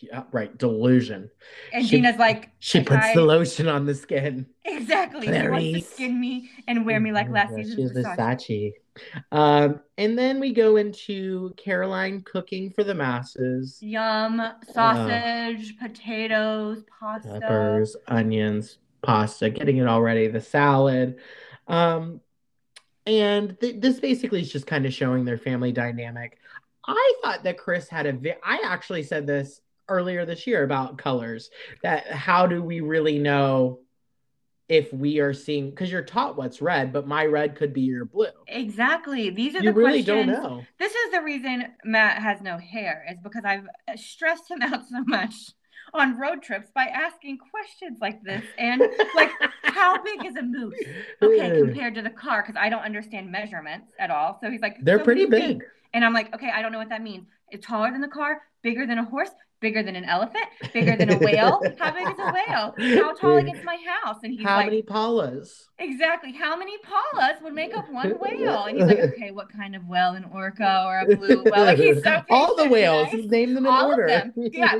Yeah, 0.00 0.24
right. 0.32 0.56
Delusion. 0.58 1.30
And 1.72 1.84
She- 1.84 1.96
Gina's 1.96 2.18
like, 2.18 2.50
She 2.58 2.80
puts 2.82 3.06
I- 3.06 3.14
the 3.14 3.22
lotion 3.22 3.68
on 3.68 3.86
the 3.86 3.94
skin. 3.94 4.46
exactly. 4.64 5.26
She 5.28 5.48
wants 5.48 5.88
to 5.88 5.94
skin 5.94 6.20
me 6.20 6.50
and 6.66 6.84
wear 6.84 7.00
me 7.00 7.10
like 7.12 7.30
last 7.30 7.52
Yeah, 7.52 7.62
season's 7.64 7.92
She's 7.92 8.04
Versace. 8.04 8.16
Versace. 8.18 8.72
Um, 9.32 9.80
and 9.96 10.18
then 10.18 10.40
we 10.40 10.52
go 10.52 10.76
into 10.76 11.54
Caroline 11.56 12.20
cooking 12.22 12.70
for 12.72 12.84
the 12.84 12.94
masses. 12.94 13.78
Yum, 13.80 14.42
sausage, 14.72 15.78
potatoes, 15.78 16.84
pasta. 17.00 17.38
Peppers, 17.40 17.96
onions, 18.08 18.78
pasta, 19.02 19.50
getting 19.50 19.76
it 19.78 19.86
all 19.86 20.02
ready, 20.02 20.26
the 20.28 20.40
salad. 20.40 21.16
Um, 21.66 22.20
and 23.06 23.58
th- 23.60 23.80
this 23.80 24.00
basically 24.00 24.40
is 24.40 24.52
just 24.52 24.66
kind 24.66 24.86
of 24.86 24.92
showing 24.92 25.24
their 25.24 25.38
family 25.38 25.72
dynamic. 25.72 26.38
I 26.86 27.14
thought 27.22 27.44
that 27.44 27.58
Chris 27.58 27.88
had 27.88 28.06
a 28.06 28.12
vi- 28.12 28.36
I 28.44 28.60
actually 28.64 29.02
said 29.02 29.26
this 29.26 29.60
earlier 29.88 30.24
this 30.26 30.46
year 30.46 30.64
about 30.64 30.98
colors 30.98 31.50
that 31.82 32.06
how 32.10 32.46
do 32.46 32.62
we 32.62 32.80
really 32.80 33.18
know 33.18 33.80
if 34.68 34.92
we 34.92 35.18
are 35.18 35.32
seeing 35.32 35.70
because 35.70 35.90
you're 35.90 36.02
taught 36.02 36.36
what's 36.36 36.60
red, 36.60 36.92
but 36.92 37.06
my 37.06 37.24
red 37.24 37.56
could 37.56 37.72
be 37.72 37.80
your 37.80 38.04
blue. 38.04 38.26
Exactly. 38.46 39.30
These 39.30 39.54
are 39.54 39.62
You 39.62 39.72
the 39.72 39.72
really 39.72 40.02
questions. 40.04 40.36
don't 40.36 40.42
know. 40.42 40.64
This 40.78 40.92
is 40.94 41.12
the 41.12 41.22
reason 41.22 41.64
Matt 41.84 42.20
has 42.22 42.42
no 42.42 42.58
hair, 42.58 43.06
is 43.10 43.18
because 43.22 43.44
I've 43.46 43.66
stressed 43.98 44.50
him 44.50 44.60
out 44.62 44.86
so 44.86 45.02
much 45.06 45.34
on 45.94 46.18
road 46.18 46.42
trips 46.42 46.68
by 46.74 46.84
asking 46.84 47.38
questions 47.38 47.98
like 48.00 48.22
this 48.22 48.42
and 48.58 48.82
like 49.14 49.30
how 49.62 50.02
big 50.02 50.24
is 50.24 50.36
a 50.36 50.42
moose? 50.42 50.74
Okay, 51.22 51.50
compared 51.58 51.94
to 51.96 52.02
the 52.02 52.10
car, 52.10 52.42
because 52.42 52.56
I 52.58 52.68
don't 52.68 52.82
understand 52.82 53.30
measurements 53.30 53.88
at 53.98 54.10
all. 54.10 54.38
So 54.42 54.50
he's 54.50 54.60
like, 54.60 54.76
They're 54.82 54.98
"So 54.98 55.04
pretty 55.04 55.26
big. 55.26 55.64
And 55.94 56.04
I'm 56.04 56.12
like, 56.12 56.32
okay, 56.34 56.50
I 56.54 56.62
don't 56.62 56.70
know 56.72 56.78
what 56.78 56.90
that 56.90 57.02
means. 57.02 57.26
It's 57.50 57.66
taller 57.66 57.90
than 57.90 58.00
the 58.00 58.08
car, 58.08 58.42
bigger 58.62 58.86
than 58.86 58.98
a 58.98 59.04
horse, 59.04 59.30
bigger 59.60 59.82
than 59.82 59.96
an 59.96 60.04
elephant, 60.04 60.44
bigger 60.72 60.96
than 60.96 61.10
a 61.12 61.18
whale. 61.18 61.60
How 61.78 61.92
big 61.92 62.08
is 62.08 62.18
a 62.18 62.32
whale? 62.32 62.74
How 63.02 63.14
tall 63.14 63.36
against 63.38 63.64
my 63.64 63.76
house? 64.02 64.16
And 64.22 64.32
he's 64.32 64.42
How 64.46 64.56
like, 64.56 64.66
many 64.66 64.82
Paulas? 64.82 65.68
exactly, 65.78 66.32
how 66.32 66.56
many 66.56 66.76
Paulas 66.78 67.40
would 67.42 67.54
make 67.54 67.76
up 67.76 67.90
one 67.90 68.10
whale? 68.20 68.64
And 68.64 68.76
he's 68.78 68.86
like, 68.86 68.98
okay, 69.14 69.30
what 69.30 69.50
kind 69.52 69.74
of 69.76 69.86
whale? 69.86 70.12
An 70.12 70.24
orca 70.32 70.84
or 70.86 71.00
a 71.00 71.16
blue 71.16 71.42
whale? 71.44 71.64
Like 71.64 71.78
he's 71.78 72.02
so 72.02 72.22
All 72.30 72.54
the 72.56 72.68
whales. 72.68 73.12
nice. 73.12 73.24
Name 73.26 73.54
them 73.54 73.66
in 73.66 73.72
All 73.72 73.90
of 73.92 73.98
order. 73.98 74.06
them. 74.08 74.32
Yeah, 74.36 74.76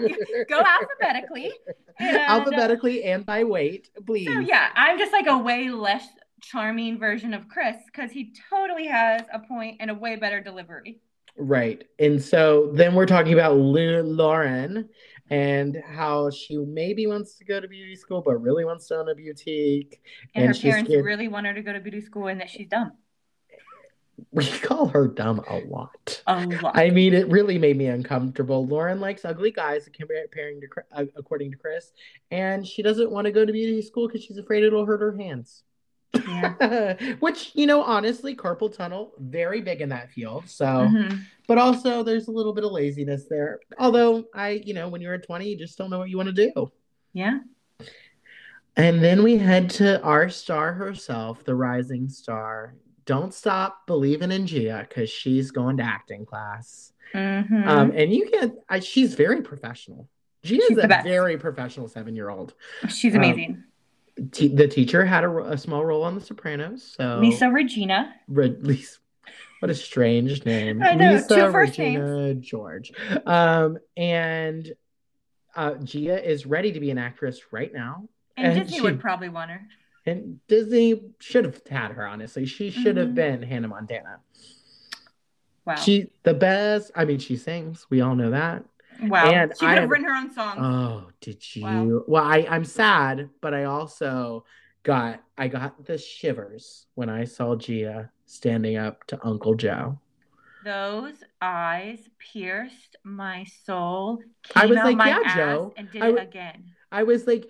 Go 0.49 0.61
alphabetically. 1.01 1.53
And, 2.01 2.17
Alphabetically 2.17 3.03
and 3.05 3.27
by 3.27 3.45
weight, 3.45 3.89
please. 4.07 4.27
So 4.27 4.39
yeah, 4.39 4.69
I'm 4.77 4.99
just 4.99 5.13
like 5.13 5.27
a 5.27 5.37
way 5.39 5.69
less 5.71 6.07
charming 6.41 6.99
version 6.99 7.35
of 7.35 7.49
Chris 7.49 7.77
because 7.87 8.13
he 8.13 8.33
totally 8.49 8.87
has 8.87 9.23
a 9.33 9.41
point 9.41 9.79
and 9.81 9.91
a 9.91 9.95
way 9.95 10.15
better 10.17 10.41
delivery. 10.41 11.01
Right. 11.39 11.85
And 11.99 12.21
so 12.21 12.71
then 12.75 12.95
we're 12.95 13.07
talking 13.07 13.33
about 13.33 13.57
Lauren 13.57 14.89
and 15.31 15.83
how 15.87 16.31
she 16.31 16.57
maybe 16.57 17.07
wants 17.07 17.35
to 17.35 17.45
go 17.45 17.61
to 17.61 17.69
beauty 17.69 17.95
school, 17.97 18.23
but 18.23 18.37
really 18.39 18.65
wants 18.65 18.89
to 18.89 18.97
own 18.97 19.09
a 19.09 19.15
boutique. 19.15 20.01
And, 20.35 20.47
And 20.47 20.57
her 20.57 20.61
parents 20.61 20.91
scared- 20.91 21.05
really 21.05 21.29
want 21.29 21.47
her 21.47 21.55
to 21.55 21.63
go 21.63 21.73
to 21.73 21.81
beauty 21.81 22.01
school 22.01 22.27
and 22.27 22.41
that 22.41 22.51
she's 22.51 22.67
dumb. 22.69 22.93
We 24.33 24.47
call 24.47 24.89
her 24.89 25.07
dumb 25.07 25.43
a 25.49 25.61
lot. 25.67 26.23
A 26.27 26.45
lot. 26.45 26.77
I 26.77 26.91
mean, 26.91 27.15
it 27.15 27.29
really 27.29 27.57
made 27.57 27.77
me 27.77 27.87
uncomfortable. 27.87 28.67
Lauren 28.67 29.01
likes 29.01 29.25
ugly 29.25 29.53
guys, 29.53 29.89
comparing 29.93 30.61
to 30.61 31.09
according 31.15 31.53
to 31.53 31.57
Chris, 31.57 31.93
and 32.33 32.67
she 32.67 32.83
doesn't 32.83 33.13
want 33.13 33.27
to 33.27 33.31
go 33.31 33.45
to 33.45 33.53
beauty 33.53 33.81
school 33.81 34.09
because 34.09 34.25
she's 34.25 34.37
afraid 34.37 34.65
it'll 34.65 34.85
hurt 34.85 35.01
her 35.01 35.17
hands. 35.17 35.63
Yeah. 36.15 36.95
Which 37.21 37.53
you 37.55 37.67
know, 37.67 37.83
honestly, 37.83 38.35
carpal 38.35 38.75
tunnel 38.75 39.13
very 39.19 39.61
big 39.61 39.81
in 39.81 39.89
that 39.91 40.11
field. 40.11 40.49
So, 40.49 40.65
Mhm. 40.67 41.21
but 41.47 41.59
also 41.59 42.03
there's 42.03 42.29
a 42.29 42.31
little 42.31 42.53
bit 42.53 42.65
of 42.65 42.73
laziness 42.73 43.25
there. 43.29 43.61
Although 43.79 44.25
I, 44.35 44.63
you 44.65 44.75
know, 44.75 44.89
when 44.89 45.01
you're 45.01 45.19
20, 45.19 45.49
you 45.49 45.57
just 45.57 45.77
don't 45.79 45.91
know 45.91 45.99
what 45.99 46.09
you 46.11 46.17
want 46.17 46.35
to 46.35 46.53
do. 46.53 46.73
Yeah. 47.13 47.41
And 48.77 49.03
then 49.03 49.23
we 49.25 49.39
head 49.39 49.71
to 49.71 50.01
our 50.03 50.29
star 50.29 50.73
herself, 50.73 51.45
the 51.45 51.55
rising 51.55 52.09
star. 52.09 52.75
Don't 53.07 53.35
stop 53.35 53.87
believing 53.87 54.31
in 54.31 54.47
Gia 54.47 54.87
because 54.89 55.11
she's 55.11 55.51
going 55.51 55.79
to 55.79 55.83
acting 55.83 56.25
class. 56.27 56.93
Mhm. 57.15 57.67
Um, 57.67 57.91
and 57.95 58.13
you 58.13 58.31
get, 58.31 58.53
I, 58.69 58.81
she's 58.81 59.15
very 59.15 59.43
professional. 59.43 60.09
Gia's 60.45 60.65
She's 60.69 60.79
a 60.79 60.87
very 60.87 61.37
professional 61.39 61.89
seven 61.89 62.15
year 62.15 62.29
old. 62.29 62.55
she's 62.89 63.17
um, 63.17 63.65
Te- 64.33 64.49
the 64.55 64.69
teacher 64.69 65.05
had 65.05 65.25
a, 65.25 65.31
a 65.53 65.59
small 65.59 65.85
role 65.85 66.03
on 66.03 66.15
The 66.15 66.21
Sopranos. 66.21 66.95
So 66.97 67.19
Lisa 67.21 67.49
Regina. 67.51 68.15
Re- 68.29 68.57
Lisa, 68.61 68.99
what 69.61 69.71
a 69.71 69.75
strange 69.75 70.45
name. 70.45 70.83
I 70.83 70.95
know, 70.95 71.13
Lisa 71.13 71.29
two 71.29 71.53
first 71.53 71.79
Regina 71.79 72.35
George. 72.35 72.93
Um, 73.27 73.79
and 73.97 74.73
uh, 75.55 75.75
Gia 75.75 76.23
is 76.29 76.47
ready 76.47 76.73
to 76.73 76.81
be 76.81 76.91
an 76.91 76.99
actress 76.99 77.41
right 77.53 77.73
now. 77.73 78.09
And, 78.37 78.47
And 78.53 78.63
Disney 78.63 78.79
she- 78.79 78.83
would 78.83 79.01
probably 79.01 79.29
want 79.29 79.51
her. 79.51 79.61
And 80.07 80.39
Disney 80.47 81.03
should 81.19 81.45
have 81.45 81.61
had 81.69 81.91
her, 81.93 82.07
honestly. 82.07 82.47
She 82.47 82.71
should 82.71 82.97
have 82.97 83.09
Mhm. 83.09 83.15
been 83.15 83.43
Hannah 83.43 83.69
Montana. 83.69 84.21
Wow. 85.67 85.75
She 85.75 86.11
the 86.23 86.33
best. 86.33 86.91
I 86.97 87.05
mean, 87.05 87.19
she 87.19 87.37
sings. 87.37 87.87
We 87.91 88.01
all 88.01 88.15
know 88.15 88.31
that. 88.31 88.65
Wow. 89.03 89.31
and 89.31 89.53
she 89.59 89.67
could 89.67 89.79
have 89.79 89.91
written 89.91 90.07
her 90.07 90.15
own 90.15 90.33
songs. 90.33 90.59
Oh, 90.61 91.11
did 91.21 91.43
you? 91.57 91.65
Wow. 91.65 92.03
Well, 92.07 92.25
I, 92.25 92.47
I'm 92.49 92.65
sad, 92.65 93.31
but 93.41 93.55
I 93.55 93.65
also 93.65 94.45
got 94.83 95.23
I 95.37 95.49
got 95.49 95.85
the 95.85 95.99
shivers 95.99 96.87
when 96.95 97.09
I 97.09 97.25
saw 97.25 97.57
Gia 97.57 98.11
standing 98.27 98.77
up 98.77 99.05
to 99.09 99.19
Uncle 99.25 99.55
Joe. 99.55 99.99
Those 100.65 101.15
eyes 101.41 102.01
pierced 102.19 102.97
my 103.05 103.45
soul. 103.65 104.19
I 104.55 104.67
was 104.67 104.77
like, 104.79 104.99
yeah, 104.99 105.35
Joe. 105.35 105.73
And 105.77 105.91
did 105.91 106.03
I 106.03 106.09
it 106.09 106.23
again. 106.23 106.65
I 106.91 107.03
was 107.03 107.27
like, 107.27 107.47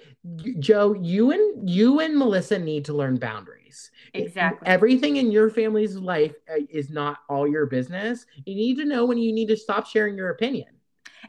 Joe, 0.58 0.94
you 0.94 1.30
and 1.30 1.68
you 1.68 2.00
and 2.00 2.16
Melissa 2.16 2.58
need 2.58 2.84
to 2.86 2.92
learn 2.92 3.16
boundaries. 3.16 3.90
Exactly. 4.14 4.66
Everything 4.66 5.16
in 5.16 5.30
your 5.30 5.48
family's 5.48 5.96
life 5.96 6.34
uh, 6.50 6.60
is 6.70 6.90
not 6.90 7.18
all 7.28 7.46
your 7.46 7.66
business. 7.66 8.26
You 8.44 8.54
need 8.54 8.76
to 8.78 8.84
know 8.84 9.06
when 9.06 9.18
you 9.18 9.32
need 9.32 9.48
to 9.48 9.56
stop 9.56 9.86
sharing 9.86 10.16
your 10.16 10.30
opinion. 10.30 10.68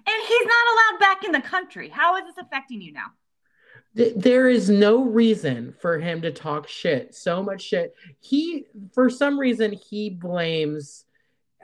And 0.10 0.28
he's 0.28 0.46
not 0.46 0.68
allowed 0.74 1.00
back 1.00 1.24
in 1.24 1.32
the 1.32 1.42
country. 1.42 1.90
How 1.90 2.16
is 2.18 2.24
this 2.26 2.44
affecting 2.44 2.82
you 2.82 2.94
now? 2.94 3.08
There 3.94 4.50
is 4.50 4.70
no 4.70 5.04
reason 5.04 5.74
for 5.80 6.00
him 6.00 6.22
to 6.22 6.32
talk 6.32 6.68
shit 6.68 7.16
so 7.16 7.42
much 7.42 7.64
shit 7.64 7.96
he 8.20 8.66
for 8.94 9.10
some 9.10 9.38
reason 9.40 9.74
he 9.74 10.12
blames 10.12 11.06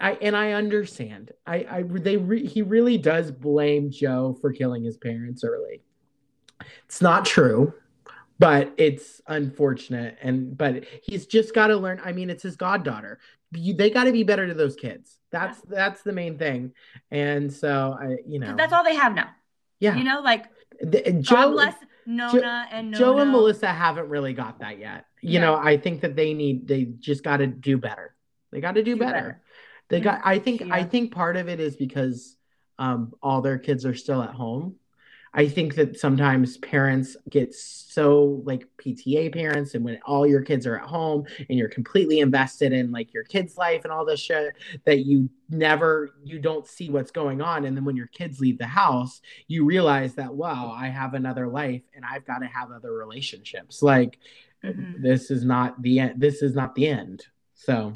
i 0.01 0.13
and 0.13 0.35
i 0.35 0.53
understand 0.53 1.31
i 1.45 1.55
i 1.69 1.83
they 1.83 2.17
re, 2.17 2.45
he 2.45 2.63
really 2.63 2.97
does 2.97 3.31
blame 3.31 3.91
joe 3.91 4.35
for 4.41 4.51
killing 4.51 4.83
his 4.83 4.97
parents 4.97 5.43
early 5.43 5.83
it's 6.85 7.01
not 7.01 7.25
true 7.25 7.71
but 8.39 8.73
it's 8.77 9.21
unfortunate 9.27 10.17
and 10.21 10.57
but 10.57 10.83
he's 11.03 11.25
just 11.25 11.53
got 11.53 11.67
to 11.67 11.77
learn 11.77 12.01
i 12.03 12.11
mean 12.11 12.29
it's 12.29 12.43
his 12.43 12.55
goddaughter 12.55 13.19
you, 13.51 13.73
they 13.73 13.89
got 13.89 14.03
to 14.05 14.11
be 14.11 14.23
better 14.23 14.45
to 14.47 14.53
those 14.53 14.75
kids 14.75 15.17
that's 15.31 15.61
that's 15.61 16.01
the 16.01 16.11
main 16.11 16.37
thing 16.37 16.71
and 17.11 17.51
so 17.53 17.95
i 17.99 18.17
you 18.27 18.39
know 18.39 18.55
That's 18.57 18.73
all 18.73 18.83
they 18.83 18.95
have 18.95 19.13
now. 19.15 19.29
yeah 19.79 19.95
You 19.95 20.03
know, 20.03 20.21
like 20.21 20.45
The- 20.81 21.03
God 21.11 21.21
joe 21.23 21.51
bless 21.51 21.75
Nona 22.07 22.67
and 22.71 22.91
Nona. 22.91 22.97
Joe 23.03 23.17
and 23.19 23.31
Melissa 23.31 23.67
haven't 23.67 24.09
really 24.09 24.33
got 24.33 24.59
that 24.59 24.77
yet. 24.79 25.05
You 25.21 25.31
Yeah. 25.39 25.41
know, 25.41 25.55
I 25.55 25.77
think 25.77 26.01
that 26.01 26.15
they 26.15 26.33
need 26.35 26.67
they 26.67 26.83
just 26.99 27.23
got 27.23 27.37
to 27.37 27.47
do 27.47 27.77
better. 27.79 28.13
They 28.51 28.61
got 28.61 28.75
to 28.75 28.83
do, 28.83 28.93
Do 28.93 28.99
better. 28.99 29.13
better. 29.13 29.41
They 29.89 29.99
got 30.01 30.21
I 30.23 30.37
think 30.37 30.61
I 30.71 30.83
think 30.83 31.11
part 31.13 31.35
of 31.35 31.49
it 31.49 31.59
is 31.59 31.75
because 31.75 32.37
um 32.77 33.13
all 33.23 33.41
their 33.41 33.57
kids 33.57 33.85
are 33.87 33.95
still 33.95 34.21
at 34.21 34.35
home. 34.35 34.75
I 35.37 35.49
think 35.49 35.75
that 35.75 35.99
sometimes 35.99 36.57
parents 36.59 37.17
get 37.29 37.53
so 37.53 38.41
like 38.45 38.67
PTA 38.77 39.33
parents 39.33 39.75
and 39.75 39.83
when 39.83 39.99
all 40.05 40.25
your 40.25 40.41
kids 40.41 40.65
are 40.65 40.77
at 40.79 40.85
home 40.87 41.25
and 41.49 41.59
you're 41.59 41.67
completely 41.69 42.19
invested 42.21 42.71
in 42.71 42.91
like 42.91 43.13
your 43.13 43.25
kids' 43.25 43.57
life 43.57 43.83
and 43.83 43.91
all 43.91 44.05
this 44.05 44.21
shit 44.21 44.53
that 44.85 44.99
you 45.05 45.29
never 45.49 46.11
you 46.23 46.39
don't 46.39 46.65
see 46.67 46.89
what's 46.89 47.11
going 47.11 47.41
on 47.41 47.65
and 47.65 47.75
then 47.75 47.83
when 47.83 47.97
your 47.97 48.07
kids 48.07 48.39
leave 48.39 48.57
the 48.57 48.65
house 48.65 49.21
you 49.47 49.65
realize 49.65 50.15
that 50.15 50.33
wow 50.33 50.73
I 50.75 50.87
have 50.87 51.13
another 51.15 51.47
life 51.49 51.81
and 51.93 52.03
I've 52.05 52.25
got 52.25 52.39
to 52.39 52.47
have 52.47 52.71
other 52.71 52.93
relationships 52.93 53.83
like 53.83 54.17
Mhm. 54.63 55.01
this 55.01 55.29
is 55.29 55.43
not 55.45 55.79
the 55.81 55.99
end 55.99 56.13
this 56.19 56.41
is 56.41 56.55
not 56.55 56.73
the 56.75 56.87
end 56.87 57.25
so 57.53 57.93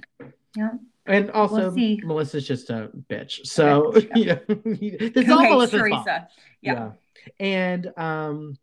Yeah. 0.55 0.71
and 1.07 1.31
also 1.31 1.71
We'll. 1.71 1.97
Melissa's 2.03 2.45
just 2.47 2.69
a 2.69 2.91
bitch 3.09 3.45
so 3.47 3.91
bitch, 3.95 4.09
yeah 4.15 4.39
it's 4.47 5.25
Who 5.27 5.33
all 5.33 5.39
hates 5.39 5.49
Melissa's 5.51 5.79
fault. 5.89 6.05
Teresa? 6.05 6.27
Yeah. 6.61 6.91
And 7.39 7.91
um 7.97 8.57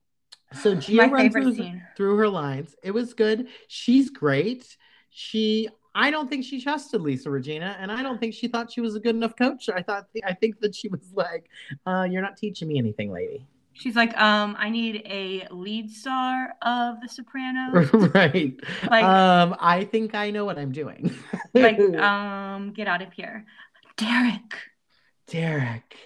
so 0.63 0.75
Gia 0.75 1.09
runs 1.09 1.33
through, 1.33 1.71
through 1.97 2.17
her 2.17 2.29
lines 2.29 2.75
it 2.83 2.93
was 2.93 3.15
good 3.15 3.49
she's 3.69 4.11
great 4.11 4.77
she 5.11 5.69
I 5.99 6.11
don't 6.11 6.29
think 6.29 6.45
she 6.45 6.61
trusted 6.61 7.01
Lisa 7.01 7.31
Regina, 7.31 7.75
and 7.81 7.91
I 7.91 8.03
don't 8.03 8.21
think 8.21 8.35
she 8.35 8.49
thought 8.49 8.71
she 8.71 8.83
was 8.83 8.97
a 8.97 9.01
good 9.01 9.15
enough 9.17 9.35
coach. 9.35 9.71
I 9.71 9.81
thought 9.81 10.09
I 10.27 10.35
think 10.35 10.61
that 10.61 10.75
she 10.75 10.89
was 10.89 11.11
like, 11.15 11.49
uh, 11.87 12.07
"You're 12.09 12.21
not 12.21 12.37
teaching 12.37 12.69
me 12.69 12.77
anything, 12.77 13.11
lady." 13.11 13.47
She's 13.73 13.97
like, 13.97 14.17
um, 14.19 14.57
I 14.59 14.71
need 14.71 15.03
a 15.07 15.47
lead 15.51 15.91
star 15.91 16.55
of 16.63 16.97
The 17.03 17.09
Sopranos. 17.09 17.93
right. 18.15 18.55
Like- 18.91 19.05
um, 19.05 19.55
I 19.61 19.85
think 19.85 20.15
I 20.15 20.31
know 20.31 20.47
what 20.47 20.59
I'm 20.59 20.73
doing. 20.73 21.15
like, 21.55 21.79
um, 21.99 22.73
get 22.73 22.89
out 22.89 23.03
of 23.03 23.13
here, 23.13 23.45
Derek. 23.97 24.55
Derek. 25.27 25.97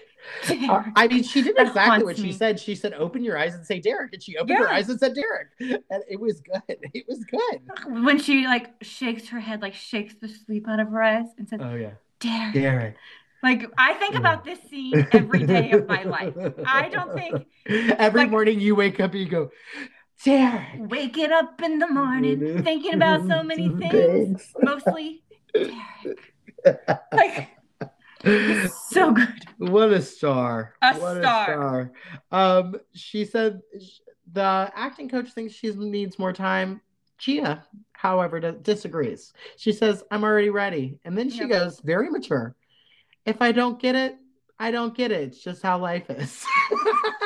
Uh, 0.49 0.83
I 0.97 1.09
mean, 1.09 1.23
she 1.23 1.43
did 1.43 1.57
exactly 1.59 2.05
what 2.05 2.17
she 2.17 2.25
me. 2.25 2.33
said. 2.33 2.59
She 2.61 2.75
said, 2.75 2.95
"Open 2.95 3.23
your 3.25 3.39
eyes 3.39 3.55
and 3.55 3.65
say 3.67 3.81
Derek," 3.81 4.13
and 4.13 4.23
she 4.23 4.37
opened 4.37 4.59
her 4.59 4.69
eyes 4.69 4.89
and 4.89 4.99
said 4.99 5.15
Derek, 5.15 5.49
and 5.91 6.03
it 6.09 6.21
was 6.21 6.41
good. 6.41 6.63
It 6.95 7.07
was 7.09 7.25
good. 7.25 8.03
when 8.05 8.19
she 8.19 8.45
like 8.47 8.71
shakes 8.83 9.29
her 9.29 9.41
head, 9.41 9.63
like 9.63 9.75
shakes 9.75 10.15
the 10.21 10.29
sleep 10.29 10.69
out 10.69 10.81
of 10.81 10.89
her 10.89 11.03
eyes, 11.03 11.27
and 11.39 11.49
says, 11.49 11.61
Oh 11.63 11.75
yeah, 11.75 11.93
Derek. 12.19 12.55
Derek. 12.55 12.97
Like 13.43 13.65
I 13.79 13.95
think 13.95 14.17
about 14.17 14.45
this 14.45 14.59
scene 14.69 15.07
every 15.13 15.45
day 15.47 15.71
of 15.73 15.87
my 15.89 16.03
life. 16.03 16.35
I 16.67 16.89
don't 16.91 17.15
think 17.15 17.47
every 17.99 18.23
like- 18.23 18.31
morning 18.31 18.61
you 18.61 18.75
wake 18.75 19.01
up 19.01 19.13
and 19.13 19.21
you 19.21 19.29
go, 19.29 19.51
Derek. 20.25 20.65
waking 20.91 21.33
up 21.33 21.61
in 21.63 21.79
the 21.79 21.89
morning 21.89 22.63
thinking 22.63 22.93
about 22.95 23.27
so 23.27 23.43
many 23.43 23.71
things, 23.71 24.53
mostly 24.61 25.23
Derek. 25.55 26.35
Like 27.13 27.49
so 28.23 29.13
good. 29.13 29.45
What 29.59 29.93
a 29.93 30.03
star! 30.03 30.75
A 30.83 30.95
what 30.95 31.21
star. 31.21 31.21
a 31.21 31.45
star! 31.45 31.93
Um, 32.31 32.77
she 32.95 33.25
said 33.25 33.61
the 34.33 34.71
acting 34.75 35.09
coach 35.09 35.31
thinks 35.31 35.55
she 35.55 35.71
needs 35.73 36.19
more 36.19 36.33
time. 36.33 36.81
Gia, 37.19 37.67
however, 37.93 38.41
disagrees. 38.41 39.33
She 39.59 39.73
says, 39.73 40.03
I'm 40.11 40.25
already 40.25 40.49
ready. 40.49 40.99
And 41.05 41.17
then 41.17 41.29
she 41.29 41.47
goes, 41.47 41.79
very 41.81 42.09
mature. 42.09 42.57
If 43.27 43.43
I 43.43 43.53
don't 43.53 43.79
get 43.79 43.95
it, 43.95 44.17
I 44.61 44.71
don't 44.71 44.95
get 44.95 45.11
it. 45.11 45.23
It's 45.23 45.43
just 45.43 45.63
how 45.63 45.79
life 45.79 46.11
is. 46.11 46.45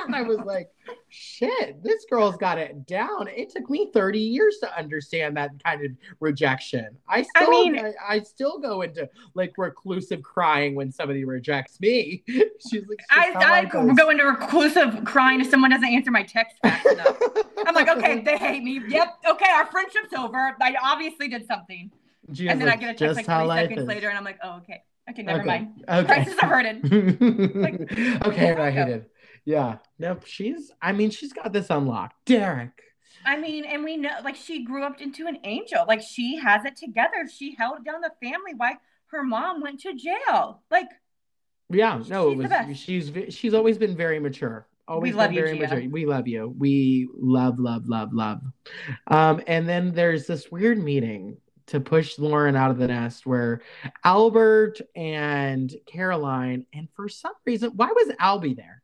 and 0.07 0.15
I 0.15 0.23
was 0.23 0.39
like, 0.39 0.71
shit, 1.09 1.83
this 1.83 2.07
girl's 2.09 2.37
got 2.37 2.59
it 2.59 2.87
down. 2.87 3.27
It 3.27 3.51
took 3.51 3.69
me 3.69 3.91
30 3.93 4.21
years 4.21 4.59
to 4.61 4.79
understand 4.79 5.37
that 5.37 5.51
kind 5.65 5.85
of 5.85 5.91
rejection. 6.21 6.97
I 7.09 7.23
still 7.23 7.51
mean- 7.51 7.85
I, 7.85 7.93
I 8.09 8.21
still 8.21 8.61
go 8.61 8.83
into 8.83 9.11
like 9.35 9.53
reclusive 9.59 10.23
crying 10.23 10.77
when 10.77 10.93
somebody 10.93 11.25
rejects 11.25 11.81
me. 11.81 12.23
She's 12.29 12.87
like, 12.87 13.01
I, 13.11 13.33
I 13.35 13.65
go 13.65 14.11
into 14.11 14.25
reclusive 14.25 15.05
crying 15.05 15.41
if 15.41 15.51
someone 15.51 15.71
doesn't 15.71 15.89
answer 15.89 16.13
my 16.13 16.23
text 16.23 16.57
fast 16.63 16.87
enough. 16.87 17.19
I'm 17.67 17.75
like, 17.75 17.89
okay, 17.89 18.21
they 18.21 18.39
hate 18.39 18.63
me. 18.63 18.81
Yep. 18.87 19.09
Okay, 19.31 19.51
our 19.51 19.67
friendship's 19.67 20.13
over. 20.17 20.57
I 20.63 20.77
obviously 20.81 21.27
did 21.27 21.49
something. 21.49 21.91
Gia's 22.31 22.53
and 22.53 22.61
then 22.61 22.69
I 22.69 22.77
get 22.77 22.91
a 22.91 22.95
text 22.95 23.17
like 23.17 23.27
three 23.27 23.49
seconds 23.49 23.83
is." 23.83 23.89
later, 23.89 24.09
and 24.09 24.17
I'm 24.17 24.25
like, 24.25 24.39
oh, 24.43 24.59
okay. 24.59 24.85
Okay, 25.11 25.23
never 25.23 25.41
Okay, 25.41 25.47
mind. 25.47 25.85
Okay. 25.89 26.07
Crisis 26.07 26.35
averted. 26.43 27.55
Like, 27.55 27.75
okay, 28.27 28.53
I 28.55 28.69
yeah. 28.69 28.71
hated. 28.71 29.07
Yeah. 29.45 29.77
Nope. 29.99 30.25
She's. 30.27 30.71
I 30.81 30.93
mean, 30.93 31.11
she's 31.11 31.33
got 31.33 31.53
this 31.53 31.69
unlocked. 31.71 32.17
Derek. 32.25 32.71
I 33.27 33.37
mean, 33.39 33.65
and 33.65 33.85
we 33.85 33.97
know, 33.97 34.11
like, 34.23 34.37
she 34.37 34.65
grew 34.65 34.83
up 34.85 35.01
into 35.01 35.27
an 35.27 35.39
angel. 35.45 35.85
Like, 35.87 36.03
she 36.03 36.37
has 36.39 36.65
it 36.65 36.77
together. 36.77 37.29
She 37.33 37.55
held 37.55 37.85
down 37.85 38.01
the 38.01 38.13
family 38.23 38.53
while 38.57 38.77
her 39.07 39.23
mom 39.23 39.61
went 39.63 39.81
to 39.81 39.95
jail. 39.95 40.63
Like, 40.71 40.89
Yeah. 41.71 42.03
No, 42.09 42.31
it 42.33 42.37
was. 42.37 42.79
She's. 42.79 43.13
She's 43.31 43.55
always 43.55 43.77
been 43.79 43.97
very 43.97 44.19
mature. 44.19 44.67
Always 44.87 45.15
love 45.15 45.31
been 45.31 45.55
you, 45.55 45.61
mature. 45.61 45.89
We 45.91 46.05
love 46.05 46.29
you. 46.29 46.55
We 46.59 47.09
love, 47.19 47.59
love, 47.59 47.89
love, 47.89 48.13
love. 48.13 48.41
Um, 49.07 49.41
and 49.47 49.67
then 49.67 49.93
there's 49.93 50.27
this 50.27 50.51
weird 50.51 50.77
meeting 50.83 51.39
to 51.69 51.81
push 51.81 52.19
Lauren 52.19 52.57
out 52.57 52.71
of 52.71 52.79
the 52.79 52.87
nest 52.89 53.25
where 53.27 53.61
Albert 54.05 54.81
and 54.95 55.75
Caroline, 55.87 56.67
and 56.73 56.89
for 56.95 57.09
some 57.09 57.33
reason, 57.47 57.71
why 57.75 57.87
was 57.87 58.15
Albie 58.21 58.57
there? 58.57 58.83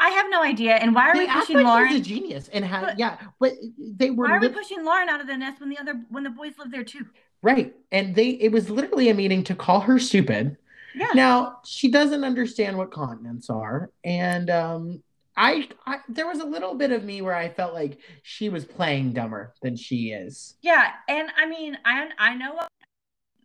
I 0.00 0.10
have 0.10 0.26
no 0.30 0.42
idea. 0.42 0.74
And 0.76 0.94
why 0.94 1.08
are 1.08 1.14
They 1.14 1.26
we 1.26 1.32
pushing 1.32 1.56
like 1.56 1.64
Lauren? 1.66 1.88
he's 1.88 2.00
a 2.00 2.04
genius 2.04 2.48
and 2.48 2.64
had 2.64 2.82
But- 2.82 2.98
yeah, 2.98 3.16
but 3.40 3.52
they 3.78 4.10
were 4.10 4.26
Why 4.26 4.36
are 4.36 4.40
we 4.40 4.48
pushing 4.48 4.84
Lauren 4.84 5.08
out 5.08 5.20
of 5.20 5.26
the 5.26 5.36
nest 5.36 5.60
when 5.60 5.70
the 5.70 5.78
other 5.78 6.00
when 6.08 6.22
the 6.24 6.30
boys 6.30 6.52
live 6.58 6.70
there 6.70 6.84
too? 6.84 7.06
right, 7.42 7.74
and 7.92 8.14
they 8.14 8.30
it 8.30 8.50
was 8.52 8.68
literally 8.70 9.08
a 9.10 9.14
meeting 9.14 9.44
to 9.44 9.54
call 9.54 9.80
her 9.80 9.98
stupid. 9.98 10.56
Yeah. 10.94 11.08
Now 11.14 11.58
she 11.64 11.88
doesn't 11.90 12.24
understand 12.24 12.76
what 12.76 12.90
continents 12.90 13.50
are, 13.50 13.90
and 14.04 14.50
um, 14.50 15.02
I, 15.38 15.68
I 15.86 15.98
there 16.08 16.26
was 16.26 16.40
a 16.40 16.44
little 16.44 16.74
bit 16.74 16.90
of 16.90 17.04
me 17.04 17.22
where 17.22 17.34
I 17.34 17.48
felt 17.48 17.72
like 17.72 17.98
she 18.24 18.48
was 18.48 18.64
playing 18.64 19.12
dumber 19.12 19.54
than 19.62 19.76
she 19.76 20.10
is. 20.10 20.56
Yeah, 20.62 20.90
and 21.08 21.28
I 21.36 21.46
mean, 21.46 21.78
I 21.84 22.08
I 22.18 22.34
know 22.34 22.54
what 22.54 22.68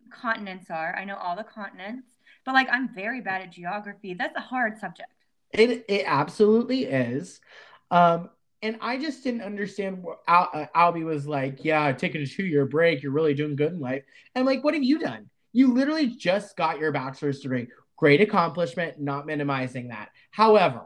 continents 0.10 0.72
are. 0.72 0.96
I 0.96 1.06
know 1.06 1.16
all 1.16 1.36
the 1.36 1.44
continents, 1.44 2.08
but 2.46 2.54
like 2.54 2.68
I'm 2.72 2.94
very 2.96 3.22
bad 3.22 3.44
at 3.44 3.52
geography. 3.52 4.16
That's 4.16 4.36
a 4.36 4.42
hard 4.42 4.80
subject. 4.80 5.12
It 5.52 5.86
it 5.88 6.04
absolutely 6.08 6.86
is. 6.86 7.40
Um, 7.92 8.32
and 8.64 8.78
I 8.82 8.98
just 8.98 9.24
didn't 9.24 9.42
understand 9.42 10.02
what 10.02 10.20
Al, 10.28 10.50
uh, 10.52 10.66
Albie 10.76 11.06
was 11.06 11.28
like. 11.28 11.64
Yeah, 11.64 11.92
taking 11.92 12.22
a 12.22 12.26
two 12.26 12.46
year 12.46 12.66
break. 12.66 13.04
You're 13.04 13.12
really 13.12 13.36
doing 13.36 13.56
good 13.56 13.72
in 13.72 13.80
life. 13.80 14.04
And 14.34 14.48
like, 14.48 14.64
what 14.64 14.74
have 14.74 14.84
you 14.84 14.98
done? 14.98 15.30
You 15.52 15.72
literally 15.72 16.08
just 16.08 16.58
got 16.58 16.80
your 16.80 16.92
bachelor's 16.92 17.42
degree. 17.42 17.68
Great 17.98 18.20
accomplishment. 18.20 19.00
Not 19.00 19.28
minimizing 19.28 19.90
that. 19.90 20.10
However, 20.32 20.86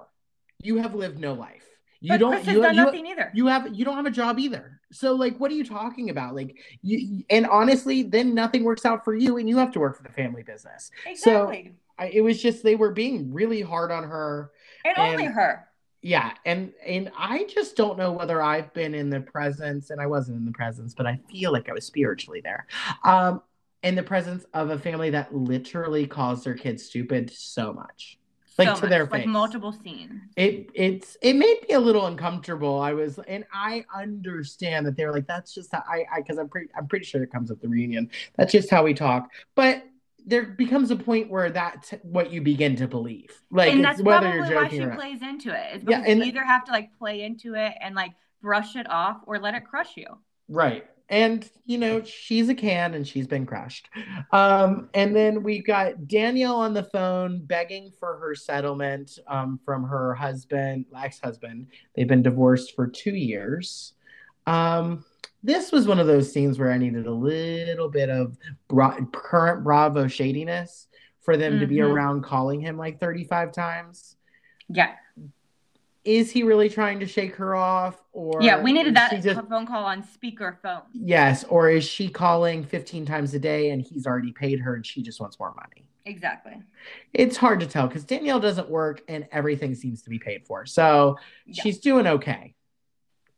you 0.61 0.77
have 0.77 0.95
lived 0.95 1.19
no 1.19 1.33
life. 1.33 1.63
You 1.99 2.09
but 2.09 2.19
don't. 2.19 2.31
Chris 2.33 2.47
you, 2.47 2.61
done 2.61 2.75
you, 2.75 2.83
nothing 2.83 3.07
either. 3.07 3.31
you 3.33 3.47
have 3.47 3.73
you 3.73 3.83
don't 3.83 3.95
have 3.95 4.05
a 4.05 4.11
job 4.11 4.39
either. 4.39 4.79
So 4.91 5.13
like, 5.13 5.37
what 5.39 5.51
are 5.51 5.55
you 5.55 5.65
talking 5.65 6.09
about? 6.09 6.35
Like, 6.35 6.57
you 6.81 7.23
and 7.29 7.47
honestly, 7.47 8.03
then 8.03 8.33
nothing 8.35 8.63
works 8.63 8.85
out 8.85 9.03
for 9.03 9.15
you, 9.15 9.37
and 9.37 9.49
you 9.49 9.57
have 9.57 9.71
to 9.71 9.79
work 9.79 9.97
for 9.97 10.03
the 10.03 10.13
family 10.13 10.43
business. 10.43 10.91
exactly. 11.05 11.73
I, 11.99 12.07
it 12.07 12.21
was 12.21 12.41
just 12.41 12.63
they 12.63 12.75
were 12.75 12.91
being 12.91 13.33
really 13.33 13.61
hard 13.61 13.91
on 13.91 14.03
her 14.03 14.51
and, 14.85 14.97
only 14.97 15.25
her. 15.25 15.67
yeah 16.01 16.33
and 16.45 16.71
and 16.85 17.11
i 17.17 17.45
just 17.45 17.75
don't 17.75 17.97
know 17.97 18.11
whether 18.11 18.41
i've 18.41 18.71
been 18.73 18.93
in 18.93 19.09
the 19.09 19.19
presence 19.19 19.89
and 19.89 19.99
i 19.99 20.05
wasn't 20.05 20.37
in 20.37 20.45
the 20.45 20.51
presence 20.51 20.93
but 20.93 21.07
i 21.07 21.19
feel 21.29 21.51
like 21.51 21.69
i 21.69 21.73
was 21.73 21.85
spiritually 21.85 22.41
there 22.41 22.67
um 23.03 23.41
in 23.83 23.95
the 23.95 24.03
presence 24.03 24.45
of 24.53 24.69
a 24.69 24.77
family 24.77 25.09
that 25.09 25.33
literally 25.33 26.05
calls 26.05 26.43
their 26.43 26.55
kids 26.55 26.85
stupid 26.85 27.31
so 27.33 27.73
much 27.73 28.19
like 28.57 28.67
so 28.69 28.75
to 28.75 28.81
much, 28.81 28.89
their 28.89 29.05
like 29.05 29.25
multiple 29.25 29.71
scenes. 29.71 30.21
it 30.35 30.69
it's 30.73 31.17
it 31.21 31.35
made 31.35 31.57
me 31.67 31.75
a 31.75 31.79
little 31.79 32.05
uncomfortable 32.07 32.79
i 32.79 32.93
was 32.93 33.19
and 33.27 33.45
i 33.53 33.85
understand 33.95 34.85
that 34.85 34.95
they're 34.95 35.11
like 35.11 35.27
that's 35.27 35.53
just 35.53 35.71
how 35.71 35.83
i 35.87 36.03
i 36.11 36.21
because 36.21 36.37
i'm 36.37 36.49
pretty 36.49 36.69
i'm 36.77 36.87
pretty 36.87 37.05
sure 37.05 37.21
it 37.23 37.31
comes 37.31 37.49
with 37.49 37.61
the 37.61 37.67
reunion 37.67 38.09
that's 38.35 38.51
just 38.51 38.69
how 38.69 38.83
we 38.83 38.93
talk 38.93 39.29
but 39.55 39.83
there 40.25 40.43
becomes 40.43 40.91
a 40.91 40.95
point 40.95 41.29
where 41.29 41.49
that's 41.49 41.91
what 42.03 42.31
you 42.31 42.41
begin 42.41 42.75
to 42.75 42.87
believe 42.87 43.31
like 43.49 43.71
and 43.71 43.83
that's 43.83 44.01
whether 44.01 44.29
probably 44.29 44.49
you're 44.49 44.61
why 44.61 44.69
she 44.69 44.85
plays 44.95 45.21
into 45.21 45.49
it. 45.53 45.75
It's 45.75 45.85
Yeah, 45.87 45.99
because 45.99 46.11
and- 46.11 46.19
you 46.19 46.25
either 46.25 46.43
have 46.43 46.65
to 46.65 46.71
like 46.71 46.89
play 46.97 47.21
into 47.21 47.55
it 47.55 47.73
and 47.79 47.95
like 47.95 48.11
brush 48.41 48.75
it 48.75 48.89
off 48.89 49.21
or 49.25 49.39
let 49.39 49.55
it 49.55 49.63
crush 49.65 49.95
you. 49.95 50.05
Right. 50.49 50.85
And 51.09 51.49
you 51.65 51.77
know, 51.77 52.03
she's 52.03 52.49
a 52.49 52.55
can 52.55 52.93
and 52.93 53.07
she's 53.07 53.27
been 53.27 53.45
crushed. 53.45 53.89
Um, 54.31 54.89
and 54.93 55.15
then 55.15 55.41
we 55.43 55.61
got 55.61 56.07
Danielle 56.07 56.57
on 56.57 56.73
the 56.73 56.83
phone 56.83 57.45
begging 57.45 57.91
for 57.99 58.17
her 58.17 58.35
settlement 58.35 59.17
um, 59.27 59.59
from 59.65 59.83
her 59.83 60.13
husband, 60.13 60.85
ex-husband. 60.95 61.67
They've 61.95 62.07
been 62.07 62.23
divorced 62.23 62.75
for 62.75 62.87
two 62.87 63.15
years. 63.15 63.93
Um, 64.45 65.05
this 65.43 65.71
was 65.71 65.87
one 65.87 65.99
of 65.99 66.07
those 66.07 66.31
scenes 66.31 66.57
where 66.59 66.71
I 66.71 66.77
needed 66.77 67.05
a 67.07 67.11
little 67.13 67.89
bit 67.89 68.09
of 68.09 68.37
bra- 68.67 68.97
current 69.13 69.63
Bravo 69.63 70.07
shadiness 70.07 70.87
for 71.21 71.37
them 71.37 71.59
to 71.59 71.67
be 71.67 71.77
Mhm. 71.77 71.93
around 71.93 72.23
calling 72.23 72.59
him 72.61 72.77
like 72.77 72.99
35 72.99 73.51
times. 73.51 74.15
Yeah. 74.69 74.95
Is 76.07 76.31
he 76.31 76.43
really 76.43 76.69
trying 76.69 77.01
to 77.01 77.05
shake 77.05 77.35
her 77.35 77.53
off? 77.53 78.01
Or 78.13 78.41
yeah, 78.41 78.63
we 78.63 78.71
needed 78.71 78.95
that 78.95 79.21
just 79.21 79.41
phone 79.49 79.67
call 79.67 79.83
on 79.83 80.01
speaker 80.07 80.57
phone. 80.63 80.83
Yes, 80.93 81.43
or 81.49 81.69
is 81.69 81.83
she 81.83 82.07
calling 82.07 82.63
15 82.63 83.05
times 83.05 83.33
a 83.33 83.39
day 83.39 83.71
and 83.71 83.81
he's 83.81 84.07
already 84.07 84.31
paid 84.31 84.57
her 84.61 84.75
and 84.75 84.85
she 84.85 85.01
just 85.01 85.19
wants 85.19 85.37
more 85.37 85.53
money? 85.55 85.85
Exactly. 86.05 86.53
It's 87.13 87.35
hard 87.35 87.59
to 87.59 87.67
tell 87.67 87.87
because 87.87 88.05
Danielle 88.05 88.39
doesn't 88.39 88.69
work 88.69 89.01
and 89.09 89.27
everything 89.33 89.75
seems 89.75 90.01
to 90.03 90.09
be 90.09 90.17
paid 90.17 90.45
for. 90.47 90.65
So 90.65 91.17
Yeah. 91.45 91.61
she's 91.63 91.79
doing 91.79 92.07
okay. 92.07 92.55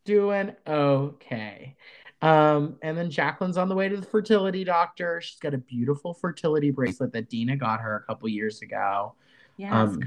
Doing 0.05 0.51
okay. 0.67 1.76
Um, 2.22 2.76
and 2.84 2.95
then 2.95 3.09
Jacqueline's 3.09 3.57
on 3.57 3.67
the 3.67 3.76
way 3.76 3.89
to 3.89 3.97
the 3.97 4.05
fertility 4.05 4.63
doctor. 4.63 5.22
She's 5.22 5.39
got 5.39 5.55
a 5.55 5.57
beautiful 5.57 6.13
fertility 6.13 6.70
bracelet 6.70 7.13
that 7.13 7.30
Dina 7.32 7.55
got 7.57 7.82
her 7.82 7.95
a 7.95 8.01
couple 8.03 8.30
years 8.30 8.61
ago. 8.61 9.15
Yes. 9.57 9.74
Um, 9.74 10.01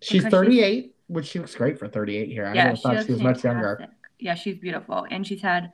she's 0.00 0.24
Because 0.24 0.32
she's- 0.32 0.32
38, 0.32 0.91
which 1.06 1.26
she 1.26 1.38
looks 1.38 1.54
great 1.54 1.78
for 1.78 1.88
38 1.88 2.28
here. 2.28 2.46
I 2.46 2.54
yeah, 2.54 2.64
never 2.64 2.76
thought 2.76 3.04
she 3.04 3.12
was 3.12 3.22
much 3.22 3.44
younger. 3.44 3.88
Yeah, 4.18 4.34
she's 4.34 4.58
beautiful. 4.58 5.06
And 5.10 5.26
she's 5.26 5.42
had 5.42 5.72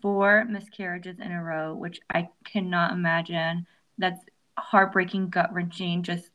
four 0.00 0.44
miscarriages 0.48 1.18
in 1.18 1.32
a 1.32 1.42
row, 1.42 1.74
which 1.74 2.00
I 2.10 2.28
cannot 2.44 2.92
imagine. 2.92 3.66
That's 3.98 4.20
heartbreaking, 4.56 5.30
gut 5.30 5.52
wrenching, 5.52 6.02
just 6.02 6.30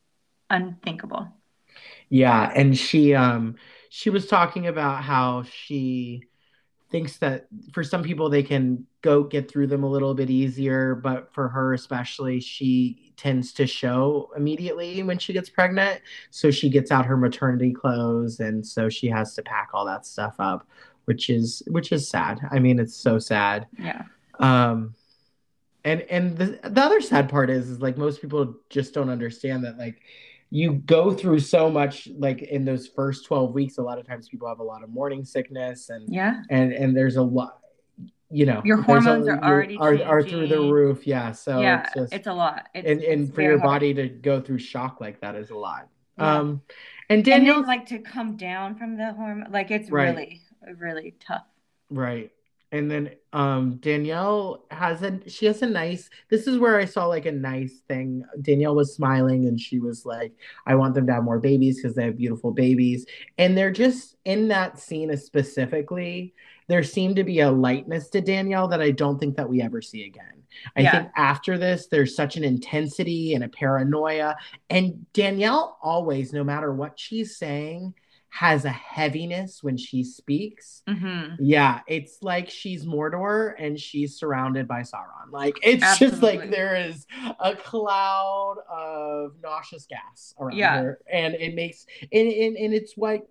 unthinkable. 0.50 1.28
Yeah, 2.08 2.50
and 2.54 2.76
she 2.76 3.14
um 3.14 3.56
she 3.88 4.10
was 4.10 4.26
talking 4.26 4.66
about 4.66 5.02
how 5.02 5.44
she 5.44 6.24
thinks 6.94 7.16
that 7.16 7.48
for 7.72 7.82
some 7.82 8.04
people 8.04 8.30
they 8.30 8.40
can 8.40 8.86
go 9.02 9.24
get 9.24 9.50
through 9.50 9.66
them 9.66 9.82
a 9.82 9.90
little 9.90 10.14
bit 10.14 10.30
easier, 10.30 10.94
but 10.94 11.28
for 11.34 11.48
her 11.48 11.74
especially, 11.74 12.38
she 12.38 13.12
tends 13.16 13.52
to 13.52 13.66
show 13.66 14.30
immediately 14.36 15.02
when 15.02 15.18
she 15.18 15.32
gets 15.32 15.50
pregnant. 15.50 16.00
So 16.30 16.52
she 16.52 16.70
gets 16.70 16.92
out 16.92 17.04
her 17.04 17.16
maternity 17.16 17.72
clothes 17.72 18.38
and 18.38 18.64
so 18.64 18.88
she 18.88 19.08
has 19.08 19.34
to 19.34 19.42
pack 19.42 19.70
all 19.74 19.84
that 19.86 20.06
stuff 20.06 20.36
up, 20.38 20.68
which 21.06 21.30
is 21.30 21.64
which 21.66 21.90
is 21.90 22.08
sad. 22.08 22.38
I 22.52 22.60
mean, 22.60 22.78
it's 22.78 22.94
so 22.94 23.18
sad. 23.18 23.66
Yeah. 23.76 24.02
Um 24.38 24.94
and 25.84 26.02
and 26.02 26.38
the, 26.38 26.60
the 26.62 26.80
other 26.80 27.00
sad 27.00 27.28
part 27.28 27.50
is 27.50 27.70
is 27.70 27.82
like 27.82 27.98
most 27.98 28.20
people 28.20 28.54
just 28.70 28.94
don't 28.94 29.10
understand 29.10 29.64
that 29.64 29.78
like 29.78 30.00
you 30.56 30.74
go 30.86 31.12
through 31.12 31.40
so 31.40 31.68
much 31.68 32.08
like 32.16 32.42
in 32.42 32.64
those 32.64 32.86
first 32.86 33.24
12 33.26 33.52
weeks 33.52 33.78
a 33.78 33.82
lot 33.82 33.98
of 33.98 34.06
times 34.06 34.28
people 34.28 34.46
have 34.48 34.60
a 34.60 34.68
lot 34.72 34.84
of 34.84 34.88
morning 34.90 35.24
sickness 35.24 35.90
and 35.90 36.02
Yeah. 36.12 36.42
and 36.48 36.72
and 36.72 36.96
there's 36.96 37.16
a 37.16 37.22
lot 37.22 37.58
you 38.30 38.46
know 38.46 38.62
Your 38.64 38.76
there's 38.78 39.04
a- 39.04 39.08
hormones 39.10 39.26
are 39.28 39.42
already 39.42 39.76
are, 39.78 40.00
are 40.04 40.22
through 40.22 40.46
the 40.46 40.60
roof 40.60 41.06
yeah 41.08 41.32
so 41.32 41.60
yeah. 41.60 41.82
it's 41.82 41.94
just 41.94 42.12
It's 42.14 42.26
a 42.28 42.32
lot. 42.32 42.68
It's, 42.74 42.86
and, 42.88 43.00
and 43.02 43.22
it's 43.26 43.34
for 43.34 43.42
your 43.42 43.58
hard. 43.58 43.62
body 43.72 43.94
to 43.94 44.08
go 44.08 44.40
through 44.40 44.58
shock 44.60 45.00
like 45.00 45.20
that 45.22 45.34
is 45.34 45.50
a 45.50 45.56
lot 45.56 45.88
Yeah. 46.18 46.36
um 46.38 46.62
and 47.10 47.24
then 47.24 47.44
like 47.66 47.86
to 47.86 47.98
come 47.98 48.36
down 48.36 48.76
from 48.76 48.96
the 48.96 49.12
hormone, 49.12 49.50
like 49.50 49.70
it's 49.72 49.90
Right. 49.90 50.08
really, 50.16 50.40
really 50.78 51.14
tough. 51.20 51.44
Right. 51.90 52.30
And 52.74 52.90
then 52.90 53.10
um 53.32 53.76
Danielle 53.76 54.64
has 54.72 55.00
a 55.02 55.20
she 55.30 55.46
has 55.46 55.62
a 55.62 55.66
nice 55.66 56.10
this 56.28 56.48
is 56.48 56.58
where 56.58 56.76
I 56.76 56.86
saw 56.86 57.06
like 57.06 57.24
a 57.24 57.30
nice 57.32 57.82
thing. 57.86 58.24
Danielle 58.42 58.74
was 58.74 58.96
smiling 58.96 59.46
and 59.46 59.60
she 59.60 59.78
was 59.78 60.04
like, 60.04 60.32
I 60.66 60.74
want 60.74 60.94
them 60.94 61.06
to 61.06 61.12
have 61.12 61.22
more 61.22 61.38
babies 61.38 61.76
because 61.80 61.94
they 61.94 62.04
have 62.06 62.16
beautiful 62.16 62.50
babies. 62.50 63.06
And 63.38 63.56
they're 63.56 63.70
just 63.70 64.16
in 64.24 64.48
that 64.48 64.80
scene 64.80 65.16
specifically, 65.16 66.34
there 66.66 66.82
seemed 66.82 67.14
to 67.14 67.22
be 67.24 67.40
a 67.40 67.50
lightness 67.50 68.08
to 68.08 68.20
Danielle 68.20 68.66
that 68.68 68.82
I 68.82 68.90
don't 68.90 69.20
think 69.20 69.36
that 69.36 69.48
we 69.48 69.62
ever 69.62 69.80
see 69.80 70.04
again. 70.06 70.42
I 70.76 70.80
Yeah. 70.82 70.90
think 71.02 71.12
after 71.16 71.56
this, 71.56 71.86
there's 71.86 72.16
such 72.16 72.36
an 72.36 72.42
intensity 72.42 73.34
and 73.34 73.44
a 73.44 73.48
paranoia. 73.48 74.34
And 74.68 75.06
Danielle 75.12 75.78
always, 75.80 76.32
no 76.32 76.42
matter 76.42 76.74
what 76.74 76.98
she's 76.98 77.36
saying, 77.36 77.94
has 78.34 78.64
a 78.64 78.70
heaviness 78.70 79.62
when 79.62 79.76
she 79.76 80.02
speaks. 80.02 80.82
hmm 80.88 81.34
Yeah, 81.38 81.82
it's 81.86 82.18
like 82.20 82.50
she's 82.50 82.84
Mordor 82.84 83.54
and 83.58 83.78
she's 83.78 84.16
surrounded 84.18 84.66
by 84.66 84.80
Sauron. 84.80 85.30
Like 85.30 85.56
it's 85.62 85.98
just 86.00 86.20
like 86.20 86.50
there 86.50 86.74
is 86.74 87.06
a 87.38 87.54
cloud 87.54 88.56
of 88.68 89.36
nauseous 89.40 89.86
gas 89.86 90.34
around 90.40 90.56
Yeah. 90.56 90.80
her, 90.82 90.98
and 91.12 91.34
it 91.34 91.54
makes 91.54 91.86
and 92.12 92.28
and, 92.28 92.56
and 92.56 92.74
it's 92.74 92.94
like. 92.96 93.24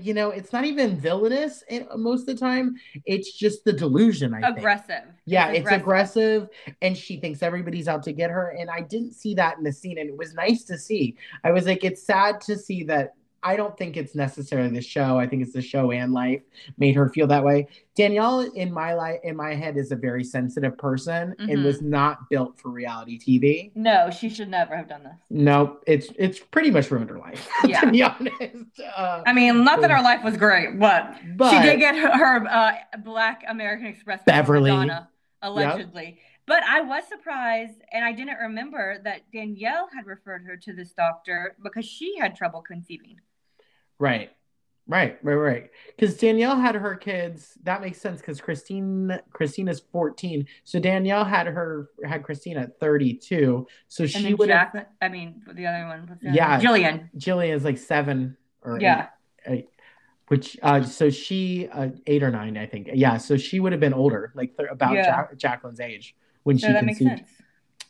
You 0.00 0.14
know, 0.14 0.30
it's 0.30 0.52
not 0.52 0.64
even 0.64 0.96
villainous 0.96 1.62
in, 1.68 1.86
most 1.96 2.22
of 2.22 2.26
the 2.26 2.34
time. 2.34 2.74
It's 3.04 3.30
just 3.32 3.64
the 3.64 3.72
delusion. 3.72 4.34
I 4.34 4.40
think. 4.40 4.58
Aggressive. 4.58 5.04
Yeah, 5.26 5.50
it's 5.52 5.70
aggressive, 5.70 6.48
and 6.82 6.96
she 6.96 7.18
thinks 7.18 7.40
everybody's 7.40 7.86
out 7.86 8.02
to 8.04 8.12
get 8.12 8.30
her. 8.30 8.56
And 8.58 8.68
I 8.68 8.80
didn't 8.80 9.12
see 9.12 9.34
that 9.34 9.58
in 9.58 9.62
the 9.64 9.72
scene, 9.72 9.98
and 9.98 10.08
it 10.08 10.16
was 10.16 10.34
nice 10.34 10.64
to 10.64 10.78
see. 10.78 11.16
I 11.44 11.52
was 11.52 11.66
like, 11.66 11.84
it's 11.84 12.02
sad 12.02 12.40
to 12.48 12.56
see 12.56 12.82
that. 12.84 13.14
I 13.46 13.54
don't 13.54 13.78
think 13.78 13.96
it's 13.96 14.16
necessarily 14.16 14.70
the 14.70 14.82
show. 14.82 15.18
I 15.20 15.28
think 15.28 15.40
it's 15.42 15.52
the 15.52 15.62
show 15.62 15.92
and 15.92 16.12
life 16.12 16.42
made 16.78 16.96
her 16.96 17.08
feel 17.08 17.28
that 17.28 17.44
way. 17.44 17.68
Danielle, 17.94 18.40
in 18.40 18.72
my 18.72 18.92
life, 18.94 19.20
in 19.22 19.36
my 19.36 19.54
head, 19.54 19.76
is 19.76 19.92
a 19.92 19.96
very 19.96 20.24
sensitive 20.24 20.76
person 20.76 21.32
and 21.38 21.48
Mhm. 21.50 21.64
was 21.64 21.80
not 21.80 22.28
built 22.28 22.58
for 22.58 22.70
reality 22.70 23.18
TV. 23.18 23.70
No, 23.76 24.10
she 24.10 24.28
should 24.28 24.48
never 24.50 24.76
have 24.76 24.88
done 24.88 25.04
this. 25.04 25.14
No, 25.30 25.78
it's 25.86 26.08
it's 26.18 26.40
pretty 26.40 26.72
much 26.72 26.90
ruined 26.90 27.08
her 27.10 27.18
life. 27.18 27.48
Yeah. 27.64 27.80
to 27.82 27.90
be 27.92 28.02
honest. 28.02 28.80
Uh, 28.96 29.22
I 29.24 29.32
mean, 29.32 29.62
not 29.62 29.80
that 29.80 29.92
her 29.92 30.02
life 30.02 30.24
was 30.24 30.36
great, 30.36 30.76
but, 30.80 31.14
but 31.36 31.50
she 31.50 31.62
did 31.70 31.78
get 31.78 31.94
her, 31.94 32.10
her 32.18 32.46
uh, 32.48 32.72
Black 33.04 33.44
American 33.46 33.86
Express 33.86 34.22
Beverly. 34.26 34.72
Madonna, 34.72 35.08
allegedly. 35.40 36.18
But 36.46 36.62
I 36.62 36.80
was 36.80 37.02
surprised, 37.08 37.80
and 37.92 38.04
I 38.04 38.12
didn't 38.12 38.38
remember 38.38 38.98
that 39.02 39.22
Danielle 39.32 39.88
had 39.94 40.06
referred 40.06 40.44
her 40.44 40.56
to 40.58 40.72
this 40.72 40.92
doctor 40.92 41.56
because 41.62 41.84
she 41.84 42.16
had 42.18 42.36
trouble 42.36 42.60
conceiving. 42.62 43.20
Right. 43.98 44.30
Right, 44.88 45.18
right, 45.24 45.34
right. 45.34 45.70
Because 45.96 46.16
Danielle 46.16 46.54
had 46.56 46.76
her 46.76 46.94
kids. 46.94 47.58
That 47.64 47.80
makes 47.80 48.00
sense 48.00 48.20
because 48.20 48.40
Christine 48.40 49.18
Christina's 49.32 49.80
14. 49.90 50.46
So 50.62 50.78
Danielle 50.78 51.24
had 51.24 51.48
her 51.48 51.88
had 52.04 52.22
Christina 52.22 52.60
at 52.60 52.78
32. 52.78 53.66
So 53.88 54.06
she 54.06 54.32
would 54.34 54.48
have 54.48 54.86
I 55.02 55.08
mean, 55.08 55.42
the 55.54 55.66
other 55.66 55.86
one 55.88 56.06
was 56.08 56.18
Yeah. 56.22 56.60
Jillian. 56.60 57.08
Jillian 57.18 57.56
is 57.56 57.64
like 57.64 57.78
seven 57.78 58.36
or 58.62 58.78
Yeah. 58.80 59.08
eight, 59.44 59.52
eight, 59.52 59.68
which 60.28 60.56
uh 60.62 60.84
so 60.84 61.10
she 61.10 61.68
uh 61.72 61.88
eight 62.06 62.22
or 62.22 62.30
nine, 62.30 62.56
I 62.56 62.66
think. 62.66 62.88
Yeah, 62.94 63.16
so 63.16 63.36
she 63.36 63.58
would 63.58 63.72
have 63.72 63.80
been 63.80 63.94
older, 63.94 64.30
like 64.36 64.56
th- 64.56 64.68
about 64.70 64.94
Yeah. 64.94 65.26
Ja- 65.32 65.34
Jacqueline's 65.36 65.80
age 65.80 66.14
when 66.44 66.58
So 66.60 66.68
she 66.68 66.72
that 66.74 66.84
makes 66.84 66.98
conceived. 66.98 67.28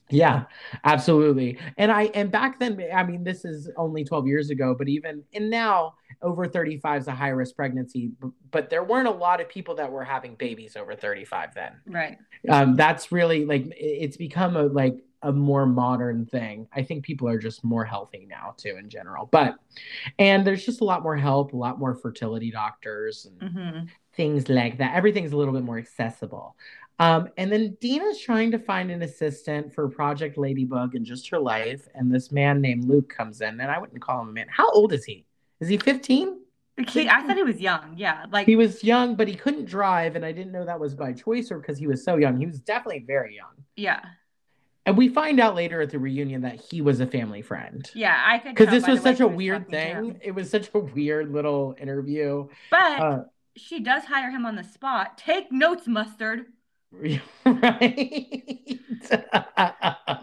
Yeah, 0.08 0.44
absolutely. 0.84 1.58
And 1.76 1.90
I 1.90 2.04
and 2.14 2.30
back 2.30 2.60
then, 2.60 2.80
I 2.94 3.02
mean, 3.02 3.24
this 3.24 3.44
is 3.44 3.68
only 3.76 4.04
12 4.04 4.26
years 4.26 4.50
ago, 4.50 4.74
but 4.78 4.88
even 4.88 5.24
and 5.34 5.50
now 5.50 5.94
over 6.22 6.46
35 6.46 7.02
is 7.02 7.08
a 7.08 7.12
high 7.12 7.28
risk 7.28 7.56
pregnancy, 7.56 8.12
but 8.50 8.70
there 8.70 8.84
weren't 8.84 9.08
a 9.08 9.12
lot 9.12 9.40
of 9.40 9.48
people 9.48 9.74
that 9.76 9.90
were 9.90 10.04
having 10.04 10.36
babies 10.36 10.76
over 10.76 10.94
35 10.94 11.54
then. 11.54 11.72
Right. 11.86 12.18
Um, 12.48 12.76
that's 12.76 13.10
really 13.10 13.44
like 13.44 13.66
it's 13.76 14.16
become 14.16 14.56
a 14.56 14.64
like 14.64 15.02
a 15.22 15.32
more 15.32 15.66
modern 15.66 16.26
thing. 16.26 16.68
I 16.72 16.82
think 16.82 17.04
people 17.04 17.28
are 17.28 17.38
just 17.38 17.64
more 17.64 17.84
healthy 17.84 18.26
now 18.30 18.54
too 18.56 18.76
in 18.78 18.88
general. 18.88 19.28
But 19.32 19.56
and 20.18 20.46
there's 20.46 20.64
just 20.64 20.80
a 20.80 20.84
lot 20.84 21.02
more 21.02 21.16
help, 21.16 21.52
a 21.52 21.56
lot 21.56 21.78
more 21.78 21.94
fertility 21.94 22.50
doctors 22.50 23.26
and 23.26 23.42
hmm 23.52 23.86
things 24.14 24.48
like 24.48 24.78
that. 24.78 24.94
Everything's 24.94 25.32
a 25.32 25.36
little 25.36 25.52
bit 25.52 25.62
more 25.62 25.78
accessible. 25.78 26.56
Um, 26.98 27.28
and 27.36 27.52
then 27.52 27.76
Dina's 27.80 28.20
trying 28.20 28.50
to 28.52 28.58
find 28.58 28.90
an 28.90 29.02
assistant 29.02 29.74
for 29.74 29.88
Project 29.88 30.38
Ladybug 30.38 30.94
and 30.94 31.04
just 31.04 31.28
her 31.28 31.38
life. 31.38 31.86
And 31.94 32.12
this 32.12 32.32
man 32.32 32.60
named 32.60 32.84
Luke 32.84 33.08
comes 33.14 33.40
in, 33.42 33.60
and 33.60 33.70
I 33.70 33.78
wouldn't 33.78 34.00
call 34.00 34.22
him 34.22 34.28
a 34.30 34.32
man. 34.32 34.46
How 34.50 34.70
old 34.70 34.92
is 34.92 35.04
he? 35.04 35.26
Is 35.60 35.68
he 35.68 35.76
15? 35.76 36.40
The 36.76 36.84
kid, 36.84 37.08
I 37.08 37.22
thought 37.26 37.36
he 37.36 37.42
was 37.42 37.60
young. 37.60 37.94
Yeah. 37.96 38.26
Like, 38.30 38.46
He 38.46 38.56
was 38.56 38.84
young, 38.84 39.14
but 39.14 39.28
he 39.28 39.34
couldn't 39.34 39.64
drive. 39.66 40.14
And 40.16 40.24
I 40.24 40.32
didn't 40.32 40.52
know 40.52 40.64
that 40.66 40.78
was 40.80 40.94
by 40.94 41.12
choice 41.12 41.50
or 41.50 41.58
because 41.58 41.78
he 41.78 41.86
was 41.86 42.04
so 42.04 42.16
young. 42.16 42.38
He 42.38 42.46
was 42.46 42.60
definitely 42.60 43.04
very 43.06 43.34
young. 43.36 43.64
yeah. 43.76 44.00
And 44.84 44.96
we 44.96 45.08
find 45.08 45.40
out 45.40 45.56
later 45.56 45.80
at 45.80 45.90
the 45.90 45.98
reunion 45.98 46.42
that 46.42 46.60
he 46.60 46.80
was 46.80 47.00
a 47.00 47.06
family 47.08 47.42
friend. 47.42 47.90
Yeah. 47.92 48.22
I 48.24 48.38
could 48.38 48.54
Because 48.54 48.68
this 48.70 48.86
was 48.86 49.00
such 49.02 49.18
a 49.18 49.26
was 49.26 49.36
weird 49.36 49.62
talking 49.64 49.72
to 49.72 49.78
him. 49.80 50.10
thing. 50.12 50.20
It 50.22 50.30
was 50.30 50.48
such 50.48 50.70
a 50.74 50.78
weird 50.78 51.32
little 51.32 51.74
interview. 51.80 52.46
But 52.70 53.00
Uh, 53.00 53.22
she 53.56 53.80
does 53.80 54.04
hire 54.04 54.30
him 54.30 54.46
on 54.46 54.54
the 54.54 54.62
spot. 54.62 55.18
Take 55.18 55.50
notes, 55.50 55.88
Mustard. 55.88 56.44
Right. 56.92 57.20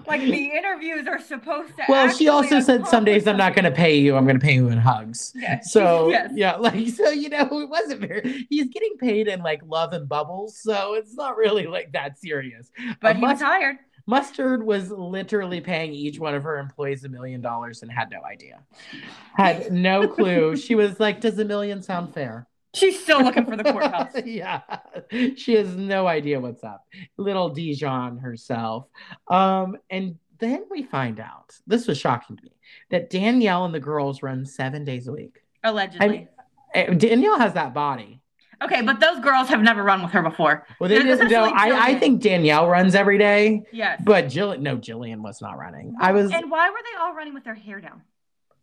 Like 0.05 0.21
the 0.21 0.51
interviews 0.55 1.07
are 1.07 1.19
supposed 1.19 1.75
to. 1.77 1.83
well, 1.89 2.09
she 2.11 2.27
also 2.27 2.59
said 2.59 2.85
some 2.87 3.03
days 3.05 3.25
I'm 3.27 3.37
not 3.37 3.55
going 3.55 3.65
to 3.65 3.71
pay 3.71 3.97
you. 3.97 4.15
I'm 4.15 4.25
going 4.25 4.39
to 4.39 4.45
pay 4.45 4.53
you 4.55 4.69
in 4.69 4.77
hugs. 4.77 5.31
something." 5.31 5.41
Yeah. 5.41 5.59
So 5.61 6.09
yes. 6.11 6.31
yeah, 6.35 6.55
like 6.55 6.87
so 6.89 7.09
you 7.09 7.29
know, 7.29 7.47
it 7.61 7.69
wasn't 7.69 8.01
very. 8.01 8.45
He's 8.49 8.67
getting 8.67 8.95
paid 8.99 9.27
in 9.27 9.41
like 9.41 9.61
love 9.65 9.93
and 9.93 10.07
bubbles, 10.07 10.57
so 10.61 10.93
it's 10.95 11.15
not 11.15 11.37
really 11.37 11.65
like 11.67 11.91
that 11.93 12.19
serious. 12.19 12.69
But 13.01 13.15
Uh, 13.15 13.19
he 13.19 13.21
was 13.25 13.41
hired. 13.41 13.77
Mustard 14.05 14.63
was 14.63 14.91
literally 14.91 15.61
paying 15.61 15.93
each 15.93 16.19
one 16.19 16.35
of 16.35 16.43
her 16.43 16.57
employees 16.59 17.05
a 17.05 17.09
million 17.09 17.39
dollars 17.41 17.81
and 17.81 17.91
had 17.91 18.11
no 18.11 18.21
idea, 18.23 18.59
had 19.35 19.71
no 19.71 20.07
clue. 20.07 20.55
she 20.57 20.75
was 20.75 20.99
like, 20.99 21.21
"Does 21.21 21.39
a 21.39 21.45
million 21.45 21.81
sound 21.81 22.13
fair?" 22.13 22.47
She's 22.73 23.01
still 23.01 23.21
looking 23.23 23.45
for 23.45 23.55
the 23.55 23.63
courthouse. 23.63 24.13
yeah, 24.25 24.61
she 25.35 25.53
has 25.53 25.75
no 25.75 26.07
idea 26.07 26.39
what's 26.39 26.63
up. 26.63 26.85
Little 27.17 27.49
Dijon 27.49 28.17
herself. 28.17 28.87
Um, 29.27 29.77
and 29.89 30.17
then 30.39 30.65
we 30.71 30.83
find 30.83 31.19
out 31.19 31.55
this 31.67 31.87
was 31.87 31.97
shocking 31.99 32.35
to 32.37 32.43
me 32.43 32.51
that 32.89 33.09
Danielle 33.09 33.65
and 33.65 33.73
the 33.75 33.79
girls 33.79 34.23
run 34.23 34.45
seven 34.45 34.83
days 34.83 35.07
a 35.07 35.11
week. 35.11 35.43
Allegedly. 35.63 36.05
I 36.05 36.09
mean, 36.09 36.27
eh, 36.73 36.93
Danielle 36.95 37.37
has 37.37 37.53
that 37.53 37.73
body. 37.73 38.19
okay, 38.63 38.81
but 38.81 38.99
those 38.99 39.19
girls 39.19 39.49
have 39.49 39.61
never 39.61 39.83
run 39.83 40.01
with 40.01 40.11
her 40.11 40.21
before. 40.23 40.65
Well, 40.79 40.89
they 40.89 41.01
didn't 41.01 41.29
know. 41.29 41.43
I, 41.45 41.89
I 41.91 41.95
think 41.99 42.21
Danielle 42.21 42.67
runs 42.67 42.95
every 42.95 43.17
day, 43.17 43.63
Yes. 43.71 44.01
but 44.03 44.25
Jillian, 44.25 44.61
no, 44.61 44.77
Jillian 44.77 45.21
was 45.21 45.41
not 45.41 45.57
running. 45.59 45.95
I 45.99 46.11
was, 46.11 46.31
And 46.31 46.49
why 46.49 46.69
were 46.69 46.79
they 46.83 46.99
all 46.99 47.13
running 47.13 47.33
with 47.35 47.43
their 47.43 47.55
hair 47.55 47.79
down? 47.81 48.01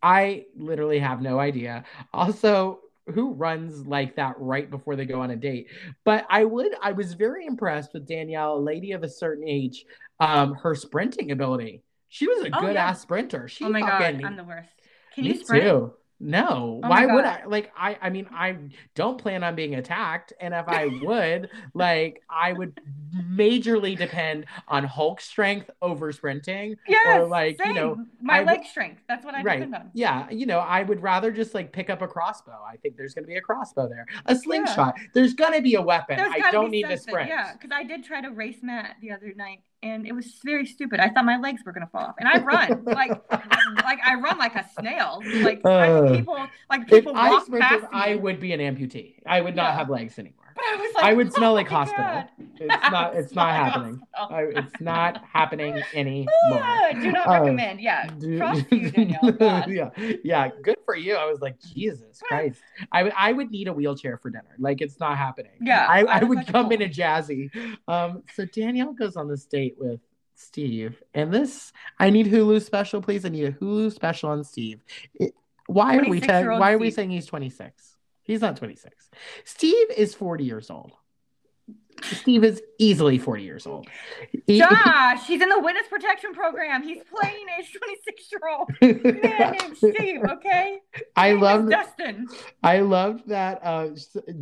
I 0.03 0.45
literally 0.57 0.99
have 0.99 1.21
no 1.21 1.39
idea. 1.39 1.85
Also, 2.13 2.79
who 3.11 3.33
runs 3.33 3.85
like 3.85 4.15
that 4.15 4.35
right 4.39 4.69
before 4.69 4.95
they 4.95 5.05
go 5.05 5.21
on 5.21 5.31
a 5.31 5.35
date? 5.35 5.67
But 6.03 6.25
I 6.29 6.45
would, 6.45 6.73
I 6.81 6.91
was 6.93 7.13
very 7.13 7.45
impressed 7.45 7.93
with 7.93 8.07
Danielle, 8.07 8.57
a 8.57 8.59
lady 8.59 8.93
of 8.93 9.03
a 9.03 9.09
certain 9.09 9.47
age, 9.47 9.85
um, 10.19 10.53
her 10.55 10.75
sprinting 10.75 11.31
ability. 11.31 11.83
She 12.09 12.27
was 12.27 12.43
a 12.43 12.49
Oh, 12.53 12.61
good 12.61 12.73
yeah. 12.75 12.85
ass 12.89 13.01
sprinter. 13.01 13.47
She 13.47 13.63
oh 13.63 13.69
my 13.69 13.81
god, 13.81 14.21
I'm 14.23 14.35
the 14.35 14.43
worst. 14.43 14.69
Can 15.15 15.25
you 15.25 15.35
sprint? 15.37 15.63
too. 15.63 15.93
No, 16.23 16.79
Oh 16.83 16.87
why 16.87 17.07
would 17.07 17.25
I? 17.25 17.45
Like, 17.45 17.71
I, 17.75 17.97
I 18.01 18.09
mean, 18.11 18.27
I 18.31 18.55
don't 18.93 19.17
plan 19.17 19.43
on 19.43 19.55
being 19.55 19.73
attacked, 19.75 20.33
and 20.39 20.53
if 20.53 20.67
I 20.67 20.85
would, 21.01 21.49
like, 21.73 22.21
I 22.29 22.53
would 22.53 22.79
majorly 23.15 23.97
depend 23.97 24.45
on 24.67 24.83
Hulk 24.83 25.19
strength 25.19 25.69
over 25.81 26.11
sprinting. 26.11 26.75
Yes. 26.87 27.27
like, 27.29 27.57
you 27.59 27.65
same. 27.65 27.75
know, 27.75 28.05
my 28.21 28.35
I 28.37 28.39
would- 28.41 28.47
leg 28.47 28.65
strength. 28.65 29.01
That's 29.07 29.25
what 29.25 29.33
I 29.35 29.41
right? 29.41 29.55
depend 29.59 29.75
on. 29.75 29.89
Yeah, 29.93 30.29
you 30.29 30.45
know, 30.45 30.59
I 30.59 30.83
would 30.83 31.01
rather 31.01 31.31
just 31.31 31.53
like 31.55 31.71
pick 31.71 31.89
up 31.89 32.01
a 32.01 32.07
crossbow. 32.07 32.59
I 32.67 32.77
think 32.77 32.97
there's 32.97 33.13
going 33.13 33.23
to 33.23 33.27
be 33.27 33.37
a 33.37 33.41
crossbow 33.41 33.89
there, 33.89 34.05
a 34.27 34.35
slingshot. 34.35 34.95
There's 35.13 35.33
going 35.33 35.53
to 35.53 35.61
be 35.61 35.75
a 35.75 35.81
weapon. 35.81 36.19
I 36.19 36.51
don't 36.51 36.69
need 36.71 36.87
to 36.87 36.97
sprint. 36.97 37.29
Yeah, 37.29 37.53
because 37.53 37.71
I 37.73 37.83
did 37.83 38.03
try 38.03 38.21
to 38.21 38.29
race 38.29 38.59
Matt 38.61 38.97
the 39.01 39.11
other 39.11 39.33
night, 39.35 39.61
and 39.83 40.05
it 40.07 40.13
was 40.13 40.27
very 40.43 40.65
stupid. 40.65 40.99
I 40.99 41.09
thought 41.09 41.25
my 41.25 41.37
legs 41.37 41.61
were 41.65 41.71
gonna 41.71 41.87
fall 41.87 42.01
off, 42.03 42.15
and 42.19 42.27
I 42.27 42.39
run 42.39 42.83
like 42.85 43.11
like 43.31 43.99
I 44.05 44.15
run 44.15 44.37
like 44.37 44.55
a 44.55 44.65
snail. 44.79 45.21
Like 45.41 45.61
Uh, 45.65 46.13
people 46.15 46.37
like 46.69 46.81
If 46.83 46.89
people 46.89 47.13
I 47.15 47.29
walk 47.29 47.45
sprinted, 47.45 47.67
past 47.69 47.83
me. 47.83 47.89
I 47.93 48.15
would 48.15 48.39
be 48.39 48.53
an 48.53 48.59
amputee. 48.59 49.15
I 49.25 49.41
would 49.41 49.55
not 49.55 49.69
Yeah. 49.71 49.77
have 49.77 49.89
legs 49.89 50.17
anymore. 50.19 50.40
But 50.55 50.63
I 50.63 50.75
was 50.75 50.93
like, 50.95 51.03
I 51.03 51.13
would 51.13 51.33
smell 51.33 51.51
"Oh 51.51 51.55
like 51.55 51.69
my 51.71 51.77
hospital. 51.77 52.05
God." 52.05 52.27
It's 52.59 52.91
not. 52.91 53.15
It's 53.21 53.33
not 53.35 53.47
like 53.47 53.55
happening. 53.73 54.01
I, 54.17 54.41
it's 54.43 54.81
not 54.81 55.23
happening 55.33 55.81
anymore. 55.93 56.31
Do 56.93 57.11
not 57.11 57.27
Uh, 57.27 57.31
recommend. 57.31 57.81
Yeah, 57.81 58.07
Dude. 58.19 58.37
trust 58.37 58.65
you, 58.71 58.91
Danielle. 58.91 59.63
Yeah, 59.69 59.89
yeah, 60.23 60.49
good 60.61 60.77
for 60.85 60.95
you. 60.95 61.15
I 61.15 61.25
was 61.25 61.41
like, 61.41 61.59
Jesus 61.73 62.19
Christ. 62.27 62.61
I 62.91 63.03
would 63.03 63.13
I 63.17 63.31
would 63.33 63.51
need 63.51 63.67
a 63.67 63.73
wheelchair 63.73 64.17
for 64.17 64.29
dinner. 64.29 64.55
Like 64.59 64.81
it's 64.81 64.99
not 64.99 65.17
happening. 65.17 65.51
Yeah, 65.61 65.85
I, 65.87 66.03
I 66.03 66.19
I 66.19 66.23
would 66.23 66.45
come 66.47 66.65
cool. 66.65 66.73
in 66.73 66.81
a 66.83 66.89
jazzy. 66.89 67.49
Um, 67.87 68.23
so 68.35 68.45
Danielle 68.45 68.93
goes 68.93 69.15
on 69.15 69.27
this 69.27 69.45
date 69.45 69.75
with 69.79 69.99
Steve, 70.35 71.01
and 71.13 71.33
this 71.33 71.71
I 71.99 72.09
need 72.09 72.27
Hulu 72.27 72.61
special, 72.61 73.01
please. 73.01 73.25
I 73.25 73.29
need 73.29 73.45
a 73.45 73.51
Hulu 73.53 73.91
special 73.93 74.29
on 74.29 74.43
Steve. 74.43 74.83
It- 75.15 75.33
why 75.67 75.95
are 75.97 76.09
we 76.09 76.19
te- 76.19 76.27
26-year-old 76.27 76.59
why 76.59 76.73
are 76.73 76.77
we 76.77 76.91
saying 76.91 77.11
he's 77.11 77.27
26? 77.27 77.90
He's 78.31 78.39
not 78.39 78.55
26. 78.55 79.09
Steve 79.43 79.87
is 79.97 80.15
40 80.15 80.45
years 80.45 80.69
old. 80.69 80.93
Steve 82.01 82.45
is 82.45 82.61
easily 82.79 83.17
40 83.17 83.43
years 83.43 83.67
old. 83.67 83.87
Josh, 84.47 85.27
he's 85.27 85.41
in 85.41 85.49
the 85.49 85.59
witness 85.59 85.85
protection 85.89 86.33
program. 86.33 86.81
He's 86.81 87.03
playing 87.13 87.45
a 87.59 87.61
26 87.61 88.31
year 88.31 88.41
old 88.49 88.69
man 89.21 89.57
named 89.59 89.75
Steve, 89.77 90.21
okay? 90.31 90.79
I 91.17 91.31
His 91.31 91.35
name 91.35 91.35
is 91.35 91.41
love 91.41 91.69
Dustin. 91.69 92.27
I 92.63 92.79
loved 92.79 93.27
that 93.27 93.59
uh 93.63 93.87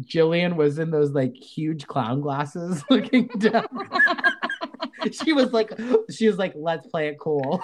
Jillian 0.02 0.56
was 0.56 0.78
in 0.78 0.92
those 0.92 1.10
like 1.10 1.36
huge 1.36 1.88
clown 1.88 2.22
glasses 2.22 2.84
looking 2.92 3.28
down. 3.40 3.66
she 5.12 5.34
was 5.34 5.52
like 5.52 5.72
she 6.12 6.28
was 6.28 6.38
like, 6.38 6.54
let's 6.56 6.86
play 6.86 7.08
it 7.08 7.18
cool. 7.20 7.64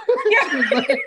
Was 0.58 0.72
like- 0.72 1.02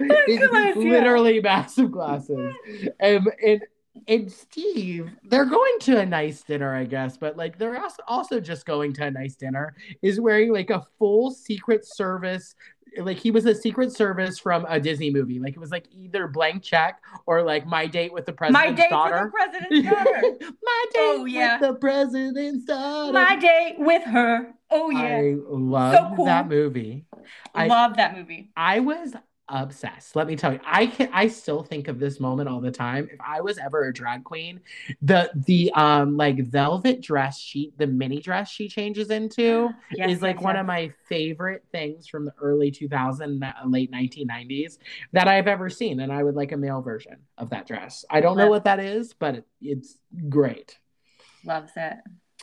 yeah. 0.00 0.74
literally 0.74 1.40
massive 1.40 1.92
glasses. 1.92 2.52
Um, 3.00 3.28
and 3.44 3.62
and 4.08 4.30
Steve, 4.30 5.10
they're 5.24 5.44
going 5.44 5.78
to 5.80 5.98
a 5.98 6.06
nice 6.06 6.42
dinner, 6.42 6.74
I 6.74 6.84
guess, 6.84 7.16
but 7.16 7.36
like 7.36 7.58
they're 7.58 7.82
also 8.08 8.40
just 8.40 8.66
going 8.66 8.92
to 8.94 9.04
a 9.04 9.10
nice 9.10 9.36
dinner, 9.36 9.74
is 10.02 10.20
wearing 10.20 10.52
like 10.52 10.70
a 10.70 10.86
full 10.98 11.30
Secret 11.30 11.84
Service. 11.86 12.54
Like 12.98 13.18
he 13.18 13.30
was 13.30 13.44
a 13.44 13.54
Secret 13.54 13.92
Service 13.92 14.38
from 14.38 14.64
a 14.70 14.80
Disney 14.80 15.10
movie. 15.10 15.38
Like 15.38 15.52
it 15.54 15.58
was 15.58 15.70
like 15.70 15.86
either 15.92 16.28
blank 16.28 16.62
check 16.62 17.02
or 17.26 17.42
like 17.42 17.66
my 17.66 17.86
date 17.86 18.10
with 18.12 18.24
the 18.24 18.32
President's 18.32 18.68
My 18.70 18.74
date 18.74 18.88
daughter. 18.90 19.30
with 19.34 19.52
the 19.52 19.58
president's 19.58 19.90
daughter. 20.40 20.54
my 20.62 20.84
date 20.92 21.00
Oh, 21.18 21.24
yeah. 21.26 21.60
with 21.60 21.68
the 21.68 21.74
president's 21.78 22.64
daughter. 22.64 23.12
My 23.12 23.36
date 23.36 23.74
with 23.78 24.02
her. 24.04 24.54
Oh, 24.70 24.88
yeah. 24.90 25.16
I 25.18 25.34
loved 25.46 26.16
cool. 26.16 26.24
that 26.24 26.48
movie. 26.48 27.04
I- 27.54 27.66
Love 27.66 27.96
that 27.96 28.16
movie. 28.16 28.50
I 28.56 28.80
was 28.80 29.12
obsessed. 29.48 30.16
Let 30.16 30.26
me 30.26 30.36
tell 30.36 30.52
you, 30.52 30.60
I 30.64 30.86
can 30.86 31.08
I 31.12 31.28
still 31.28 31.62
think 31.62 31.88
of 31.88 31.98
this 31.98 32.18
moment 32.18 32.48
all 32.48 32.60
the 32.60 32.70
time. 32.70 33.08
If 33.12 33.20
I 33.20 33.40
was 33.40 33.58
ever 33.58 33.84
a 33.84 33.92
drag 33.92 34.24
queen, 34.24 34.60
the 35.02 35.30
the 35.34 35.70
um 35.74 36.16
like 36.16 36.38
velvet 36.44 37.00
dress 37.00 37.38
she 37.38 37.72
the 37.76 37.86
mini 37.86 38.20
dress 38.20 38.50
she 38.50 38.68
changes 38.68 39.10
into 39.10 39.70
Yes, 39.92 40.10
is 40.10 40.22
like 40.22 40.36
yes, 40.36 40.44
one 40.44 40.54
yes. 40.56 40.60
of 40.60 40.66
my 40.66 40.92
favorite 41.08 41.64
things 41.70 42.08
from 42.08 42.24
the 42.24 42.34
early 42.40 42.70
2000 42.70 43.42
uh, 43.42 43.52
late 43.66 43.92
1990s 43.92 44.78
that 45.12 45.28
I've 45.28 45.46
ever 45.46 45.70
seen 45.70 46.00
and 46.00 46.12
I 46.12 46.22
would 46.22 46.34
like 46.34 46.52
a 46.52 46.56
male 46.56 46.82
version 46.82 47.16
of 47.38 47.50
that 47.50 47.66
dress. 47.66 48.04
I 48.10 48.20
don't 48.20 48.36
know 48.36 48.48
what 48.48 48.64
that 48.64 48.80
is, 48.80 49.14
but 49.14 49.36
it, 49.36 49.44
it's 49.60 49.98
great. 50.28 50.78
Loves 51.44 51.72
it. 51.76 51.98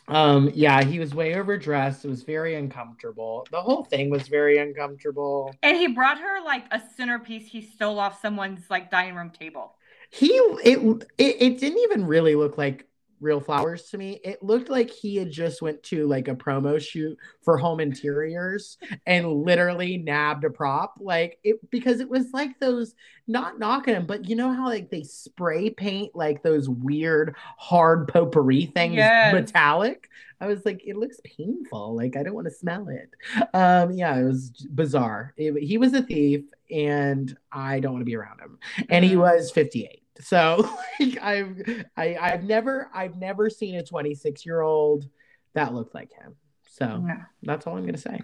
Um, 0.08 0.52
yeah, 0.54 0.84
he 0.84 1.00
was 1.00 1.16
way 1.16 1.36
overdressed. 1.36 2.06
It 2.06 2.10
was 2.10 2.24
very 2.24 2.56
uncomfortable. 2.56 3.48
The 3.52 3.62
whole 3.62 3.86
thing 3.86 4.10
was 4.10 4.28
very 4.28 4.58
uncomfortable. 4.58 5.56
And 5.64 5.78
he 5.78 5.88
brought 5.88 6.20
her 6.20 6.44
like 6.44 6.66
a 6.72 6.82
centerpiece 6.96 7.48
he 7.48 7.62
stole 7.62 8.00
off 8.00 8.22
someone's 8.22 8.70
like 8.70 8.92
dining 8.92 9.16
room 9.16 9.32
table. 9.32 9.76
He 10.12 10.30
it 10.30 10.80
it, 11.18 11.42
it 11.42 11.60
didn't 11.60 11.80
even 11.80 12.06
really 12.06 12.36
look 12.36 12.58
like 12.58 12.88
real 13.24 13.40
flowers 13.40 13.90
to 13.90 13.98
me. 13.98 14.20
It 14.24 14.44
looked 14.44 14.70
like 14.70 14.90
he 14.90 15.16
had 15.16 15.32
just 15.32 15.62
went 15.62 15.82
to 15.84 16.06
like 16.08 16.28
a 16.28 16.36
promo 16.36 16.80
shoot 16.80 17.18
for 17.42 17.58
home 17.58 17.80
interiors 17.80 18.78
and 19.08 19.32
literally 19.32 19.98
nabbed 19.98 20.44
a 20.44 20.50
prop 20.50 20.96
like 21.00 21.40
it 21.44 21.58
because 21.72 22.02
it 22.02 22.10
was 22.10 22.28
like 22.34 22.60
those 22.60 22.94
not 23.28 23.58
knocking 23.58 23.96
him, 23.96 24.06
but 24.06 24.28
you 24.30 24.36
know 24.36 24.52
how 24.52 24.66
like 24.68 24.90
they 24.92 25.04
spray 25.04 25.70
paint 25.70 26.14
like 26.16 26.44
those 26.44 26.70
weird 26.70 27.36
hard 27.58 28.08
potpourri 28.10 28.66
things 28.66 28.96
Yes. 28.96 29.34
metallic. 29.34 30.10
I 30.42 30.48
was 30.48 30.66
like, 30.66 30.82
it 30.86 30.98
looks 30.98 31.22
painful. 31.24 31.96
Like 31.96 32.18
I 32.18 32.24
don't 32.24 32.34
want 32.36 32.48
to 32.48 32.52
smell 32.54 32.90
it. 32.90 33.10
Um, 33.54 33.92
yeah, 33.92 34.18
it 34.20 34.24
was 34.26 34.50
bizarre. 34.74 35.34
It- 35.38 35.64
he 35.64 35.78
was 35.78 35.94
a 35.94 36.02
thief, 36.02 36.42
and 36.70 37.36
I 37.52 37.80
don't 37.80 37.94
want 37.94 38.02
to 38.02 38.06
be 38.06 38.16
around 38.18 38.42
him. 38.42 38.60
And 38.90 39.06
he 39.06 39.14
Mhm. 39.14 39.20
was 39.20 39.52
58. 39.52 40.03
So 40.20 40.70
like 41.00 41.18
I've 41.22 41.86
I, 41.98 42.16
I've 42.20 42.44
never 42.44 42.90
I've 42.94 43.16
never 43.18 43.50
seen 43.50 43.76
a 43.76 43.84
26 43.84 44.46
year 44.46 44.62
old 44.62 45.08
that 45.54 45.74
looked 45.74 45.94
like 45.96 46.12
him. 46.12 46.36
So 46.68 46.98
No. 46.98 47.16
that's 47.44 47.68
all 47.68 47.78
I'm 47.78 47.86
gonna 47.86 47.98
say. 47.98 48.20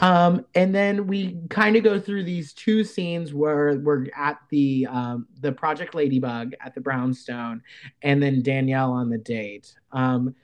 Um, 0.00 0.44
and 0.54 0.74
then 0.74 1.06
we 1.06 1.38
kind 1.48 1.76
of 1.76 1.82
go 1.84 1.98
through 1.98 2.24
these 2.24 2.52
two 2.52 2.84
scenes 2.84 3.32
where 3.32 3.78
we're 3.78 4.06
at 4.14 4.38
the 4.50 4.86
um, 4.90 5.26
the 5.40 5.52
Project 5.52 5.94
Ladybug 5.94 6.52
at 6.60 6.74
the 6.74 6.80
Brownstone, 6.82 7.62
and 8.02 8.22
then 8.22 8.42
Danielle 8.42 8.92
on 8.92 9.08
the 9.08 9.16
date. 9.18 9.74
Um, 9.92 10.34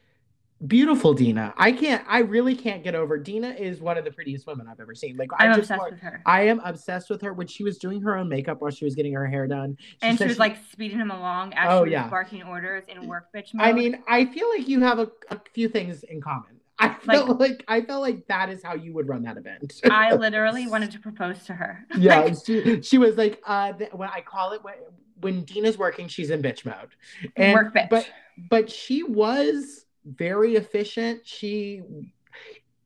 beautiful 0.66 1.12
Dina. 1.14 1.54
I 1.56 1.72
can't. 1.72 2.04
I 2.08 2.20
really 2.20 2.54
can't 2.54 2.82
get 2.84 2.94
over. 2.94 3.18
Dina 3.18 3.50
is 3.50 3.80
one 3.80 3.98
of 3.98 4.04
the 4.04 4.10
prettiest 4.10 4.46
women 4.46 4.68
I've 4.68 4.80
ever 4.80 4.94
seen. 4.94 5.16
Like 5.16 5.30
I 5.38 5.46
I'm 5.46 5.56
just 5.56 5.70
obsessed 5.70 5.90
with 5.90 6.00
her. 6.00 6.22
I 6.26 6.42
am 6.42 6.60
obsessed 6.60 7.10
with 7.10 7.22
her 7.22 7.32
when 7.32 7.46
she 7.46 7.64
was 7.64 7.78
doing 7.78 8.00
her 8.02 8.16
own 8.16 8.28
makeup 8.28 8.60
while 8.60 8.70
she 8.70 8.84
was 8.84 8.94
getting 8.94 9.12
her 9.14 9.26
hair 9.26 9.46
done. 9.46 9.76
and 10.00 10.18
she 10.18 10.24
was 10.26 10.38
like 10.38 10.56
speeding 10.70 10.98
him 10.98 11.10
along 11.10 11.54
as 11.54 11.68
Oh, 11.70 11.78
she 11.80 11.90
was 11.90 11.92
yeah. 11.92 12.08
barking 12.08 12.42
orders 12.42 12.84
in 12.88 13.06
work 13.06 13.28
bitch 13.34 13.54
mode. 13.54 13.66
I 13.66 13.72
mean, 13.72 14.02
I 14.08 14.26
feel 14.26 14.48
like 14.50 14.68
you 14.68 14.80
have 14.80 14.98
a, 14.98 15.10
a 15.30 15.40
few 15.54 15.68
things 15.68 16.02
in 16.04 16.20
common. 16.20 16.58
I 16.78 16.94
felt 16.94 17.38
like, 17.38 17.64
I 17.68 17.82
felt 17.82 18.02
like 18.02 18.26
that 18.26 18.48
is 18.50 18.60
how 18.62 18.74
you 18.74 18.92
would 18.94 19.06
run 19.06 19.22
that 19.22 19.36
event. 19.36 19.80
I 19.88 20.14
literally 20.16 20.66
wanted 20.66 20.90
to 20.92 20.98
propose 20.98 21.44
to 21.44 21.52
her. 21.54 21.86
yeah, 21.96 22.20
Like, 22.20 22.34
she, 22.44 22.82
she 22.82 22.98
was 22.98 23.16
like, 23.16 23.40
uh, 23.46 23.72
th- 23.72 23.92
when 23.92 24.08
I 24.08 24.20
call 24.20 24.50
it 24.52 24.64
when, 24.64 24.74
when 25.20 25.44
Dina's 25.44 25.78
working, 25.78 26.08
she's 26.08 26.30
in 26.30 26.42
bitch 26.42 26.64
mode. 26.64 26.88
And, 27.36 27.54
work 27.54 27.72
bitch. 27.74 27.88
But 27.88 28.10
but 28.50 28.70
she 28.70 29.04
was 29.04 29.81
very 30.04 30.56
efficient. 30.56 31.22
She, 31.24 31.82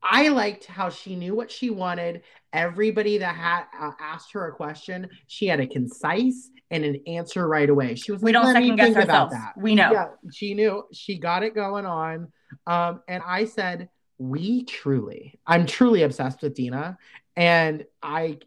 I 0.01 0.29
liked 0.29 0.65
how 0.65 0.89
she 0.89 1.15
knew 1.15 1.35
what 1.35 1.51
she 1.51 1.69
wanted. 1.69 2.21
Everybody 2.53 3.17
that 3.17 3.35
had 3.35 3.63
uh, 3.79 3.91
asked 3.99 4.31
her 4.33 4.47
a 4.47 4.51
question, 4.51 5.09
she 5.27 5.47
had 5.47 5.59
a 5.59 5.67
concise 5.67 6.49
and 6.71 6.83
an 6.83 7.01
answer 7.07 7.47
right 7.47 7.69
away. 7.69 7.95
She 7.95 8.11
was 8.11 8.21
we 8.21 8.31
don't 8.31 8.45
"Let 8.45 8.61
me 8.61 8.69
second 8.69 8.75
guess 8.77 8.95
ourselves. 8.95 9.33
that." 9.33 9.53
We 9.57 9.75
know. 9.75 9.91
Yeah, 9.91 10.07
she 10.33 10.53
knew. 10.53 10.83
She 10.93 11.17
got 11.17 11.43
it 11.43 11.53
going 11.53 11.85
on. 11.85 12.31
Um, 12.65 13.01
and 13.07 13.21
I 13.25 13.45
said, 13.45 13.89
we 14.17 14.63
truly, 14.65 15.39
I'm 15.45 15.65
truly 15.65 16.03
obsessed 16.03 16.41
with 16.41 16.55
Dina, 16.55 16.97
and 17.35 17.85
I 18.01 18.39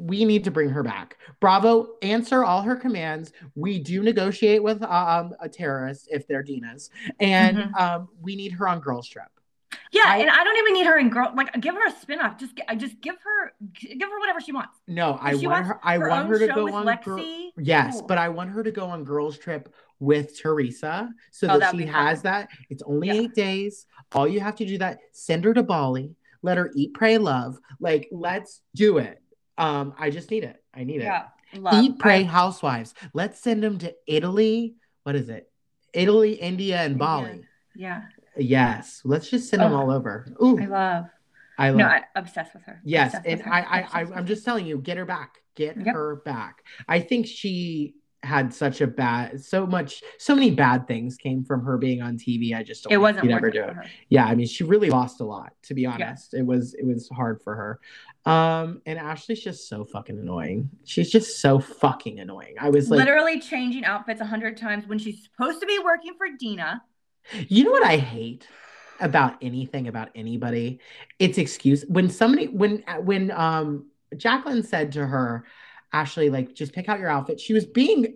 we 0.00 0.24
need 0.24 0.44
to 0.44 0.50
bring 0.50 0.70
her 0.70 0.82
back. 0.82 1.18
Bravo, 1.40 1.94
answer 2.02 2.44
all 2.44 2.62
her 2.62 2.76
commands. 2.76 3.32
We 3.54 3.78
do 3.78 4.02
negotiate 4.02 4.62
with 4.62 4.82
um 4.82 5.34
a 5.40 5.48
terrorist 5.48 6.08
if 6.10 6.26
they're 6.26 6.42
Dina's, 6.42 6.90
and 7.20 7.56
Mhm. 7.58 7.80
um 7.80 8.08
we 8.20 8.36
need 8.36 8.52
her 8.52 8.66
on 8.68 8.80
Girls 8.80 9.08
Trip. 9.08 9.26
Yeah, 9.90 10.02
I- 10.06 10.18
and 10.18 10.30
I 10.30 10.44
don't 10.44 10.56
even 10.58 10.74
need 10.74 10.86
her 10.86 10.98
in 10.98 11.08
girl. 11.10 11.32
Like, 11.34 11.58
give 11.60 11.74
her 11.74 11.86
a 11.86 11.90
spin-off. 11.92 12.38
Just, 12.38 12.58
I 12.68 12.76
just 12.76 13.00
give 13.00 13.14
her, 13.22 13.52
give 13.72 14.08
her 14.08 14.18
whatever 14.20 14.40
she 14.40 14.52
wants. 14.52 14.78
No, 14.86 15.18
I 15.20 15.34
want 15.34 15.66
her. 15.66 15.80
I 15.82 15.98
her 15.98 16.08
want 16.08 16.28
her 16.28 16.38
to 16.38 16.46
go 16.48 16.72
on. 16.74 16.86
Lexi. 16.86 17.04
Girl- 17.04 17.50
yes, 17.58 17.98
cool. 17.98 18.06
but 18.06 18.18
I 18.18 18.28
want 18.30 18.50
her 18.50 18.62
to 18.62 18.70
go 18.70 18.86
on 18.86 19.04
Girls 19.04 19.38
Trip 19.38 19.72
with 19.98 20.38
Teresa 20.38 21.10
so 21.30 21.46
Oh, 21.50 21.58
that 21.58 21.70
she 21.72 21.78
be 21.78 21.84
fun. 21.84 21.92
has 21.94 22.22
that. 22.22 22.48
It's 22.70 22.82
only 22.82 23.08
Yeah. 23.08 23.14
eight 23.14 23.34
days. 23.34 23.86
All 24.14 24.26
you 24.28 24.40
have 24.40 24.56
to 24.56 24.66
do 24.66 24.76
that. 24.78 24.98
Send 25.12 25.44
her 25.44 25.54
to 25.54 25.62
Bali. 25.62 26.16
Let 26.42 26.58
her 26.58 26.70
eat, 26.74 26.92
pray, 26.92 27.16
love. 27.18 27.58
Like, 27.80 28.08
let's 28.12 28.60
do 28.74 28.98
it. 28.98 29.21
Um, 29.62 29.94
I 29.98 30.10
just 30.10 30.30
need 30.30 30.44
it. 30.44 30.62
I 30.74 30.84
need 30.84 31.02
it. 31.02 31.12
Love. 31.54 31.84
Eat, 31.84 31.98
pray, 31.98 32.20
I- 32.20 32.24
housewives. 32.24 32.94
Let's 33.12 33.38
send 33.40 33.62
them 33.62 33.78
to 33.78 33.94
Italy. 34.06 34.74
What 35.04 35.14
is 35.16 35.28
it? 35.28 35.50
Italy, 35.92 36.32
India, 36.32 36.76
and 36.78 36.92
India. 36.92 36.98
Bali. 36.98 37.44
yeah, 37.74 38.02
Yes. 38.36 39.02
Let's 39.04 39.28
just 39.28 39.48
send 39.50 39.60
them 39.62 39.74
all 39.74 39.90
over. 39.90 40.26
Ooh, 40.42 40.58
I 40.58 40.66
love. 40.66 41.04
I 41.58 41.68
love. 41.68 41.76
No, 41.78 41.86
I, 41.86 42.02
obsessed 42.16 42.54
with 42.54 42.62
her. 42.64 42.80
Yes, 42.82 43.08
Obsessed 43.14 43.26
and 43.26 43.38
with 43.38 43.46
her. 43.46 43.52
I, 43.52 43.60
I, 43.60 43.80
I, 43.92 44.00
I'm 44.16 44.26
just 44.26 44.44
telling 44.44 44.64
you, 44.66 44.78
get 44.78 44.96
her 44.96 45.04
back, 45.04 45.36
get 45.54 45.76
Yep. 45.76 45.94
her 45.94 46.16
back. 46.24 46.64
I 46.88 47.00
think 47.00 47.26
she 47.26 47.94
had 48.22 48.54
such 48.54 48.80
a 48.80 48.86
bad, 48.86 49.44
so 49.44 49.66
much, 49.66 50.02
so 50.18 50.34
many 50.34 50.50
bad 50.50 50.86
things 50.86 51.16
came 51.16 51.44
from 51.44 51.64
her 51.64 51.76
being 51.76 52.02
on 52.02 52.16
TV. 52.16 52.54
I 52.54 52.62
just 52.62 52.84
don't. 52.84 52.92
It 52.92 52.98
wasn't 52.98 53.26
she'd 53.26 53.32
ever 53.32 53.50
do 53.50 53.64
it. 53.64 53.76
Yeah, 54.08 54.26
I 54.26 54.34
mean, 54.34 54.46
she 54.46 54.64
really 54.64 54.90
lost 54.90 55.20
a 55.20 55.24
lot. 55.24 55.52
To 55.64 55.74
be 55.74 55.86
honest, 55.86 56.34
it 56.34 56.46
was, 56.46 56.74
it 56.74 56.86
was 56.86 57.08
hard 57.08 57.42
for 57.42 57.54
her. 57.54 57.80
Um, 58.30 58.82
and 58.86 58.98
Ashley's 58.98 59.42
just 59.42 59.68
so 59.68 59.84
fucking 59.84 60.18
annoying. 60.18 60.70
She's 60.84 61.10
just 61.10 61.40
so 61.40 61.58
fucking 61.58 62.20
annoying. 62.20 62.54
I 62.60 62.70
was 62.70 62.90
like, 62.90 62.98
Literally 62.98 63.40
changing 63.40 63.84
outfits 63.84 64.20
a 64.20 64.26
hundred 64.26 64.56
times 64.56 64.86
when 64.86 64.98
she's 64.98 65.24
supposed 65.24 65.60
to 65.60 65.66
be 65.66 65.78
working 65.84 66.14
for 66.16 66.26
Dina. 66.38 66.82
You 67.48 67.64
know 67.64 67.70
what 67.70 67.84
I 67.84 67.96
hate 67.96 68.46
about 69.00 69.36
anything 69.42 69.88
about 69.88 70.10
anybody? 70.14 70.80
It's 71.18 71.38
excuse 71.38 71.84
when 71.88 72.10
somebody 72.10 72.48
when 72.48 72.84
when 73.00 73.30
um 73.32 73.86
Jacqueline 74.16 74.62
said 74.62 74.92
to 74.92 75.06
her, 75.06 75.44
Ashley, 75.92 76.30
like 76.30 76.54
just 76.54 76.72
pick 76.72 76.88
out 76.88 76.98
your 77.00 77.08
outfit. 77.10 77.40
She 77.40 77.52
was 77.52 77.66
being 77.66 78.14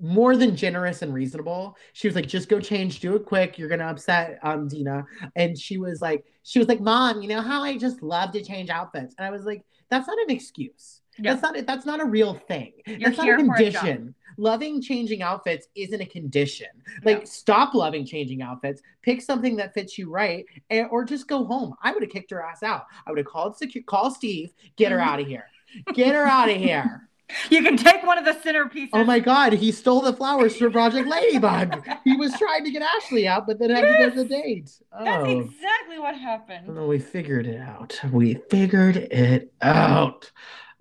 more 0.00 0.36
than 0.36 0.54
generous 0.56 1.02
and 1.02 1.12
reasonable. 1.12 1.76
She 1.92 2.06
was 2.06 2.14
like, 2.14 2.28
just 2.28 2.48
go 2.48 2.60
change, 2.60 3.00
do 3.00 3.16
it 3.16 3.24
quick. 3.26 3.58
You're 3.58 3.68
gonna 3.68 3.86
upset 3.86 4.38
um 4.42 4.68
Dina. 4.68 5.04
And 5.34 5.58
she 5.58 5.78
was 5.78 6.00
like, 6.00 6.24
she 6.44 6.58
was 6.58 6.68
like, 6.68 6.80
Mom, 6.80 7.20
you 7.20 7.28
know 7.28 7.40
how 7.40 7.62
I 7.64 7.76
just 7.76 8.02
love 8.02 8.32
to 8.32 8.42
change 8.42 8.70
outfits. 8.70 9.14
And 9.18 9.26
I 9.26 9.30
was 9.30 9.44
like, 9.44 9.64
that's 9.90 10.06
not 10.06 10.18
an 10.18 10.30
excuse. 10.30 11.00
Yeah. 11.18 11.34
That's 11.34 11.42
not 11.42 11.66
that's 11.66 11.86
not 11.86 12.00
a 12.00 12.04
real 12.04 12.34
thing. 12.34 12.74
You're 12.86 13.10
that's 13.10 13.18
not 13.18 13.28
a 13.28 13.44
for 13.44 13.54
a 13.54 13.56
condition. 13.56 14.14
Loving 14.40 14.80
changing 14.80 15.20
outfits 15.20 15.66
isn't 15.74 16.00
a 16.00 16.06
condition. 16.06 16.68
Like, 17.02 17.26
stop 17.26 17.74
loving 17.74 18.06
changing 18.06 18.40
outfits. 18.40 18.82
Pick 19.02 19.20
something 19.20 19.56
that 19.56 19.74
fits 19.74 19.98
you 19.98 20.08
right, 20.08 20.44
and, 20.70 20.86
or 20.92 21.02
just 21.02 21.26
go 21.26 21.44
home. 21.44 21.74
I 21.82 21.90
would 21.90 22.04
have 22.04 22.12
kicked 22.12 22.30
her 22.30 22.40
ass 22.40 22.62
out. 22.62 22.86
I 23.04 23.10
would 23.10 23.18
have 23.18 23.26
called 23.26 23.56
secu- 23.60 23.84
call 23.84 24.12
Steve, 24.12 24.52
get 24.76 24.92
her 24.92 24.98
Mhm. 24.98 25.06
out 25.08 25.18
of 25.18 25.26
here, 25.26 25.46
get 25.94 26.14
her 26.14 26.24
out 26.24 26.48
of 26.50 26.56
here. 26.56 27.08
You 27.50 27.62
can 27.62 27.76
take 27.76 28.02
one 28.04 28.16
of 28.18 28.24
the 28.24 28.32
centerpieces. 28.32 28.90
Oh 28.94 29.04
my 29.04 29.18
God, 29.18 29.52
he 29.52 29.70
stole 29.70 30.00
the 30.00 30.14
flowers 30.14 30.56
for 30.56 30.70
Project 30.70 31.06
Ladybug. 31.08 31.86
he 32.04 32.16
was 32.16 32.32
trying 32.38 32.64
to 32.64 32.70
get 32.70 32.82
Ashley 32.82 33.28
out, 33.28 33.46
but 33.46 33.58
then 33.58 33.70
had 33.70 33.82
to 33.82 33.98
go 33.98 34.10
to 34.10 34.16
the 34.16 34.24
date. 34.24 34.70
Oh. 34.92 35.04
That's 35.04 35.28
exactly 35.28 35.98
what 35.98 36.16
happened. 36.16 36.74
Well, 36.74 36.86
we 36.88 36.98
figured 36.98 37.46
it 37.46 37.60
out. 37.60 38.00
We 38.12 38.40
figured 38.50 38.96
it 38.96 39.52
out. 39.60 40.30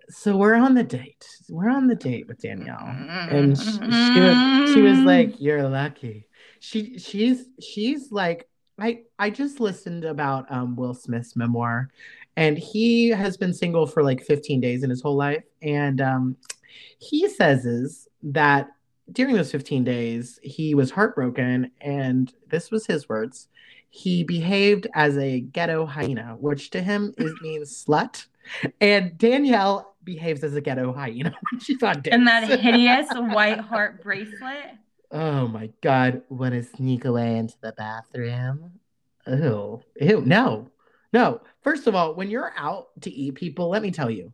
So 0.10 0.38
we're 0.38 0.56
on 0.56 0.74
the 0.74 0.84
date. 0.84 1.28
We're 1.50 1.70
on 1.70 1.88
the 1.88 1.96
date 1.96 2.28
with 2.30 2.40
Danielle, 2.42 2.78
and 2.80 3.58
she, 3.58 3.72
she 3.72 4.20
was 4.22 4.74
she 4.74 4.82
was 4.82 5.00
like, 5.00 5.42
"You're 5.42 5.68
lucky." 5.68 6.28
She 6.60 6.98
she's 6.98 7.46
she's 7.60 8.10
like, 8.10 8.48
I 8.80 9.02
I 9.20 9.30
just 9.32 9.60
listened 9.60 10.06
about 10.06 10.50
um, 10.50 10.78
Will 10.78 10.94
Smith's 10.94 11.36
memoir, 11.36 11.90
and 12.38 12.58
he 12.58 13.10
has 13.10 13.36
been 13.36 13.54
single 13.54 13.88
for 13.88 14.04
like 14.04 14.24
15 14.24 14.62
days 14.62 14.84
in 14.84 14.90
his 14.90 15.02
whole 15.02 15.16
life, 15.16 15.44
and 15.62 16.00
um, 16.00 16.38
he 17.00 17.28
says 17.28 17.66
is 17.66 18.08
that 18.24 18.70
during 19.12 19.36
those 19.36 19.52
15 19.52 19.84
days 19.84 20.40
he 20.44 20.76
was 20.76 20.92
heartbroken, 20.92 21.72
and 21.82 22.34
this 22.48 22.72
was 22.72 22.86
his 22.86 23.10
words. 23.10 23.48
He 23.90 24.24
behaved 24.24 24.88
as 24.94 25.18
a 25.18 25.42
ghetto 25.42 25.86
hyena, 25.86 26.38
which 26.40 26.70
to 26.72 26.82
him 26.82 27.14
is 27.18 27.34
means 27.42 27.86
slut. 27.86 28.28
And 28.80 29.18
Danielle 29.18 29.96
behaves 30.04 30.44
as 30.44 30.56
a 30.56 30.62
ghetto 30.62 30.94
hyena 30.94 31.36
when 31.50 31.60
she's 31.60 31.82
on 31.82 32.02
dates. 32.02 32.16
And 32.16 32.28
that 32.28 32.48
hideous 32.48 33.08
white 33.14 33.60
heart 33.72 34.04
bracelet. 34.04 34.78
Oh 35.12 35.48
my 35.48 35.70
god, 35.82 36.22
want 36.30 36.54
to 36.54 36.64
sneak 36.64 37.06
away 37.06 37.38
into 37.38 37.56
the 37.62 37.74
bathroom? 37.78 38.74
Ew. 39.26 39.82
Ew, 40.00 40.22
no. 40.22 40.70
No. 41.14 41.42
First 41.62 41.88
of 41.88 41.96
all, 41.96 42.14
when 42.16 42.30
you're 42.30 42.54
out 42.58 42.88
to 43.02 43.12
eat 43.12 43.36
people, 43.36 43.70
let 43.70 43.82
me 43.82 43.92
tell 43.92 44.10
you, 44.10 44.34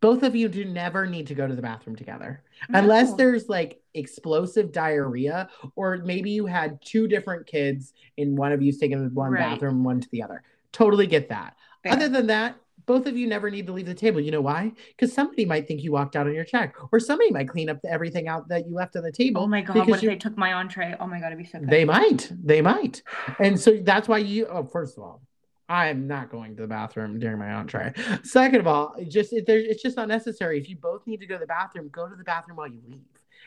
both 0.00 0.22
of 0.22 0.36
you 0.36 0.48
do 0.48 0.64
never 0.64 1.06
need 1.06 1.26
to 1.28 1.34
go 1.34 1.46
to 1.46 1.54
the 1.54 1.62
bathroom 1.62 1.96
together. 1.96 2.42
Unless 2.68 3.14
there's 3.14 3.48
like 3.48 3.80
explosive 3.94 4.70
diarrhea, 4.70 5.48
or 5.76 5.96
maybe 5.98 6.30
you 6.30 6.46
had 6.46 6.78
two 6.84 7.08
different 7.08 7.46
kids 7.46 7.92
and 8.18 8.36
one 8.36 8.52
of 8.52 8.60
you's 8.62 8.78
taking 8.78 8.98
to 8.98 9.14
one 9.14 9.32
Right. 9.32 9.40
bathroom, 9.40 9.82
one 9.82 10.00
to 10.00 10.08
the 10.10 10.22
other. 10.22 10.42
Totally 10.72 11.06
get 11.06 11.28
that. 11.30 11.56
Fair. 11.82 11.92
Other 11.92 12.08
than 12.08 12.26
that, 12.26 12.56
both 12.86 13.06
of 13.06 13.16
you 13.16 13.26
never 13.26 13.50
need 13.50 13.66
to 13.66 13.72
leave 13.72 13.86
the 13.86 13.94
table. 13.94 14.20
You 14.20 14.30
know 14.30 14.42
why? 14.42 14.72
Because 14.88 15.10
somebody 15.14 15.46
might 15.46 15.66
think 15.66 15.82
you 15.82 15.92
walked 15.92 16.16
out 16.16 16.26
on 16.26 16.34
your 16.34 16.44
check, 16.44 16.74
or 16.92 17.00
somebody 17.00 17.30
might 17.30 17.48
clean 17.48 17.70
up 17.70 17.78
everything 17.88 18.28
out 18.28 18.48
that 18.48 18.66
you 18.66 18.74
left 18.74 18.94
on 18.96 19.04
the 19.04 19.12
table. 19.12 19.40
Oh 19.42 19.46
my 19.46 19.62
god, 19.62 19.76
what 19.76 19.88
if 19.88 20.02
you- 20.02 20.10
they 20.10 20.16
took 20.16 20.36
my 20.36 20.52
entree? 20.52 20.94
Oh 21.00 21.06
my 21.06 21.18
god, 21.18 21.28
it'd 21.28 21.38
be 21.38 21.44
so 21.46 21.60
good. 21.60 21.70
they 21.70 21.86
might. 21.86 22.30
They 22.42 22.60
might. 22.60 23.02
And 23.38 23.58
so 23.58 23.78
that's 23.82 24.06
why 24.06 24.18
you, 24.18 24.46
oh, 24.48 24.64
first 24.64 24.98
of 24.98 25.02
all, 25.04 25.22
I'm 25.68 26.06
not 26.06 26.30
going 26.30 26.56
to 26.56 26.62
the 26.62 26.68
bathroom 26.68 27.18
during 27.18 27.38
my 27.38 27.52
entree. 27.52 27.92
Second 28.22 28.60
of 28.60 28.66
all, 28.66 28.94
just 29.08 29.32
it, 29.32 29.46
there, 29.46 29.58
it's 29.58 29.82
just 29.82 29.96
not 29.96 30.08
necessary. 30.08 30.58
If 30.58 30.68
you 30.68 30.76
both 30.76 31.06
need 31.06 31.20
to 31.20 31.26
go 31.26 31.36
to 31.36 31.40
the 31.40 31.46
bathroom, 31.46 31.88
go 31.88 32.06
to 32.08 32.14
the 32.16 32.24
bathroom 32.24 32.56
while 32.58 32.66
you 32.68 32.80
leave. 32.86 33.00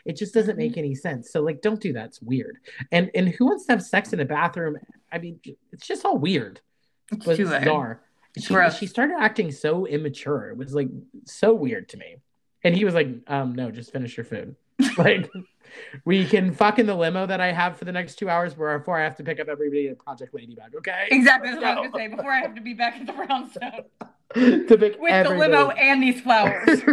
It 0.06 0.16
just 0.16 0.34
doesn't 0.34 0.52
Mm-hmm. 0.56 0.60
make 0.60 0.78
any 0.78 0.96
sense. 0.96 1.32
So 1.32 1.42
like, 1.42 1.62
don't 1.62 1.80
do 1.82 1.94
that. 1.94 2.06
It's 2.08 2.22
weird. 2.22 2.58
And 2.92 3.12
and 3.14 3.30
who 3.30 3.46
wants 3.46 3.66
to 3.68 3.74
have 3.74 3.84
sex 3.84 4.14
in 4.14 4.20
a 4.20 4.26
bathroom? 4.26 4.78
I 5.12 5.18
mean, 5.20 5.40
it's 5.72 5.86
just 5.86 6.06
all 6.06 6.18
weird. 6.18 6.62
It's 7.12 7.26
But 7.26 7.38
too 7.38 7.46
bizarre. 7.46 8.02
She, 8.38 8.56
she 8.80 8.88
started 8.88 9.16
acting 9.20 9.52
so 9.52 9.86
immature. 9.86 10.50
It 10.50 10.58
was 10.58 10.74
like 10.74 10.90
so 11.26 11.54
weird 11.54 11.90
to 11.90 11.98
me. 11.98 12.18
And 12.64 12.76
he 12.76 12.86
was 12.86 12.94
like, 12.94 13.08
um, 13.28 13.56
no, 13.56 13.72
just 13.72 13.92
finish 13.92 14.16
your 14.18 14.26
food. 14.26 14.56
like 14.98 15.30
we 16.06 16.26
can 16.26 16.54
fuck 16.54 16.80
in 16.80 16.86
the 16.86 16.96
limo 16.96 17.26
that 17.26 17.42
I 17.42 17.52
have 17.52 17.78
for 17.78 17.86
the 17.86 17.92
next 17.92 18.16
two 18.16 18.30
hours 18.30 18.54
before 18.54 19.00
I 19.00 19.04
have 19.04 19.16
to 19.18 19.24
pick 19.24 19.40
up 19.40 19.48
everybody 19.48 19.90
at 19.90 20.00
Project 20.00 20.34
Ladybug, 20.34 20.76
okay? 20.76 21.08
Exactly 21.12 21.52
that's 21.52 21.62
what 21.62 21.78
I 21.78 21.80
was 21.80 21.92
gonna 21.92 22.04
say 22.04 22.16
before 22.16 22.32
I 22.32 22.40
have 22.40 22.56
to 22.56 22.62
be 22.62 22.74
back 22.74 22.96
at 22.96 23.08
the 23.08 23.14
brownstone 23.14 23.84
to 24.68 24.78
pick 24.78 25.00
with 25.00 25.12
everybody. 25.12 25.52
the 25.52 25.58
limo 25.58 25.70
and 25.72 26.04
these 26.04 26.22
flowers. 26.22 26.82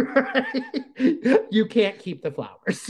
Right. 0.97 1.43
You 1.51 1.65
can't 1.65 1.99
keep 1.99 2.21
the 2.23 2.31
flowers. 2.31 2.89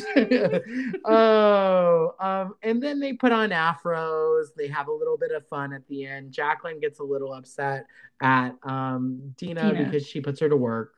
oh, 1.06 2.14
um, 2.20 2.54
and 2.62 2.82
then 2.82 3.00
they 3.00 3.14
put 3.14 3.32
on 3.32 3.50
afros. 3.50 4.48
They 4.56 4.68
have 4.68 4.88
a 4.88 4.92
little 4.92 5.18
bit 5.18 5.32
of 5.32 5.48
fun 5.48 5.74
at 5.74 5.88
the 5.88 6.06
end. 6.06 6.32
Jacqueline 6.32 6.80
gets 6.80 7.00
a 7.00 7.04
little 7.04 7.34
upset 7.34 7.88
at 8.22 8.52
um, 8.62 9.34
Dina, 9.38 9.72
Dina. 9.74 9.86
because 9.86 10.06
she 10.06 10.22
puts 10.22 10.40
her 10.40 10.50
to 10.50 10.56
work. 10.56 10.94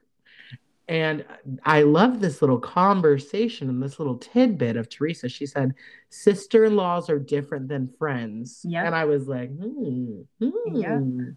And 0.88 1.25
I 1.65 1.81
love 1.81 2.21
this 2.21 2.41
little 2.41 2.59
conversation 2.59 3.69
and 3.69 3.83
this 3.83 3.99
little 3.99 4.17
tidbit 4.17 4.77
of 4.77 4.88
Teresa. 4.88 5.27
She 5.27 5.45
said, 5.45 5.75
"Sister 6.09 6.63
in 6.63 6.77
laws 6.77 7.09
are 7.09 7.19
different 7.19 7.67
than 7.67 7.89
friends." 7.99 8.61
Yep. 8.63 8.85
And 8.85 8.95
I 8.95 9.05
was 9.05 9.27
like, 9.27 9.49
hmm, 9.49 10.21
hmm. 10.39 10.79
Yep. 10.79 11.35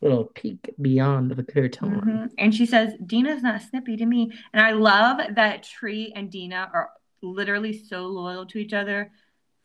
little 0.00 0.24
peek 0.24 0.74
beyond 0.80 1.30
the 1.30 1.44
curtain. 1.44 2.00
Mhm. 2.00 2.32
And 2.36 2.52
she 2.52 2.66
says, 2.66 2.92
Dina's 3.06 3.40
not 3.40 3.62
snippy 3.62 3.96
to 3.96 4.04
me. 4.04 4.32
And 4.52 4.60
I 4.60 4.72
love 4.72 5.20
that 5.36 5.62
Tree 5.62 6.12
and 6.16 6.28
Dina 6.28 6.68
are 6.74 6.90
literally 7.22 7.72
so 7.72 8.08
loyal 8.08 8.44
to 8.46 8.58
each 8.58 8.72
other 8.72 9.12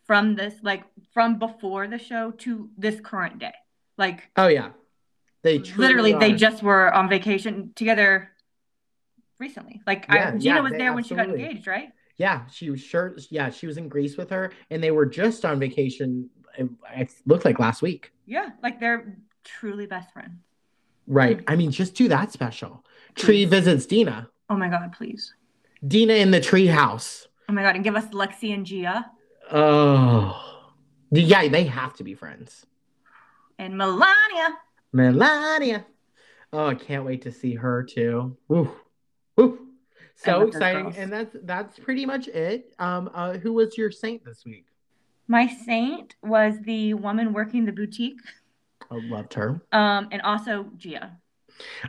from 0.05 0.35
this, 0.35 0.53
like 0.61 0.83
from 1.11 1.39
before 1.39 1.87
the 1.87 1.97
show 1.97 2.31
to 2.31 2.69
this 2.77 2.99
current 3.01 3.39
day. 3.39 3.53
Like 3.97 4.29
Oh 4.35 4.47
yeah, 4.47 4.73
they 5.41 5.57
literally, 5.57 6.13
they 6.13 6.33
just 6.33 6.61
were 6.61 6.93
on 6.93 7.09
vacation 7.09 7.71
together 7.75 8.31
recently. 9.39 9.81
Like 9.87 10.05
Yeah, 10.09 10.29
I, 10.29 10.31
Dina 10.31 10.39
yeah, 10.41 10.59
was 10.61 10.71
there 10.73 10.93
when 10.93 11.03
she 11.03 11.15
got 11.15 11.29
engaged, 11.29 11.67
right? 11.67 11.89
yeah. 12.17 12.45
She 12.51 12.69
was 12.69 12.81
sure. 12.81 13.15
Yeah, 13.29 13.49
she 13.49 13.67
was 13.67 13.77
in 13.77 13.89
Greece 13.89 14.17
with 14.17 14.29
her, 14.31 14.51
and 14.71 14.83
they 14.83 14.91
were 14.91 15.05
just 15.05 15.45
on 15.45 15.59
vacation. 15.59 16.29
It, 16.57 16.69
it 16.95 17.11
looked 17.25 17.45
like 17.45 17.59
last 17.59 17.81
week. 17.81 18.11
Yeah, 18.25 18.49
like 18.63 18.79
they're 18.79 19.17
truly 19.43 19.85
best 19.85 20.11
friends. 20.13 20.41
Right. 21.05 21.37
Mm-hmm. 21.37 21.49
I 21.53 21.55
mean, 21.55 21.71
just 21.71 21.93
do 21.95 22.07
that 22.09 22.31
special. 22.31 22.83
Tree 23.15 23.45
visits 23.45 23.85
Dina. 23.85 24.29
Oh 24.49 24.57
my 24.57 24.67
god, 24.69 24.91
please. 24.93 25.33
Dina 25.87 26.13
in 26.13 26.31
the 26.31 26.41
tree 26.41 26.67
house. 26.67 27.27
Oh 27.47 27.53
my 27.53 27.61
god, 27.63 27.75
and 27.75 27.83
give 27.83 27.95
us 27.95 28.05
Lexi 28.07 28.53
and 28.53 28.65
Gia 28.65 29.05
Oh, 29.51 30.65
yeah. 31.11 31.47
They 31.47 31.63
have 31.65 31.93
to 31.95 32.03
be 32.03 32.13
friends. 32.15 32.65
and 33.57 33.73
Milania. 33.75 34.55
Milania. 34.93 35.85
Oh, 36.51 36.67
I 36.67 36.75
can't 36.75 37.05
wait 37.05 37.21
to 37.23 37.31
see 37.31 37.55
her 37.55 37.83
too. 37.83 38.35
Woo. 38.47 38.71
Woo. 39.37 39.67
So 40.15 40.39
love 40.39 40.47
exciting. 40.49 40.83
girls. 40.83 40.95
And 40.97 41.13
that's 41.13 41.35
that's 41.43 41.79
pretty 41.79 42.05
much 42.05 42.27
it. 42.27 42.73
Um, 42.79 43.09
uh, 43.13 43.33
who 43.37 43.53
was 43.53 43.77
your 43.77 43.91
saint 43.91 44.25
this 44.25 44.43
week? 44.45 44.65
My 45.27 45.47
saint 45.47 46.15
was 46.23 46.55
the 46.63 46.93
woman 46.95 47.33
working 47.33 47.65
the 47.65 47.71
boutique, 47.71 48.19
I 48.89 48.95
loved 48.95 49.33
her. 49.35 49.61
um, 49.71 50.07
and 50.11 50.21
also 50.21 50.69
Gia. 50.77 51.17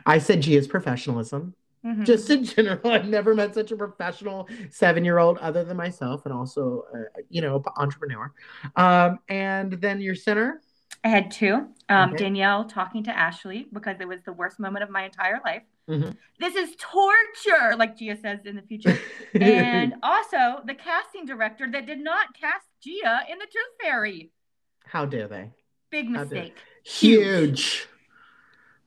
I 0.05 0.17
said 0.19 0.41
Gia's 0.41 0.67
professionalism. 0.67 1.55
Mhm. 1.85 2.05
Just 2.05 2.29
in 2.29 2.43
general, 2.43 2.81
I've 2.91 3.07
never 3.07 3.33
met 3.33 3.53
such 3.55 3.71
a 3.71 3.77
professional 3.77 4.49
seven-year-old 4.69 5.37
other 5.37 5.63
than 5.63 5.77
myself, 5.77 6.25
and 6.25 6.33
also, 6.33 6.83
uh, 6.93 7.21
you 7.29 7.41
know, 7.41 7.63
entrepreneur. 7.77 8.33
Um, 8.75 9.19
and 9.29 9.71
then 9.73 10.01
your 10.01 10.15
center. 10.15 10.61
I 11.05 11.07
had 11.07 11.31
two. 11.31 11.69
Um, 11.87 12.09
Okay. 12.09 12.17
Danielle 12.25 12.65
talking 12.65 13.03
to 13.05 13.17
Ashley 13.17 13.67
because 13.71 14.01
it 14.01 14.07
was 14.07 14.21
the 14.23 14.33
worst 14.33 14.59
moment 14.59 14.83
of 14.83 14.89
my 14.89 15.03
entire 15.05 15.39
life. 15.45 15.63
Mhm. 15.89 16.15
This 16.39 16.55
is 16.55 16.75
torture, 16.77 17.75
like 17.75 17.97
Gia 17.97 18.15
says 18.15 18.45
in 18.45 18.55
the 18.55 18.61
future. 18.61 18.97
and 19.33 19.95
also 20.03 20.61
the 20.65 20.75
casting 20.75 21.25
director 21.25 21.67
that 21.71 21.85
did 21.87 21.99
not 21.99 22.27
cast 22.39 22.65
Gia 22.81 23.21
in 23.29 23.39
the 23.39 23.45
Tooth 23.45 23.75
Fairy. 23.81 24.31
how 24.85 25.05
dare 25.05 25.27
they? 25.27 25.51
Big 25.91 26.09
mistake. 26.09 26.55
Huge. 26.83 27.87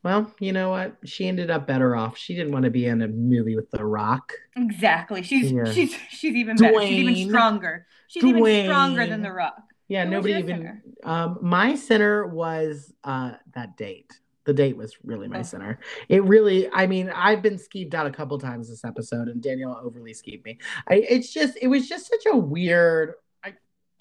Well, 0.04 0.34
you 0.40 0.52
know 0.52 0.70
what? 0.70 0.96
She 1.04 1.28
ended 1.28 1.50
up 1.50 1.66
better 1.66 1.94
off. 1.94 2.16
She 2.18 2.34
didn't 2.34 2.52
want 2.52 2.64
to 2.64 2.70
be 2.70 2.86
in 2.86 3.02
a 3.02 3.08
movie 3.08 3.54
with 3.54 3.70
The 3.70 3.84
Rock. 3.84 4.32
Exactly. 4.56 5.22
She's 5.22 5.52
Yeah. 5.52 5.64
she's 5.70 5.94
she's 6.10 6.34
even 6.34 6.56
better. 6.56 6.80
She's 6.82 7.08
even 7.08 7.28
stronger. 7.28 7.86
She's 8.08 8.24
even 8.24 8.64
stronger 8.64 9.06
than 9.06 9.22
The 9.22 9.32
Rock. 9.32 9.62
Yeah, 9.88 10.04
Who 10.04 10.10
nobody 10.12 10.34
even. 10.34 10.82
Um, 11.04 11.38
my 11.42 11.74
center 11.76 12.26
was 12.26 12.92
uh 13.04 13.32
that 13.54 13.76
date. 13.76 14.12
The 14.44 14.52
date 14.54 14.76
was 14.76 14.96
really 15.04 15.28
my 15.28 15.40
Oh. 15.40 15.42
center. 15.42 15.78
It 16.08 16.24
really, 16.24 16.68
I 16.72 16.86
mean, 16.88 17.10
I've 17.14 17.42
been 17.42 17.54
skeeved 17.56 17.94
out 17.94 18.06
a 18.06 18.10
couple 18.10 18.38
times 18.38 18.68
this 18.68 18.84
episode, 18.84 19.28
and 19.28 19.40
Danielle 19.42 19.80
overly 19.82 20.12
skeeved 20.14 20.44
me. 20.44 20.58
I, 20.88 20.94
it's 21.08 21.32
just, 21.32 21.56
it 21.62 21.68
was 21.68 21.88
just 21.88 22.08
such 22.08 22.26
a 22.32 22.36
weird. 22.36 23.14
I, 23.44 23.54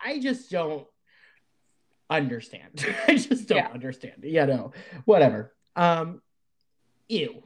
I 0.03 0.19
just 0.19 0.49
don't 0.49 0.87
understand. 2.09 2.85
I 3.07 3.15
just 3.15 3.47
don't 3.47 3.57
Yeah. 3.57 3.69
understand. 3.73 4.23
You 4.23 4.45
know, 4.45 4.71
whatever. 5.05 5.53
Um, 5.75 6.21
ew. 7.07 7.43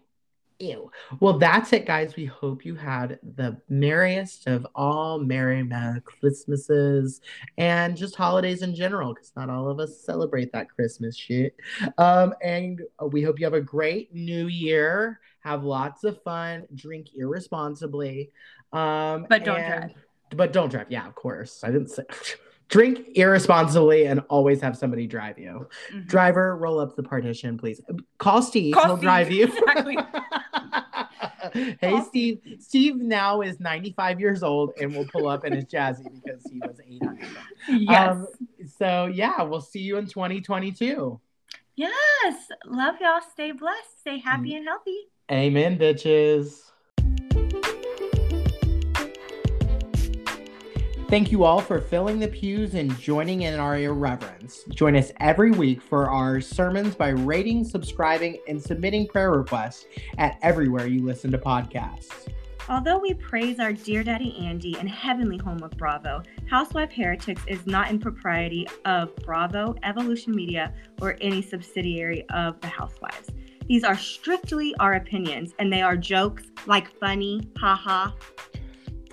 Ew. 0.59 0.89
Well, 1.19 1.37
that's 1.37 1.73
it, 1.73 1.85
guys. 1.85 2.15
We 2.15 2.25
hope 2.25 2.63
you 2.63 2.75
had 2.75 3.19
the 3.35 3.59
merriest 3.67 4.47
of 4.47 4.65
all 4.73 5.19
Merry 5.19 5.63
Merry 5.63 5.99
Christmases 6.01 7.19
and 7.57 7.97
just 7.97 8.15
holidays 8.15 8.61
in 8.61 8.73
general, 8.73 9.13
because 9.13 9.33
not 9.35 9.49
all 9.49 9.69
of 9.69 9.79
us 9.81 9.99
celebrate 10.01 10.53
that 10.53 10.69
Christmas 10.69 11.17
shit. 11.17 11.55
Um, 11.97 12.33
and 12.41 12.81
we 13.11 13.21
hope 13.21 13.37
you 13.39 13.45
have 13.45 13.53
a 13.53 13.59
great 13.61 14.13
new 14.13 14.47
year. 14.47 15.19
Have 15.41 15.63
lots 15.65 16.05
of 16.05 16.21
fun. 16.23 16.65
Drink 16.73 17.07
irresponsibly. 17.15 18.31
Um, 18.71 19.25
But 19.29 19.43
don't 19.43 19.59
and- 19.59 19.93
But 20.35 20.53
don't 20.53 20.69
drive. 20.69 20.87
Yeah, 20.89 21.05
of 21.05 21.15
course. 21.15 21.63
I 21.63 21.67
didn't 21.71 21.89
say. 21.89 22.03
Drink 22.67 23.09
irresponsibly 23.13 24.07
and 24.07 24.21
always 24.27 24.59
have 24.61 24.75
somebody 24.75 25.05
drive 25.05 25.37
you. 25.37 25.67
Mhm. 25.93 26.07
Driver, 26.07 26.57
roll 26.57 26.79
up 26.79 26.95
the 26.95 27.03
partition, 27.03 27.59
please. 27.59 27.79
Call 28.17 28.41
Steve. 28.41 28.73
Call 28.73 28.85
He'll 28.85 28.95
Steve. 28.97 29.03
drive 29.03 29.31
you. 29.31 29.43
Exactly. 29.55 29.97
hey, 31.81 32.01
Steve. 32.07 32.39
Steve 32.59 32.97
now 32.97 33.41
is 33.41 33.59
95 33.59 34.19
years 34.19 34.43
old 34.43 34.73
and 34.79 34.95
will 34.95 35.07
pull 35.07 35.27
up 35.27 35.45
in 35.45 35.53
his 35.53 35.65
jazzy 35.65 36.03
because 36.23 36.43
he 36.51 36.59
was 36.59 36.79
800. 36.85 37.25
Yes. 37.67 38.11
Um, 38.11 38.27
so 38.77 39.05
yeah, 39.07 39.41
we'll 39.41 39.61
see 39.61 39.79
you 39.79 39.97
in 39.97 40.05
2022. 40.07 41.19
yes. 41.75 42.35
Love 42.65 42.95
y'all. 43.01 43.21
Stay 43.31 43.51
blessed. 43.51 43.99
Stay 44.01 44.19
happy 44.19 44.55
and 44.55 44.65
healthy. 44.65 44.97
Amen, 45.31 45.77
bitches. 45.77 46.59
Thank 51.15 51.31
you 51.31 51.45
all 51.45 51.61
for 51.61 51.79
filling 51.79 52.19
the 52.19 52.27
pews 52.27 52.73
and 52.73 52.93
joining 52.99 53.43
in 53.43 53.57
our 53.57 53.77
irreverence. 53.77 54.65
Join 54.71 54.97
us 54.97 55.13
every 55.21 55.49
week 55.49 55.81
for 55.81 56.09
our 56.09 56.41
sermons 56.41 56.93
by 56.93 57.11
rating, 57.11 57.63
subscribing, 57.63 58.39
and 58.49 58.61
submitting 58.61 59.07
prayer 59.07 59.31
requests 59.31 59.85
at 60.17 60.37
everywhere 60.41 60.87
you 60.87 61.05
listen 61.05 61.31
to 61.31 61.37
podcasts. 61.37 62.27
Although 62.67 62.99
we 62.99 63.13
praise 63.13 63.61
our 63.61 63.71
dear 63.71 64.03
daddy 64.03 64.37
Andy 64.45 64.77
and 64.77 64.89
heavenly 64.89 65.37
home 65.37 65.63
of 65.63 65.71
Bravo, 65.77 66.21
Housewife 66.49 66.91
Heretics 66.91 67.43
is 67.47 67.65
not 67.65 67.89
in 67.89 67.97
propriety 67.97 68.67
of 68.83 69.15
Bravo, 69.23 69.73
Evolution 69.83 70.35
Media, 70.35 70.73
or 70.99 71.15
any 71.21 71.41
subsidiary 71.41 72.27
of 72.27 72.59
the 72.59 72.67
Housewives. 72.67 73.29
These 73.69 73.85
are 73.85 73.97
strictly 73.97 74.75
our 74.81 74.95
opinions, 74.95 75.53
and 75.59 75.71
they 75.71 75.81
are 75.81 75.95
jokes 75.95 76.43
like 76.65 76.93
funny, 76.99 77.49
haha. 77.57 78.11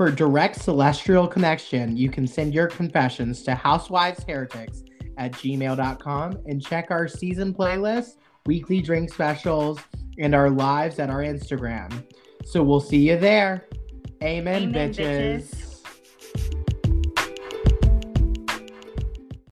For 0.03 0.11
direct 0.11 0.61
celestial 0.61 1.28
connection, 1.28 1.96
you 1.96 2.11
can 2.11 2.26
send 2.26 2.53
your 2.53 2.66
confessions 2.66 3.44
to 3.44 3.53
housewivesheretics 3.53 4.82
at 5.16 5.30
gmail.com 5.30 6.38
and 6.44 6.61
check 6.61 6.90
our 6.90 7.07
season 7.07 7.55
playlist, 7.55 8.16
weekly 8.44 8.82
drink 8.82 9.12
specials, 9.12 9.78
and 10.18 10.34
our 10.34 10.50
lives 10.50 10.98
at 10.98 11.09
our 11.09 11.20
Instagram. 11.20 12.05
So 12.44 12.64
we'll 12.64 12.80
see 12.80 13.11
you 13.11 13.16
there. 13.16 13.68
Amen, 14.24 14.64
Amen, 14.64 14.92
bitches. 14.92 15.55
bitches. 15.55 15.71